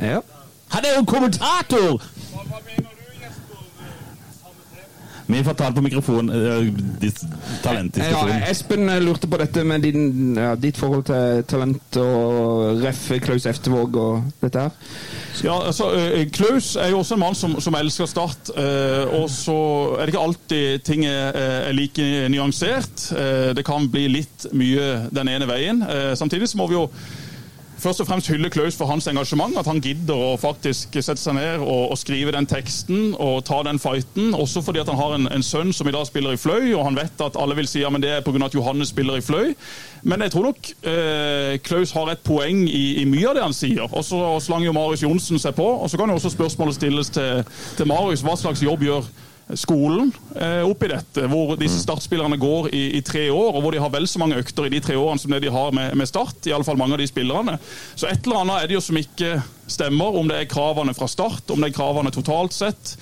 [0.00, 0.20] ja.
[0.68, 2.02] Han er jo kommentator!
[5.26, 6.28] Vi får ta det på mikrofon.
[6.30, 6.68] eh,
[8.12, 8.20] Ja,
[8.50, 13.08] Espen eh, lurte på dette med din, ja, ditt forhold til talent og ref.
[13.24, 14.70] Klaus Eftervåg og dette her.
[15.42, 18.52] Ja, altså, eh, Klaus er jo også en mann som, som elsker Start.
[18.56, 19.58] eh, og så
[19.98, 23.08] er det ikke alltid ting er, like nyansert.
[23.18, 25.82] Eh, det kan bli litt mye den ene veien.
[25.82, 26.86] Eh, samtidig så må vi jo
[27.82, 29.56] først og fremst hylle Klaus for hans engasjement.
[29.58, 33.62] At han gidder å faktisk sette seg ned og, og skrive den teksten og ta
[33.66, 34.32] den fighten.
[34.36, 36.86] Også fordi at han har en, en sønn som i dag spiller i Fløy, og
[36.88, 38.44] han vet at alle vil si ja, men det er pga.
[38.46, 39.54] at Johannes spiller i Fløy.
[40.06, 43.56] Men jeg tror nok eh, Klaus har et poeng i, i mye av det han
[43.56, 43.86] sier.
[43.86, 45.66] Og så slanger jo Marius Johnsen seg på.
[45.66, 47.42] Og så kan jo også spørsmålet stilles til,
[47.78, 48.24] til Marius.
[48.26, 49.08] Hva slags jobb gjør
[49.54, 53.82] skolen eh, oppi dette, hvor disse startspillerne går i, i tre år, og hvor de
[53.82, 56.10] har vel så mange økter i de tre årene som det de har med, med
[56.10, 56.40] Start.
[56.46, 57.54] i alle fall mange av de spillerne.
[57.94, 59.36] Så et eller annet er det jo som ikke
[59.70, 62.96] stemmer, om det er kravene fra Start, om det er kravene totalt sett.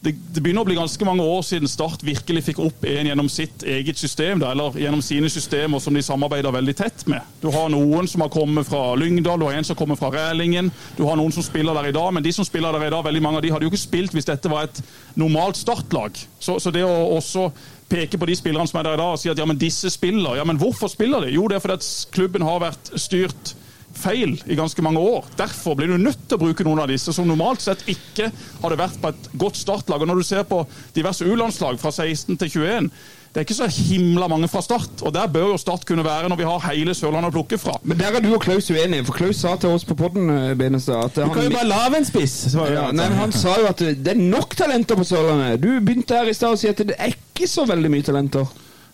[0.00, 3.26] Det, det begynner å bli ganske mange år siden Start virkelig fikk opp en gjennom
[3.28, 7.26] sitt eget system, da, eller gjennom sine systemer som de samarbeider veldig tett med.
[7.42, 10.70] Du har noen som har kommet fra Lyngdal, du har en som kommer fra Rælingen,
[10.96, 13.04] du har noen som spiller der i dag, men de som spiller der i dag,
[13.04, 14.80] veldig mange av de hadde jo ikke spilt hvis dette var et
[15.20, 16.16] normalt startlag.
[16.40, 17.50] Så, så det å også
[17.92, 19.92] peke på de spillerne som er der i dag og si at ja, men disse
[19.92, 21.34] spiller, ja, men hvorfor spiller de?
[21.36, 23.52] Jo, det er fordi at klubben har vært styrt
[23.96, 25.26] feil i ganske mange år.
[25.38, 28.30] Derfor blir du nødt til å bruke noen av disse som normalt sett ikke
[28.62, 30.00] hadde vært på et godt startlag.
[30.02, 30.62] Og Når du ser på
[30.96, 32.90] diverse U-landslag fra 16 til 21,
[33.30, 35.02] det er ikke så himla mange fra start.
[35.06, 37.76] Og der bør jo Start kunne være når vi har hele Sørlandet å plukke fra.
[37.86, 40.54] Men der er du og Klaus uenige, for Klaus sa til oss på podden eh,
[40.58, 42.38] Benestad at Du kan jo bare lage en spiss.
[42.54, 42.96] ja, han.
[42.98, 45.60] nei, men Han sa jo at det er nok talenter på Sørlandet.
[45.62, 48.50] Du begynte her i stad å si at det er ikke så veldig mye talenter.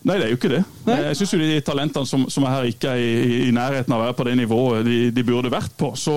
[0.07, 0.61] Nei, det er jo ikke det.
[0.87, 4.05] Jeg syns de talentene som, som er her, ikke er i, i nærheten av å
[4.05, 5.91] være på det nivået de, de burde vært på.
[5.99, 6.15] Så,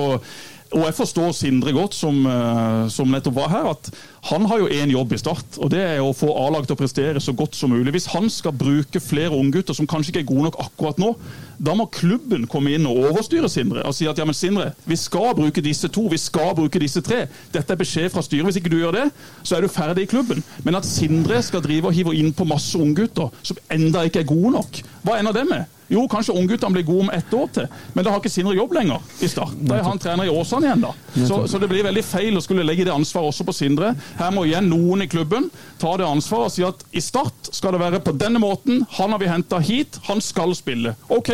[0.71, 3.89] og jeg forstår Sindre godt, som, eh, som nettopp var her, at
[4.29, 6.79] han har jo én jobb i Start, og det er å få A-lag til å
[6.79, 7.91] prestere så godt som mulig.
[7.91, 11.15] Hvis han skal bruke flere unggutter som kanskje ikke er gode nok akkurat nå,
[11.59, 14.95] da må klubben komme inn og overstyre Sindre og si at ja, men Sindre, vi
[14.95, 17.25] skal bruke disse to, vi skal bruke disse tre.
[17.51, 18.47] Dette er beskjed fra styret.
[18.47, 19.09] Hvis ikke du gjør det,
[19.43, 20.43] så er du ferdig i klubben.
[20.63, 24.31] Men at Sindre skal drive og hive inn på masse unggutter som enda ikke er
[24.31, 25.80] gode nok, hva ender det med?
[25.91, 28.71] Jo, kanskje ungguttene blir gode om ett år til, men da har ikke Sindre jobb
[28.77, 29.57] lenger i start.
[29.67, 30.93] Da er han trener i Åsane igjen, da.
[31.27, 33.91] Så, så det blir veldig feil å skulle legge det ansvaret også på Sindre.
[34.15, 35.49] Her må igjen noen i klubben
[35.81, 38.85] ta det ansvaret og si at i Start skal det være på denne måten.
[38.95, 40.95] Han har vi henta hit, han skal spille.
[41.11, 41.33] OK,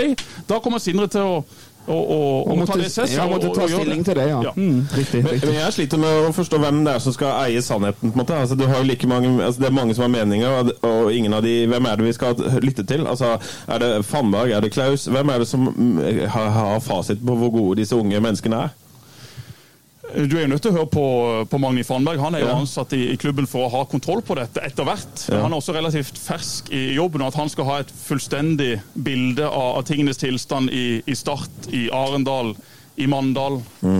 [0.50, 1.38] da kommer Sindre til å
[1.96, 3.14] og, Og ta måtte, det sess.
[3.16, 4.42] ja, og- måtte og ta stilling til det, ja.
[4.44, 4.52] Ja.
[4.56, 5.24] Mm, riktig.
[5.24, 5.50] Men, riktig.
[5.50, 8.12] men jeg sliter med å forstå hvem det er som skal eie sannheten.
[8.12, 8.36] på en måte.
[8.36, 11.14] Altså, du har jo like mange, altså, det er mange som har meninger, og, og
[11.14, 13.08] ingen av de, hvem er det vi skal lytte til?
[13.08, 14.52] Altså, Er det Fannberg?
[14.52, 15.06] Er det Klaus?
[15.08, 18.70] Hvem er det som mm, har, har fasit på hvor gode disse unge menneskene er?
[20.16, 21.02] Du er jo nødt til å høre på,
[21.52, 22.20] på Magni Fannberg.
[22.24, 22.56] Han er jo Ja.
[22.62, 25.26] ansatt i, i klubben for å ha kontroll på dette etter hvert.
[25.28, 25.42] Ja.
[25.44, 29.44] Han er også relativt fersk i jobben, og at han skal ha et fullstendig bilde
[29.50, 32.54] av, av tingenes tilstand i, i Start, i Arendal,
[32.98, 33.60] i Mandal,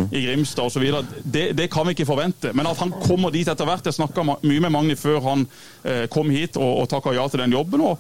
[0.10, 0.88] i Grimstad osv.
[1.22, 2.54] Det, det kan vi ikke forvente.
[2.58, 5.44] Men at han kommer dit etter hvert Jeg snakka mye med Magni før han
[5.84, 7.84] eh, kom hit og, og takka ja til den jobben.
[7.92, 8.00] Og,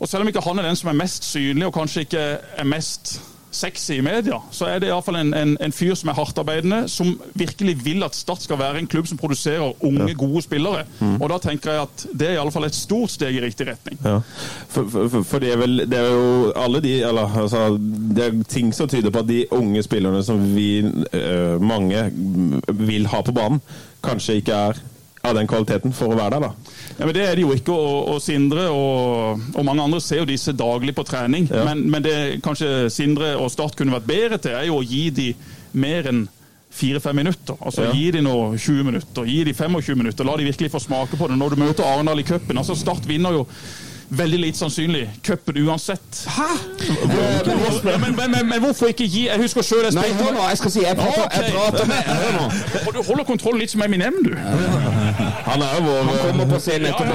[0.00, 2.24] og selv om ikke han er den som er mest synlig, og kanskje ikke
[2.62, 3.18] er mest
[3.50, 7.14] sexy i media, så er det iallfall en, en, en fyr som er hardtarbeidende, som
[7.34, 10.84] virkelig vil at Start skal være en klubb som produserer unge, gode spillere.
[11.20, 13.98] Og da tenker jeg at det er iallfall et stort steg i riktig retning.
[14.04, 14.18] Ja.
[14.68, 17.64] For, for- for det er vel det er jo alle de eller, altså,
[18.16, 22.06] Det er ting som tyder på at de unge spillerne som vi øh, mange
[22.74, 23.60] vil ha på banen,
[24.04, 24.78] kanskje ikke er
[25.22, 26.74] av den kvaliteten for å være der, da.
[26.96, 30.22] Ja, men Det er det jo ikke, og, og Sindre og, og mange andre ser
[30.22, 31.48] jo disse daglig på trening.
[31.50, 31.64] Ja.
[31.68, 35.08] Men, men det kanskje Sindre og Start kunne vært bedre til, er jo å gi
[35.14, 35.28] de
[35.76, 36.24] mer enn
[36.70, 37.58] fire-fem minutter.
[37.60, 37.92] Altså Ja.
[37.92, 40.24] Gi de nå 20 minutter, gi de 25 minutter.
[40.24, 41.38] La de virkelig få smake på det.
[41.38, 43.46] Når du møter Arendal i cupen altså Start vinner jo
[44.10, 46.24] veldig lite sannsynlig cupen uansett.
[46.26, 46.48] Hæ?
[46.80, 50.34] Ja, men, men, men, men hvorfor ikke gi Jeg husker sjøl jeg Nei, spilte hør
[50.34, 52.46] nå, jeg skal si Jeg prater, jeg prater med Hør nå.
[52.80, 54.32] Og du holder kontrollen litt som Eminem, du.
[55.46, 57.14] Han er vår Han kommer på scenen etterpå.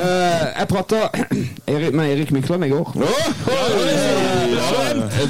[0.00, 1.00] Eh, jeg prata
[1.98, 2.92] med Erik Mykland i går.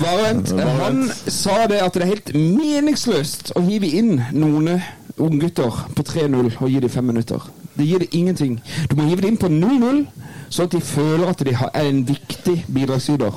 [0.03, 0.55] Bare vent.
[0.83, 4.81] Han sa det at det er helt meningsløst å hive inn noen
[5.21, 7.45] unggutter på 3-0 og gi dem fem minutter.
[7.77, 8.61] Det gir det ingenting.
[8.91, 10.05] Du må hive det inn på 0-0,
[10.51, 13.37] sånn at de føler at de er en viktig bidragsyter.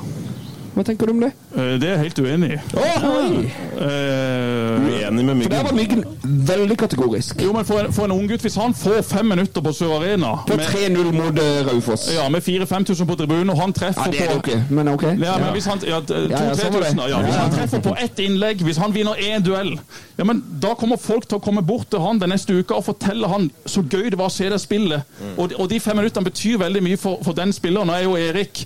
[0.74, 1.32] Hva tenker du om det?
[1.56, 2.58] Eh, Det er jeg helt uenig i.
[2.74, 3.04] Oh,
[3.78, 5.52] uh, uenig med Myggen?
[5.52, 6.04] For der var Myggen
[6.48, 7.42] veldig kategorisk.
[7.44, 10.32] Jo, men for en, for en unggutt, hvis han får fem minutter på Sør Arena
[10.48, 12.08] På 3-0 mot eh, Raufoss.
[12.16, 15.04] ja, med 4000-5000 på tribunen, og han treffer Ja, det er det på men ok.
[15.04, 16.94] Ja, men hvis han, ja, Ja, ja, sånn var det.
[16.96, 19.76] 2000, ja, hvis han treffer på ett innlegg, hvis han vinner én duell,
[20.18, 22.86] ja, men da kommer folk til å komme bort til han den neste uka og
[22.90, 25.06] fortelle han så gøy det var å se det spillet.
[25.38, 27.90] Og, de- og de fem minuttene betyr veldig mye for, for den spilleren.
[27.90, 28.66] og er jo Erik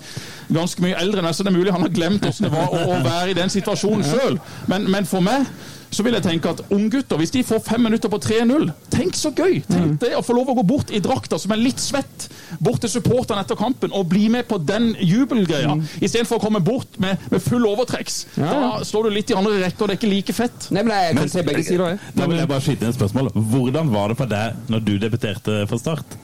[0.54, 2.70] ganske mye eldre enn meg, så det er mulig han har glemt hvordan det var
[2.72, 4.40] å, å være i den situasjonen sjøl.
[4.72, 5.48] Men, men for meg
[5.88, 9.32] så vil jeg tenke at unggutter, hvis de får fem minutter på 3-0 Tenk så
[9.32, 9.62] gøy!
[9.68, 12.28] Tenk det å få lov å gå bort i drakta som er litt svett,
[12.60, 17.00] bort til supporterne etter kampen og bli med på den jubelgreia, istedenfor å komme bort
[17.00, 18.20] med, med full overtrekks.
[18.36, 20.70] Da står du litt i andre rekke, og det er ikke like fett.
[20.76, 21.96] Nei, men jeg kan se begge sider.
[21.96, 22.16] jeg.
[22.20, 23.32] Da vil jeg bare skyte inn et spørsmål.
[23.56, 26.18] Hvordan var det for deg når du debuterte for Start?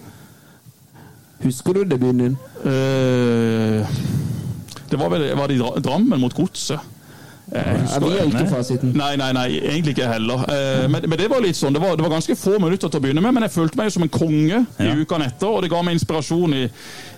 [1.44, 2.38] Husker du debuten din?
[2.64, 3.86] Uh,
[4.90, 6.80] det var vel var det i Drammen mot Godset.
[7.54, 8.94] Jeg Ja, husker har ikke fasiten.
[8.96, 10.46] Nei, nei, nei, egentlig ikke heller.
[10.50, 12.98] Eh, men, men det var litt sånn, det var, det var ganske få minutter til
[12.98, 14.94] å begynne med, men jeg følte meg jo som en konge i Ja.
[14.96, 16.64] ukene etter, og det ga meg inspirasjon i,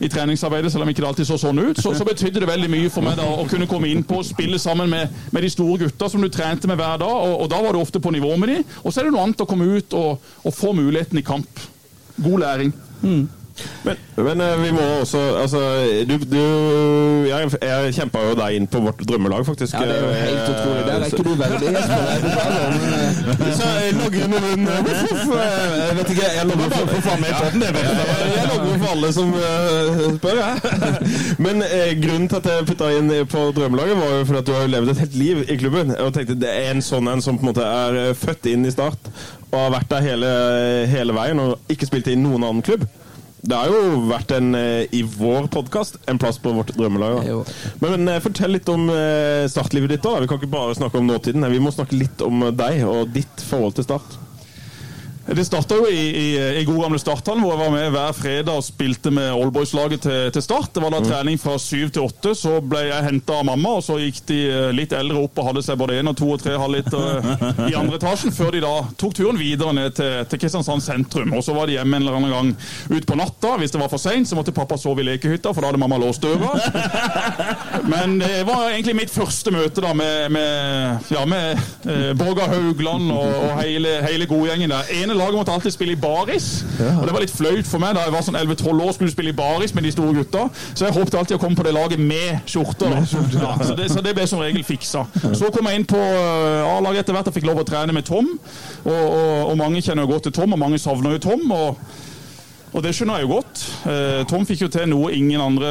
[0.01, 1.79] i treningsarbeidet, selv om ikke det alltid så sånn ut.
[1.79, 4.27] Så, så betydde det veldig mye for meg da, å kunne komme inn på og
[4.27, 7.49] spille sammen med, med de store gutta som du trente med hver dag, og, og
[7.53, 8.59] da var du ofte på nivå med de.
[8.81, 11.65] Og så er det noe annet å komme ut og, og få muligheten i kamp.
[12.17, 12.73] God læring.
[13.85, 15.59] Men, men eh, vi må også Altså,
[16.09, 16.39] du, du
[17.29, 19.77] Jeg, jeg kjempa jo deg inn på vårt drømmelag, faktisk.
[19.77, 20.81] Ja, det er jo helt utrolig.
[20.87, 21.31] Der er ikke du
[21.75, 22.01] Jesper.
[22.09, 22.73] Jeg beklager,
[23.31, 24.67] eh, Så jeg logger med munnen.
[24.87, 28.35] Voff, voff, eh, Jeg vet ikke, jeg logger for, for faen meg i vet jeg.
[28.35, 30.57] Jeg logger for alle som eh, spør, jeg.
[31.45, 34.53] Men eh, grunnen til at jeg putta inn på drømmelaget, var jo fordi at du
[34.57, 35.95] har levd et helt liv i klubben.
[35.95, 38.67] Og tenkte det er en sånn en som på en måte er eh, født inn
[38.67, 39.11] i Start
[39.55, 40.29] og har vært der hele,
[40.91, 42.83] hele veien og ikke spilt i noen annen klubb.
[43.45, 47.21] Det har jo vært en, eh, i vår podkast en plass på vårt drømmelag.
[47.79, 50.05] Men, men eh, fortell litt om eh, startlivet ditt.
[50.05, 50.17] da.
[50.23, 51.45] Vi kan ikke bare snakke om nåtiden.
[51.53, 54.17] Vi må snakke litt om deg og ditt forhold til Start.
[55.27, 58.59] Det starta jo i, i, i god gamle Starthallen, hvor jeg var med hver fredag
[58.59, 60.69] og spilte med Oldboys-laget til, til Start.
[60.75, 62.35] Det var da trening fra syv til åtte.
[62.37, 65.47] Så ble jeg henta av mamma, og så gikk de eh, litt eldre opp og
[65.49, 67.25] hadde seg både én og to og tre halvliter
[67.65, 71.33] i andre etasjen, før de da tok turen videre ned til, til Kristiansand sentrum.
[71.33, 72.53] Og så var de hjemme en eller annen gang
[72.93, 73.55] ut på natta.
[73.57, 75.97] Hvis det var for seint, så måtte pappa sove i lekehytta, for da hadde mamma
[76.05, 76.53] låst døra.
[77.95, 83.09] Men det var egentlig mitt første møte da med, med, ja, med eh, Borgar Haugland
[83.09, 84.93] og, og hele, hele godgjengen der.
[85.01, 86.47] Ene laget måtte alltid spille i baris,
[86.79, 89.33] og det var litt flaut for meg da jeg var sånn 11-12 år skulle spille
[89.33, 90.45] i baris med de store gutta.
[90.73, 92.91] Så jeg håpte alltid å komme på det laget med skjorter.
[92.93, 93.03] da.
[93.45, 95.05] Ja, så, det, så det ble som regel fiksa.
[95.35, 98.07] Så kom jeg inn på eh, A-laget etter hvert og fikk lov å trene med
[98.07, 98.27] Tom.
[98.85, 101.47] Og, og, og mange kjenner jo godt til Tom, og mange savner jo Tom.
[101.55, 101.79] og
[102.75, 103.61] og det skjønner jeg jo godt.
[103.87, 105.69] Eh, Tom fikk jo til noe ingen andre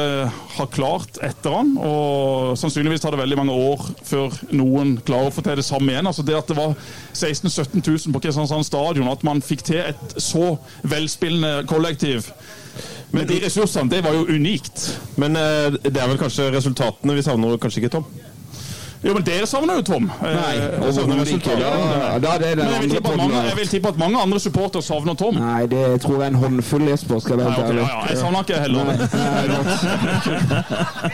[0.55, 1.75] har klart etter han.
[1.77, 5.93] Og sannsynligvis tar det veldig mange år før noen klarer å få til det samme
[5.93, 6.09] igjen.
[6.09, 6.73] Altså det at det var
[7.13, 12.31] 16 000-17 000 på Kristiansand stadion, at man fikk til et så velspillende kollektiv
[13.13, 14.89] Men de ressursene, det var jo unikt.
[15.21, 18.09] Men eh, det er vel kanskje resultatene vi savner, kanskje ikke Tom?
[19.03, 20.05] Jo, men dere savner jo Tom.
[20.09, 21.51] Eh, Nei, og savner overhodet ikke.
[21.51, 21.97] resultatene.
[21.99, 23.97] Da, da er den Men jeg vil, andre tippe at mange, jeg vil tippe at
[24.01, 25.35] mange andre supportere savner Tom.
[25.41, 27.19] Nei, det tror jeg er en håndfull, Jesper.
[27.25, 28.83] Skal være ok, helt ja, ja, jeg savner ikke heller.
[28.85, 28.95] Nei,
[29.51, 29.61] nei.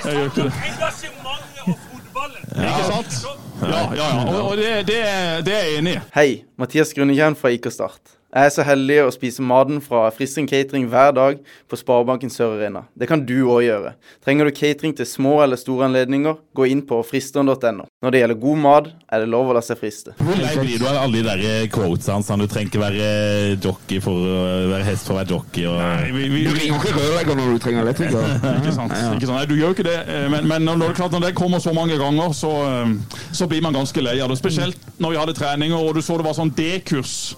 [0.05, 0.53] Jeg gjør ikke det.
[0.71, 2.41] Engasjementet og fotballen.
[2.51, 3.13] Ikke sant?
[3.61, 4.23] Ja, ja, ja.
[4.31, 4.97] Og, og det, det,
[5.45, 5.99] det er jeg enig i.
[6.15, 8.17] Hei, Mathias Grunnekjern fra IK Start.
[8.31, 12.53] Jeg er så heldig å spise maten fra Fristring Catering hver dag på Sparebanken Sør
[12.55, 12.85] Arena.
[12.95, 13.91] Det kan du òg gjøre.
[14.23, 17.89] Trenger du catering til små eller store anledninger, gå inn på fristeren.no.
[17.99, 20.15] Når det gjelder god mat, er det lov å la seg friste.
[20.21, 22.23] Hvor lei blir du av alle de der quotesene?
[22.23, 23.11] Sånn, du trenger ikke være
[23.57, 25.67] jockey for å være hest for å være jockey.
[25.67, 25.83] Og...
[26.15, 28.31] Vi, vi, Du ringer ikke rørlegger når du trenger elektriker.
[28.61, 28.95] ikke sant.
[28.95, 29.35] Ikke sant?
[29.41, 31.59] Nei, du gjør jo ikke det, eh, men, men når, det klart, når det kommer
[31.59, 34.39] så mange ganger, så, eh, så blir man ganske lei av det.
[34.39, 37.33] Spesielt når vi hadde treninger og du så det var sånn D-kurs.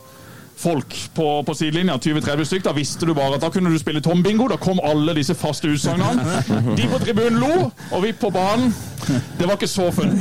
[0.64, 4.02] Folk på, på sidelinja, 20-30 stykker, da visste du bare at da kunne du spille
[4.02, 4.48] tombingo.
[4.48, 6.40] Da kom alle disse faste utsagnene.
[6.78, 8.72] De på tribunen lo, og vi på banen.
[9.40, 10.16] Det var ikke så funny.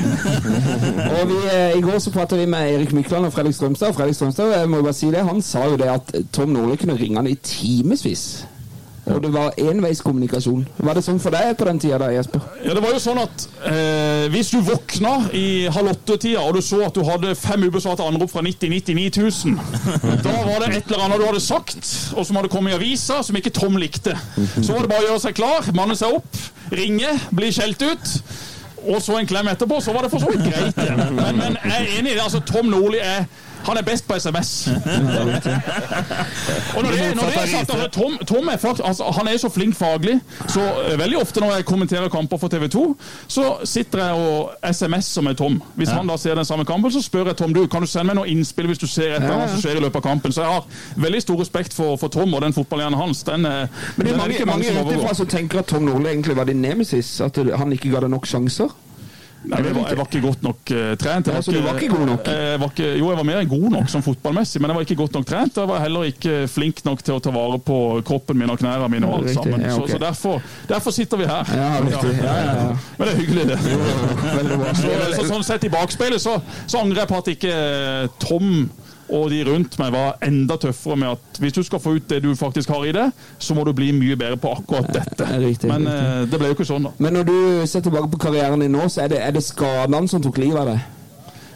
[1.07, 3.93] Og eh, I går så pratet vi med Erik Mykland og Fredrik Strømstad.
[3.93, 6.77] Og Fredrik Strømstad jeg må bare si det, han sa jo det at Tom Nordli
[6.81, 8.43] kunne ringe han i timevis.
[9.11, 10.61] Og det var enveiskommunikasjon.
[10.79, 12.45] Var det sånn for deg på den tida da, Jesper?
[12.63, 16.63] Ja, det var jo sånn at eh, Hvis du våkna i halv åtte-tida og du
[16.63, 20.87] så at du hadde fem ubesvarte anrop fra 90 99 000, da var det et
[20.93, 21.83] eller annet du hadde sagt,
[22.15, 24.15] og som hadde kommet i avisa, som ikke Tom likte.
[24.63, 28.17] Så var det bare å gjøre seg klar, manne seg opp, ringe, bli skjelt ut.
[28.83, 30.79] Og så en klem etterpå, så var det for så vidt greit.
[31.15, 32.23] Men, men jeg er enig i det.
[32.25, 33.27] altså Tom Nordli er
[33.67, 34.69] han er best på SMS.
[36.77, 39.37] Og når det, når det er sagt, altså, Tom, Tom er faktisk, altså, han er
[39.39, 42.97] så flink faglig, så eh, veldig ofte når jeg kommenterer kamper for TV 2,
[43.29, 45.63] så sitter jeg og SMS-er med Tom.
[45.75, 48.13] Hvis han da ser den samme kampen, så spør jeg Tom du, kan du sende
[48.13, 50.33] meg noe innspill hvis du ser et eller annet som skjer i løpet av kampen.
[50.33, 50.63] Så jeg har
[51.07, 53.23] veldig stor respekt for, for Tom og den fotballhjernen hans.
[53.29, 56.37] Den, eh, Men det er mange, ikke mange utenfra som tenker at Tom Nordli egentlig
[56.37, 57.21] var din nemesis.
[57.21, 58.73] At han ikke ga deg nok sjanser.
[59.43, 61.29] Nei, jeg, var, jeg var ikke godt nok uh, trent.
[61.29, 62.29] Jeg Ja, så du var ikke god nok?
[62.31, 64.87] Jeg var ikke, jo, jeg var mer enn god nok som fotballmessig, men jeg var
[64.87, 65.59] ikke godt nok trent.
[65.59, 68.91] Jeg var heller ikke flink nok til å ta vare på kroppen min og knærne
[68.93, 69.65] mine og alt sammen.
[69.67, 69.89] ja, okay.
[69.91, 71.53] Så, så derfor, derfor sitter vi her.
[71.59, 72.15] Ja, riktig.
[72.23, 72.69] Ja.
[72.99, 73.59] Men det er hyggelig, det.
[74.39, 74.77] Veldig bra.
[74.79, 78.49] Så, så, sånn sett i bakspeilet så, så angrer jeg på at ikke eh, Tom
[79.13, 82.23] og de rundt meg var enda tøffere med at hvis du skal få ut det
[82.25, 83.07] du faktisk har i det,
[83.39, 85.27] så må du bli mye bedre på akkurat dette.
[85.43, 86.09] Riktig, Men riktig.
[86.09, 86.95] eh, det ble jo ikke sånn, da.
[86.99, 87.37] Men når du
[87.69, 90.63] ser tilbake på karrieren din nå, så er det, er det skadene som tok livet
[90.65, 90.81] av deg?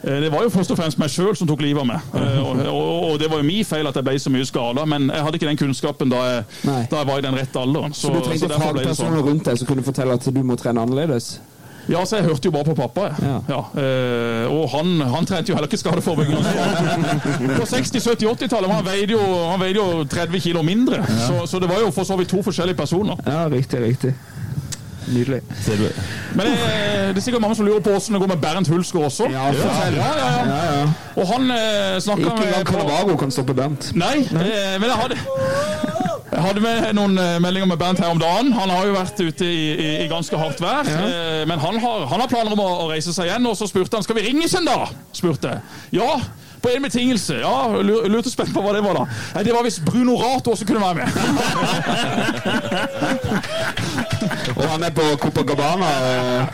[0.06, 2.12] Eh, Det var jo først og fremst meg sjøl som tok livet av meg.
[2.14, 4.84] Eh, Og, og, og det var jo min feil at jeg ble så mye skada,
[4.86, 6.44] men jeg hadde ikke den kunnskapen da jeg,
[6.92, 7.96] da jeg var i den rette alderen.
[7.96, 8.84] Så, du trengte fagpersoner sånn.
[8.84, 11.38] fagpersoner rundt deg som kunne fortelle at du må trene annerledes?
[11.88, 13.08] Ja, så jeg hørte jo bare på pappa.
[13.22, 13.36] Ja.
[13.48, 13.60] Ja.
[13.82, 16.42] eh, og han, han trente jo heller ikke skadeforebyggende.
[17.56, 19.20] På 60-, 70-, 80-tallet han veide jo,
[19.52, 21.02] han veide jo 30 kilo mindre.
[21.26, 23.20] Så, så det var jo for så vidt to forskjellige personer.
[23.26, 24.14] Ja, riktig, riktig.
[25.06, 25.40] Nydelig.
[26.34, 26.54] Men det,
[27.14, 29.28] det er sikkert mange som lurer på åssen det går med Bernt Hulsker også.
[29.30, 29.94] Ja, fortell.
[30.00, 30.46] Ja, ja, ja.
[30.50, 30.88] Ja, ja.
[31.14, 33.92] Og han eh, snakka Ikke langt engang Cannavaro kan stoppe Bernt.
[33.94, 35.20] Nei, eh, men jeg hadde
[36.48, 38.46] hadde med noen eh, meldinger med Bernt her om dagen.
[38.56, 40.84] Han har jo vært ute i, i, i ganske hardt vær.
[40.88, 40.94] Ja.
[41.50, 43.46] Men han har, han har planer om å, å reise seg igjen.
[43.50, 44.82] Og så spurte han skal vi ringes en dag.
[45.16, 45.50] spurte.
[45.94, 46.12] Ja,
[46.64, 47.34] på en betingelse.
[47.42, 49.04] Ja, lu- Lurte spent på hva det var, da.
[49.36, 51.06] Nei, Det var hvis Bruno Rato også kunne være med.
[54.56, 55.88] Og han er på Copacabana.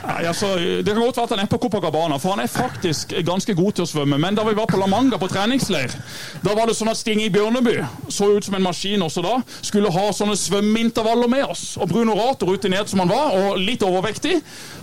[0.02, 3.14] Nei, altså, Det kan godt være at han er på Copacabana, for han er faktisk
[3.26, 4.18] ganske god til å svømme.
[4.18, 5.94] Men da vi var på La Manga på treningsleir,
[6.42, 7.76] da var det sånn at Stinge Bjørneby
[8.10, 9.36] så ut som en maskin også da.
[9.62, 11.76] Skulle ha sånne svømmeintervaller med oss.
[11.78, 14.40] Og Bruno Rato, rutinert som han var, og litt overvektig,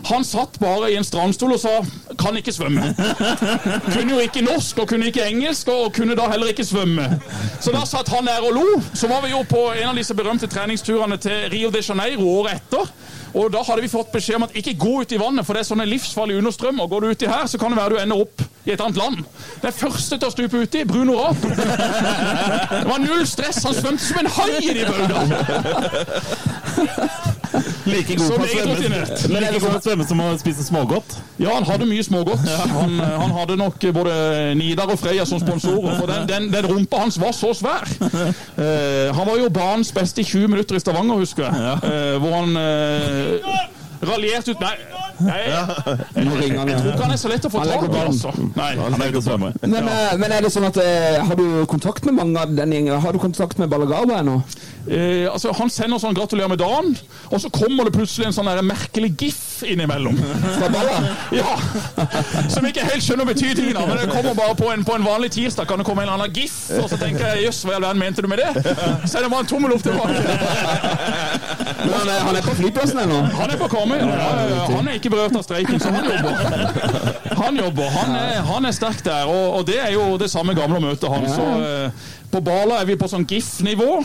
[0.10, 1.82] han satt bare i en strandstol og sa
[2.18, 2.94] 'kan ikke svømme'.
[3.94, 7.20] Kunne jo ikke norsk og kunne ikke engelsk, og kunne da heller ikke svømme.
[7.60, 8.82] Så da satt han der og lo.
[8.94, 12.59] Så var vi jo på en av disse berømte treningsturene til Rio de Janeiro året
[12.60, 12.94] etter.
[13.38, 15.62] Og da hadde vi fått beskjed om at ikke gå ut i vannet, for det
[15.64, 16.90] er sånne livsfarlige understrømmer.
[16.90, 19.18] Går du uti her, så kan det være du ender opp i et annet land.
[19.64, 21.42] Den første til å stupe uti, Bruno Rapp.
[21.42, 23.64] Det var null stress.
[23.68, 25.20] Han svømte som en hai i de bauda.
[27.90, 29.00] Like god på å svømme,
[29.34, 31.16] like god på å svømme som å spise smågodt.
[31.42, 32.46] Ja, han hadde mye smågodt.
[32.80, 34.14] Han, han hadde nok både
[34.60, 37.88] Nidar og Freya som sponsorer, for den, den, den rumpa hans var så svær.
[38.00, 41.80] Uh, han var jo banens beste i 20 minutter i Stavanger, husker jeg.
[41.84, 43.68] uh, hvor han uh,
[44.02, 44.76] raljerte ut Nei,
[45.20, 45.40] nei
[46.26, 48.34] Nå ringer han, jeg tror ikke han er så lett å få tak i, altså.
[48.56, 49.38] Nei, Han er ute.
[49.66, 52.76] Men, eh, men er det sånn at eh, Har du kontakt med mange av den
[52.76, 52.96] gjengen?
[53.04, 54.40] Har du kontakt med Balagaba ennå?
[54.90, 56.96] Eh, altså, han sender sånn 'gratulerer med dagen',
[57.30, 60.18] og så kommer det plutselig en sånn der merkelig gif innimellom.
[61.36, 61.58] Ja,
[62.50, 65.30] Som ikke helt skjønner betydningen av, men det kommer bare på en, på en vanlig
[65.36, 65.68] tirsdag.
[65.70, 67.86] Kan det komme en eller annen gif, og så tenker jeg 'jøss, hva i all
[67.86, 68.64] verden mente du med det?'
[69.06, 70.24] Så er det bare en tommel opp tilbake.
[71.86, 73.22] Men han er, han er på flyplassen ennå?
[73.38, 73.98] Han er på Karmøy.
[74.00, 74.66] Ja.
[74.74, 76.34] Han er ikke berørt av streiken, så han jobber.
[77.44, 77.90] Han jobber.
[78.00, 81.10] Han er, han er sterk der, og, og det er jo det samme gamle møtet
[81.14, 81.38] hans.
[81.38, 81.90] Så eh,
[82.32, 84.04] på Bala er vi på sånn GIF-nivå.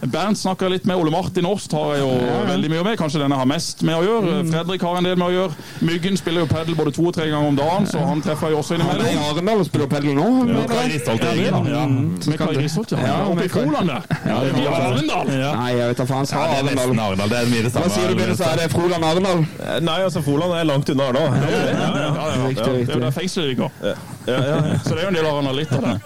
[0.00, 2.10] Bernt snakker litt med Ole Martin Åst, har jeg jo
[2.48, 2.96] veldig mye med.
[3.00, 4.36] Kanskje denne har mest med å gjøre.
[4.48, 5.66] Fredrik har en del med å gjøre.
[5.84, 8.56] Myggen spiller jo padel både to og tre ganger om dagen, så han treffer jeg
[8.56, 9.26] jo også Han er i innimellom.
[9.34, 10.28] Arendal og spiller padel nå?
[10.48, 10.86] Med Kari.
[10.94, 11.70] Risholt Ja, det gjengen, da.
[11.74, 11.84] ja.
[12.32, 13.18] Med Kari Risholt, ja.
[13.28, 14.08] Oppe i Froland der.
[14.24, 15.32] Ja, det I Arendal.
[15.34, 16.30] Nei, jeg vet da faen.
[16.30, 16.74] Ja, det er Arendal.
[16.80, 17.28] nesten Arendal.
[17.34, 17.86] Det er mye det samme.
[17.86, 18.34] Hva sier du?
[18.40, 19.44] Så er det Froland Arendal?
[19.60, 21.28] Eh, Nei, altså Froland er langt unna Arendal.
[21.36, 23.70] Ja, ja, ja, ja, Riktig, Det er jo der fengselet ligger.
[23.84, 23.94] ja,
[24.26, 24.78] ja, ja.
[24.84, 25.96] Så det er jo en del arenalitter det.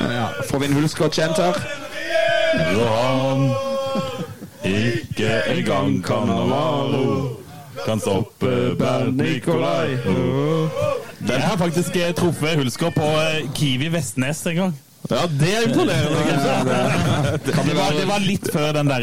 [0.00, 1.58] Ja, får vi en Hulskott kjent her?
[2.54, 3.50] Johan,
[4.64, 7.36] ikke engang Cannavaro
[7.86, 9.98] kan stoppe Bernt Nikolai.
[11.20, 14.74] Den har faktisk eh, truffet Hulsker på eh, Kiwi Vestnes en gang.
[15.10, 16.76] Ja, det er imponerende.
[17.44, 19.02] Det var, det var litt før den der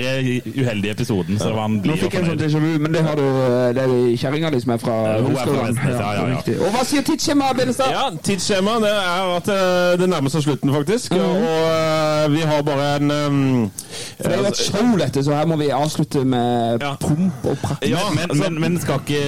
[0.57, 1.37] uheldige episoden.
[1.37, 3.67] Så var han Nå fikk jeg en sånn déjà vu, men det har du eh,
[3.77, 5.77] Det er kjerringa di som er fra Rogaland.
[5.85, 6.55] Ja, ja, ja.
[6.57, 7.93] Og hva sier tidsskjemaet, Benestad?
[7.93, 11.13] Ja, tidsskjema det er at eh, det nærmer seg slutten, faktisk.
[11.19, 13.69] Og eh, vi har bare en um,
[14.17, 16.95] For det er jo et show, dette, så her må vi avslutte med Ja.
[17.03, 17.85] pomp og prakk.
[17.85, 19.21] Ja, Men, men, men skal ikke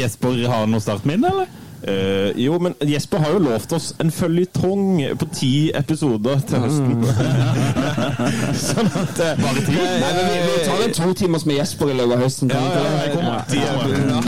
[0.00, 1.54] Jesper ha noe startminne, eller?
[1.82, 7.04] Eh, jo, men Jesper har jo lovt oss en føljetong på ti episoder til høsten.
[8.68, 12.16] sånn at eh, Nei, men vi, vi tar en to timers med Jesper i løpet
[12.16, 12.50] av høsten.
[12.50, 13.14] Ja, ja, jeg.
[13.14, 13.44] kommer.
[13.54, 13.70] ja,
[14.10, 14.22] ja.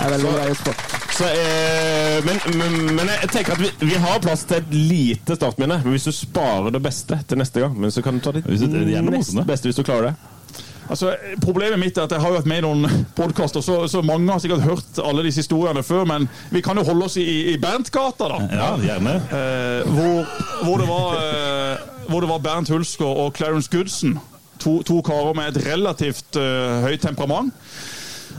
[0.00, 0.74] Er veldig Jesper.
[1.20, 5.36] Så, eh, men, men, men jeg tenker at vi, vi har plass til et lite
[5.36, 5.76] startminne.
[5.84, 8.46] Men hvis du sparer det beste til neste gang, men så kan du ta det
[8.48, 10.64] det nest beste hvis du klarer det.
[10.90, 14.30] Altså, Problemet mitt er at jeg har vært med i noen podkaster, så, så mange
[14.32, 16.06] har sikkert hørt alle disse historiene før.
[16.10, 18.40] Men vi kan jo holde oss i, i Berntgata, da.
[18.50, 19.14] Ja, gjerne.
[19.30, 20.34] Eh, hvor,
[20.64, 24.18] hvor, det var, eh, hvor det var Bernt Hulsker og Clarence Goodson.
[24.60, 27.54] To, to karer med et relativt uh, høyt temperament.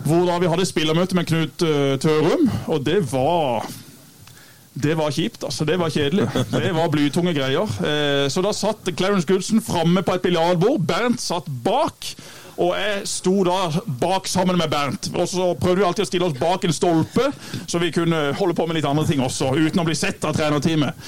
[0.05, 3.65] Hvor da vi hadde spillermøte med Knut uh, Tørum, og det var
[4.73, 5.65] det var kjipt, altså.
[5.67, 6.29] Det var kjedelig.
[6.51, 7.73] Det var blytunge greier.
[7.83, 10.85] Eh, så da satt Clarence Goodson framme på et biljardbord.
[10.87, 12.07] Bernt satt bak.
[12.61, 13.59] Og jeg sto da
[14.01, 15.09] bak sammen med Bernt.
[15.15, 17.31] Og så prøvde vi alltid å stille oss bak en stolpe,
[17.65, 20.37] så vi kunne holde på med litt andre ting også, uten å bli sett av
[20.37, 20.99] trenerteamet.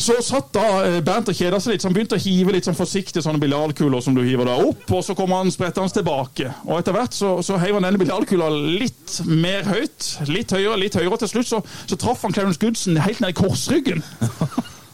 [0.00, 2.64] Så satt da eh, Bernt og kjeda seg litt, så han begynte å hive litt
[2.64, 6.48] sånn forsiktig sånne biljardkuler som du hiver da opp, og så kom han sprettende tilbake.
[6.64, 8.48] Og etter hvert så, så heiv han denne biljardkula
[8.80, 12.60] litt mer høyt, litt høyere, litt høyere, og til slutt så, så traff han Clarence
[12.62, 14.04] Goodson helt ned i korsryggen.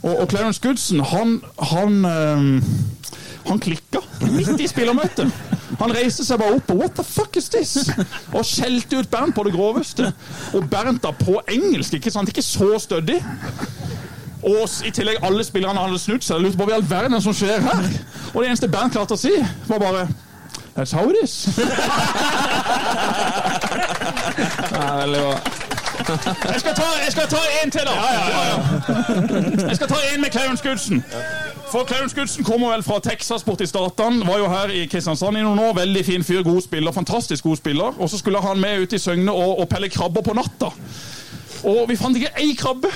[0.06, 1.40] Og, og Clarence Goodson, han
[1.72, 3.16] han, eh,
[3.48, 5.32] han klikka midt i spillermøtet.
[5.80, 7.90] Han reiste seg bare opp og 'what the fuck is this?'
[8.32, 10.12] og skjelte ut Bernt på det groveste.
[10.54, 13.24] Og Bernt da på engelsk, ikke sant, ikke så stødig.
[14.42, 17.20] Og i tillegg alle spillerne hadde snudd seg lurte på hva i all verden er
[17.20, 17.84] som skjer her.
[18.34, 19.32] Og det eneste Bernt klarte å si,
[19.66, 20.08] var bare
[20.76, 21.48] That's how it is.
[24.76, 25.40] Ja, veldig bra.
[26.52, 27.92] Jeg skal ta, jeg skal ta en til, da.
[29.68, 31.02] Jeg skal ta en med Clarence Goodson.
[31.66, 34.22] For Clarence Gudsen kommer vel fra Texas borti statene.
[34.26, 35.74] Var jo her i Kristiansand i noen år.
[35.80, 36.94] Veldig fin fyr, god spiller.
[36.94, 37.98] Fantastisk god spiller.
[37.98, 40.70] Og så skulle han med ut i Søgne og, og pelle krabber på natta.
[41.66, 42.92] Og vi fant ikke ei krabbe.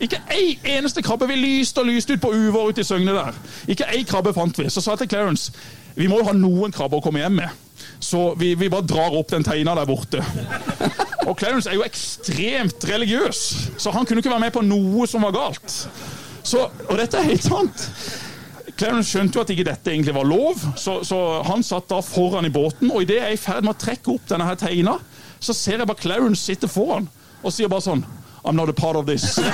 [0.00, 1.28] Ikke ei eneste krabbe.
[1.28, 3.36] Vi lyste og lyste ut på uvår ute i Søgne der.
[3.68, 4.70] Ikke ei krabbe fant vi.
[4.72, 5.52] Så sa jeg til Clarence
[5.96, 7.64] vi må jo ha noen krabber å komme hjem med.
[8.04, 10.20] Så vi, vi bare drar opp den teina der borte.
[11.24, 13.40] Og Clarence er jo ekstremt religiøs,
[13.80, 15.78] så han kunne ikke være med på noe som var galt.
[16.46, 17.88] Så, og dette er helt sant.
[18.76, 22.46] Clarence skjønte jo at ikke dette egentlig var lov, så, så han satt da foran
[22.46, 22.92] i båten.
[22.92, 24.98] Og idet jeg er i ferd med å trekke opp denne her teina,
[25.40, 27.08] så ser jeg bare Clarence sitte foran
[27.42, 28.04] og sier bare sånn
[28.46, 29.36] I'm not a part of this.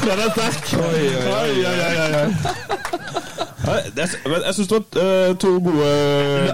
[0.00, 0.72] Den er sterk.
[0.80, 5.88] Oi, oi, oi, oi, oi, men Jeg syns du har eh, to gode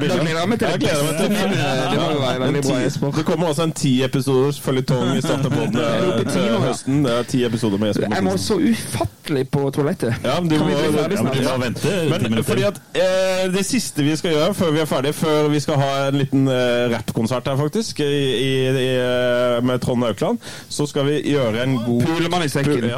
[0.00, 0.22] bilder.
[0.24, 1.50] gleder jeg gleder meg til det.
[1.92, 3.10] Det bra.
[3.16, 7.04] Det kommer også en ti episoders føljetong i starten ti til høsten.
[7.06, 10.14] Det er ti episoder med Jesper Jeg må så ufattelig på toalettet.
[10.24, 14.74] Ja, men du må, vente men fordi at eh, Det siste vi skal gjøre før
[14.74, 19.78] vi er ferdig, før vi skal ha en liten eh, rappkonsert her, faktisk, eh, med
[19.80, 20.38] Trond Aukland,
[20.68, 22.90] så skal vi gjøre en god Pulemann i sekken.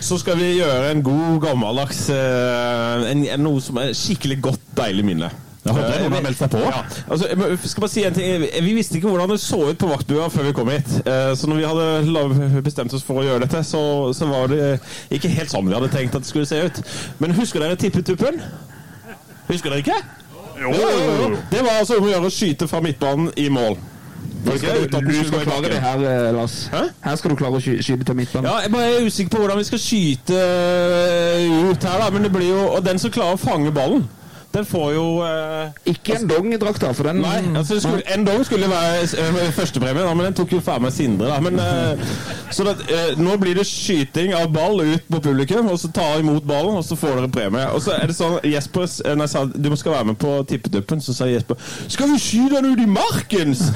[0.00, 4.64] Så skal vi gjøre en god, gammeldags eh, en, en, Noe som er skikkelig godt,
[4.78, 5.30] deilig minne.
[5.68, 6.60] Jeg håper noen har meldt seg på.
[6.64, 6.78] Ja,
[7.12, 8.44] altså, jeg skal bare si en ting.
[8.64, 10.94] Vi visste ikke hvordan det så ut på vaktbua før vi kom hit.
[11.02, 13.82] Eh, Så når vi hadde bestemt oss for å gjøre dette, så,
[14.16, 14.78] så var det
[15.12, 16.80] ikke helt sånn vi hadde tenkt at det skulle se ut.
[17.20, 18.40] Men husker dere Tippetuppen?
[19.50, 19.98] Husker dere ikke?
[20.62, 20.72] Jo.
[21.52, 23.76] Det var altså om å gjøre å skyte fra midtbanen i mål.
[24.54, 25.96] At den Du skal klare det her,
[26.28, 26.56] eh, Lars.
[26.72, 26.82] Hæ?
[27.04, 28.48] Her skal du klare å sky- skyte til midtbanen.
[28.50, 32.10] Ja, jeg bare er usikker på hvordan vi skal skyte øh, ut her, da.
[32.10, 34.08] Men det blir jo Og den som klarer å fange ballen,
[34.54, 38.44] den får jo eh, Ikke en dong-drakt, da, for den Nei, altså skulle, en dong
[38.46, 41.28] skulle være øh, førstepremie, da, men den tok jo faen meg Sindre.
[41.28, 42.12] da men, eh,
[42.50, 46.22] Så det, eh, nå blir det skyting av ball ut på publikum, og så tar
[46.22, 47.66] imot ballen, og så får dere premie.
[47.74, 50.32] Og så er det sånn Jesper øh, når jeg sa du skal være med på
[50.48, 53.66] tippeduppen, så sa Jesper Skal vi skyte den ut i markens?'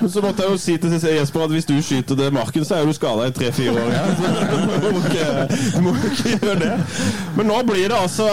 [0.00, 2.64] Men så måtte jeg jo si til Jesper at hvis du skyter det i marken,
[2.64, 3.92] så er du skada i tre-fire år.
[3.92, 4.04] Ja.
[4.22, 5.26] Så du må ikke,
[5.76, 6.72] du må ikke gjøre det.
[7.36, 8.26] Men nå blir det altså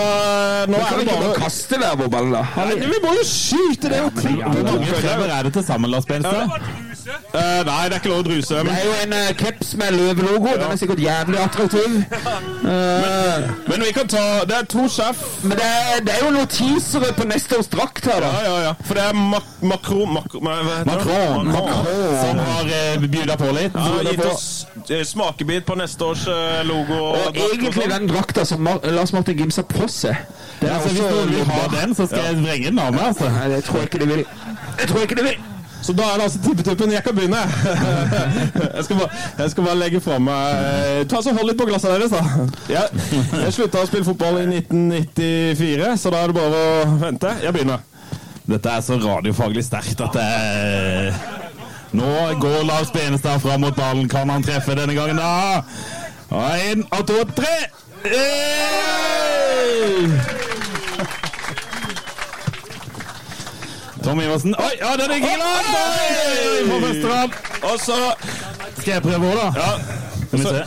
[0.70, 2.44] Nå er det bare å kaste ball, da.
[2.60, 4.04] Nei, Vi må jo skyte det!
[4.20, 6.54] klippe Hvor mange prøver er det til sammen, Lars Benstad?
[6.54, 8.60] Du Eh, nei, det er ikke lov å druse.
[8.66, 10.50] Det er jo en uh, caps med løvelogo.
[10.60, 12.00] Den er sikkert jævlig attraktiv.
[12.70, 15.22] Uh, men vi kan ta Det er to sjef.
[15.48, 18.30] men det er, det er jo noen teasere på neste års drakt her, da.
[18.30, 18.74] Ja, ja, ja.
[18.86, 21.50] For det er Mac Macron Macron.
[21.50, 23.80] Som har uh, bjuda på litt.
[23.80, 24.50] Ja, gitt oss
[25.10, 26.28] smakebit på neste års
[26.68, 27.00] logo.
[27.10, 27.96] Og og egentlig sånn.
[27.96, 28.70] den drakta som
[29.00, 30.20] Lars Martin Gimsa har på seg.
[30.60, 33.06] Den Altså, hvis noen vil ha den, så skal jeg vrenge den av meg.
[33.14, 33.30] altså.
[33.31, 34.23] Nei, det tror jeg ikke de vil.
[34.80, 35.40] Jeg tror ikke de vil.
[35.81, 36.91] Så da er det altså tippetuppen.
[36.91, 37.40] Jeg kan begynne.
[38.76, 41.65] Jeg skal bare, jeg skal bare legge fra meg eh, Ta så Hold litt på
[41.69, 42.22] glasset deres, da.
[42.69, 42.86] Jeg,
[43.45, 47.31] jeg slutta å spille fotball i 1994, så da er det bare å vente.
[47.44, 47.80] Jeg begynner.
[48.49, 51.14] Dette er så radiofaglig sterkt at det
[51.95, 52.10] Nå
[52.44, 54.07] går Lars Benestad fram mot ballen.
[54.11, 55.64] Kan han treffe denne gangen, da?
[56.30, 57.56] Én og to tre!
[58.03, 59.30] Hey!
[64.04, 64.56] Tom Iversen.
[64.60, 65.20] Oi, ja, den er
[67.10, 67.30] rad.
[67.62, 67.98] Og så
[68.78, 69.48] Skal jeg prøve òg, da?
[69.60, 69.72] ja,
[70.44, 70.64] så.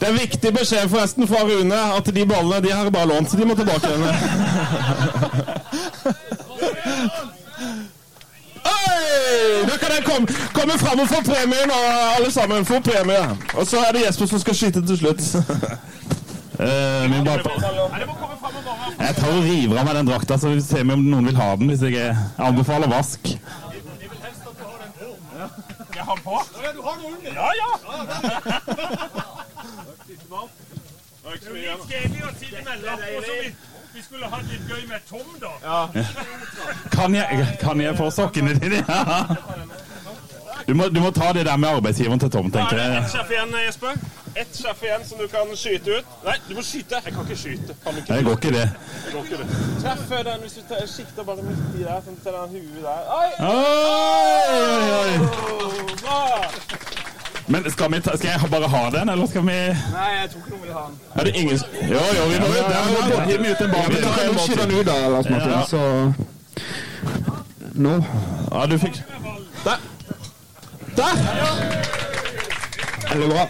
[0.00, 3.36] Det er viktig beskjed forresten fra Rune at de ballene de har bare lånt, så
[3.36, 4.04] de må tilbake igjen.
[9.66, 11.84] Da kan dere komme, komme fram og få premien, og
[12.16, 13.38] alle sammen Få premie.
[13.54, 15.22] Og så er det Jesper som skal skyte til slutt.
[16.60, 17.40] Eh, vi bare...
[18.98, 21.48] Jeg tar og river av meg den drakta, så vi ser om noen vil ha
[21.60, 21.68] den.
[21.68, 23.28] Hvis jeg anbefaler vask.
[25.96, 26.40] Jeg har på.
[27.24, 27.70] Ja, ja.
[31.26, 33.48] Det er jo litt kjedelig å sitte med lapp, og så vi,
[33.96, 35.52] vi skulle hatt litt gøy med Tom, da.
[36.94, 38.80] Kan jeg, kan jeg få sokkene dine?
[40.66, 43.02] Du må, du må ta det der med arbeidsgiveren til Tom, tenker er jeg.
[43.04, 43.92] ett sjef igjen, Jesper.
[44.36, 46.08] Ett sjef igjen som du kan skyte ut.
[46.26, 46.98] Nei, du må skyte.
[47.04, 47.76] Jeg kan ikke skyte.
[47.84, 48.14] Kan ikke?
[48.16, 48.64] Det går ikke, det.
[49.04, 49.46] Det går ikke det.
[49.84, 53.00] Treff den hvis du sikter bare midt i der, sånn til den huet der.
[53.20, 53.30] Oi!
[53.46, 55.96] Oi, oi, oi.
[56.02, 56.20] Bra!
[57.48, 60.40] Men skal, vi ta, skal jeg bare ha den, eller skal vi Nei, jeg tror
[60.42, 60.96] ikke noen vil ha den.
[61.14, 61.58] Er det ingen
[61.92, 62.56] Jo, jo, vi må ut.
[62.58, 62.80] ja,
[63.14, 63.26] ja.
[63.30, 65.62] Gi meg ut en Vi kan skyter den ut da, Lars Martin, Ja.
[65.70, 65.82] så
[67.76, 67.92] Nå.
[68.50, 68.98] Ja, du fikk!
[70.96, 71.16] Der!
[73.12, 73.46] Veldig bra.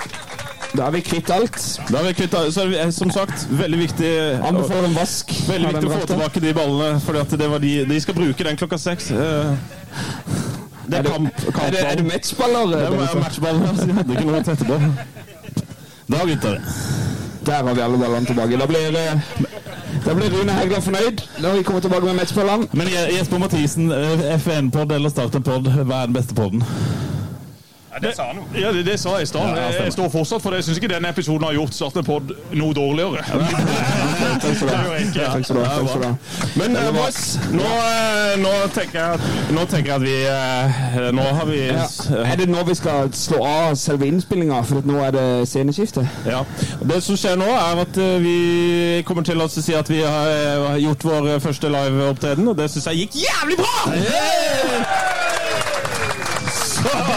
[0.77, 1.57] Da er vi kvitt alt.
[1.89, 2.55] Da er vi kvitt alt.
[2.55, 4.11] Så er det, som sagt, veldig viktig
[4.45, 5.31] Anbefaler en vask.
[5.49, 9.11] Veldig viktig å få tilbake de ballene, for de, de skal bruke den klokka seks.
[9.11, 9.55] Eh,
[10.87, 11.29] Det Er er det, kamp,
[11.65, 12.77] er det, er det matchballer?
[12.77, 14.77] Det var matchballer, så de hadde ikke noe å tette på.
[16.07, 16.61] Da, gutter.
[17.47, 18.61] Der har vi alle ballene tilbake.
[18.61, 19.07] Da blir, det
[20.07, 22.69] da blir Rune Hegland fornøyd når vi kommer tilbake med matchballene.
[22.79, 26.63] Men Jesper Mathisen, eh, FN-pod eller Start en pod, hva er den beste podden?
[27.97, 28.61] Ja, det sa han jo.
[28.61, 29.41] Ja, det, det sa jeg i stad.
[29.57, 30.57] Ja, jeg, står fortsatt for det.
[30.57, 33.23] Jeg syns ikke denne episoden har gjort Start en pod noe dårligere.
[34.43, 36.11] Takk skal du ha.
[36.61, 41.25] Men boys, nå, eh, nå, tenker jeg at, nå tenker jeg at vi eh, Nå
[41.39, 41.87] har vi Ja.
[42.21, 46.05] Er det nå vi skal slå av selve innspillinga, for at nå er det sceneskifte?
[46.29, 46.45] Ja.
[46.85, 48.37] Det som skjer nå, er at eh, vi
[49.09, 53.07] kommer til å si at vi har gjort vår første liveopptreden, og det syns jeg
[53.07, 55.26] gikk jævlig bra!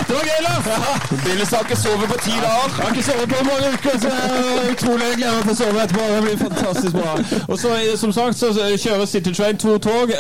[0.08, 0.66] Det var gøy, Lars!
[1.26, 2.70] Billis har ikke sovet på ti dager.
[2.80, 6.04] Har ikke sovet på mange uker, så jeg utrolig gleder meg til å sove etterpå.
[6.14, 7.12] Det blir fantastisk bra.
[7.48, 8.48] Og så, eh, som sagt, så
[8.84, 10.12] kjører City Train to tog.
[10.12, 10.16] Eh,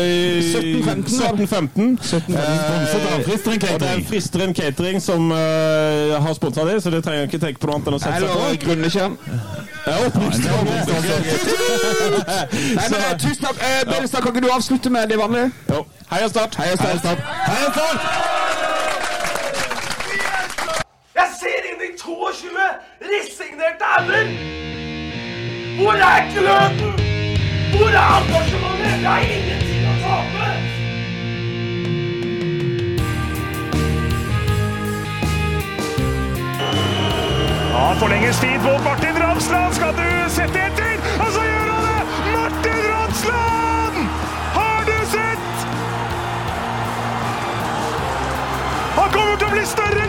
[0.00, 1.98] i- 17.15, 17.15.
[2.00, 4.04] Sponset av Fristeren Og det er.
[4.08, 7.74] Fristeren Catering som eh, har sponsa det, så det trenger jeg ikke tenke på noe
[7.78, 8.40] annet enn å sette seg på.
[12.30, 13.56] Eh, tusen takk.
[13.60, 15.50] Eh, kan ikke du avslutte med det vanlige?
[15.70, 15.86] Jo.
[16.10, 16.54] Heia Start!
[16.54, 17.18] Heia Start.
[17.46, 18.19] Heia Start!
[22.30, 22.58] 22
[23.00, 24.26] resignerte hauger!
[25.78, 26.92] Hvor er gløden?
[27.76, 28.92] Hvor er engasjementet?
[29.02, 30.48] Det er ingen tid å tape!
[37.72, 39.74] Ja, forlenges tid på Martin Ramsland.
[39.74, 40.94] Skal du sette etter?
[41.24, 42.02] Og så gjør han det!
[42.36, 43.96] Martin Ramsland!
[44.58, 45.50] Har du sett?
[49.00, 49.99] Han kommer til å bli større!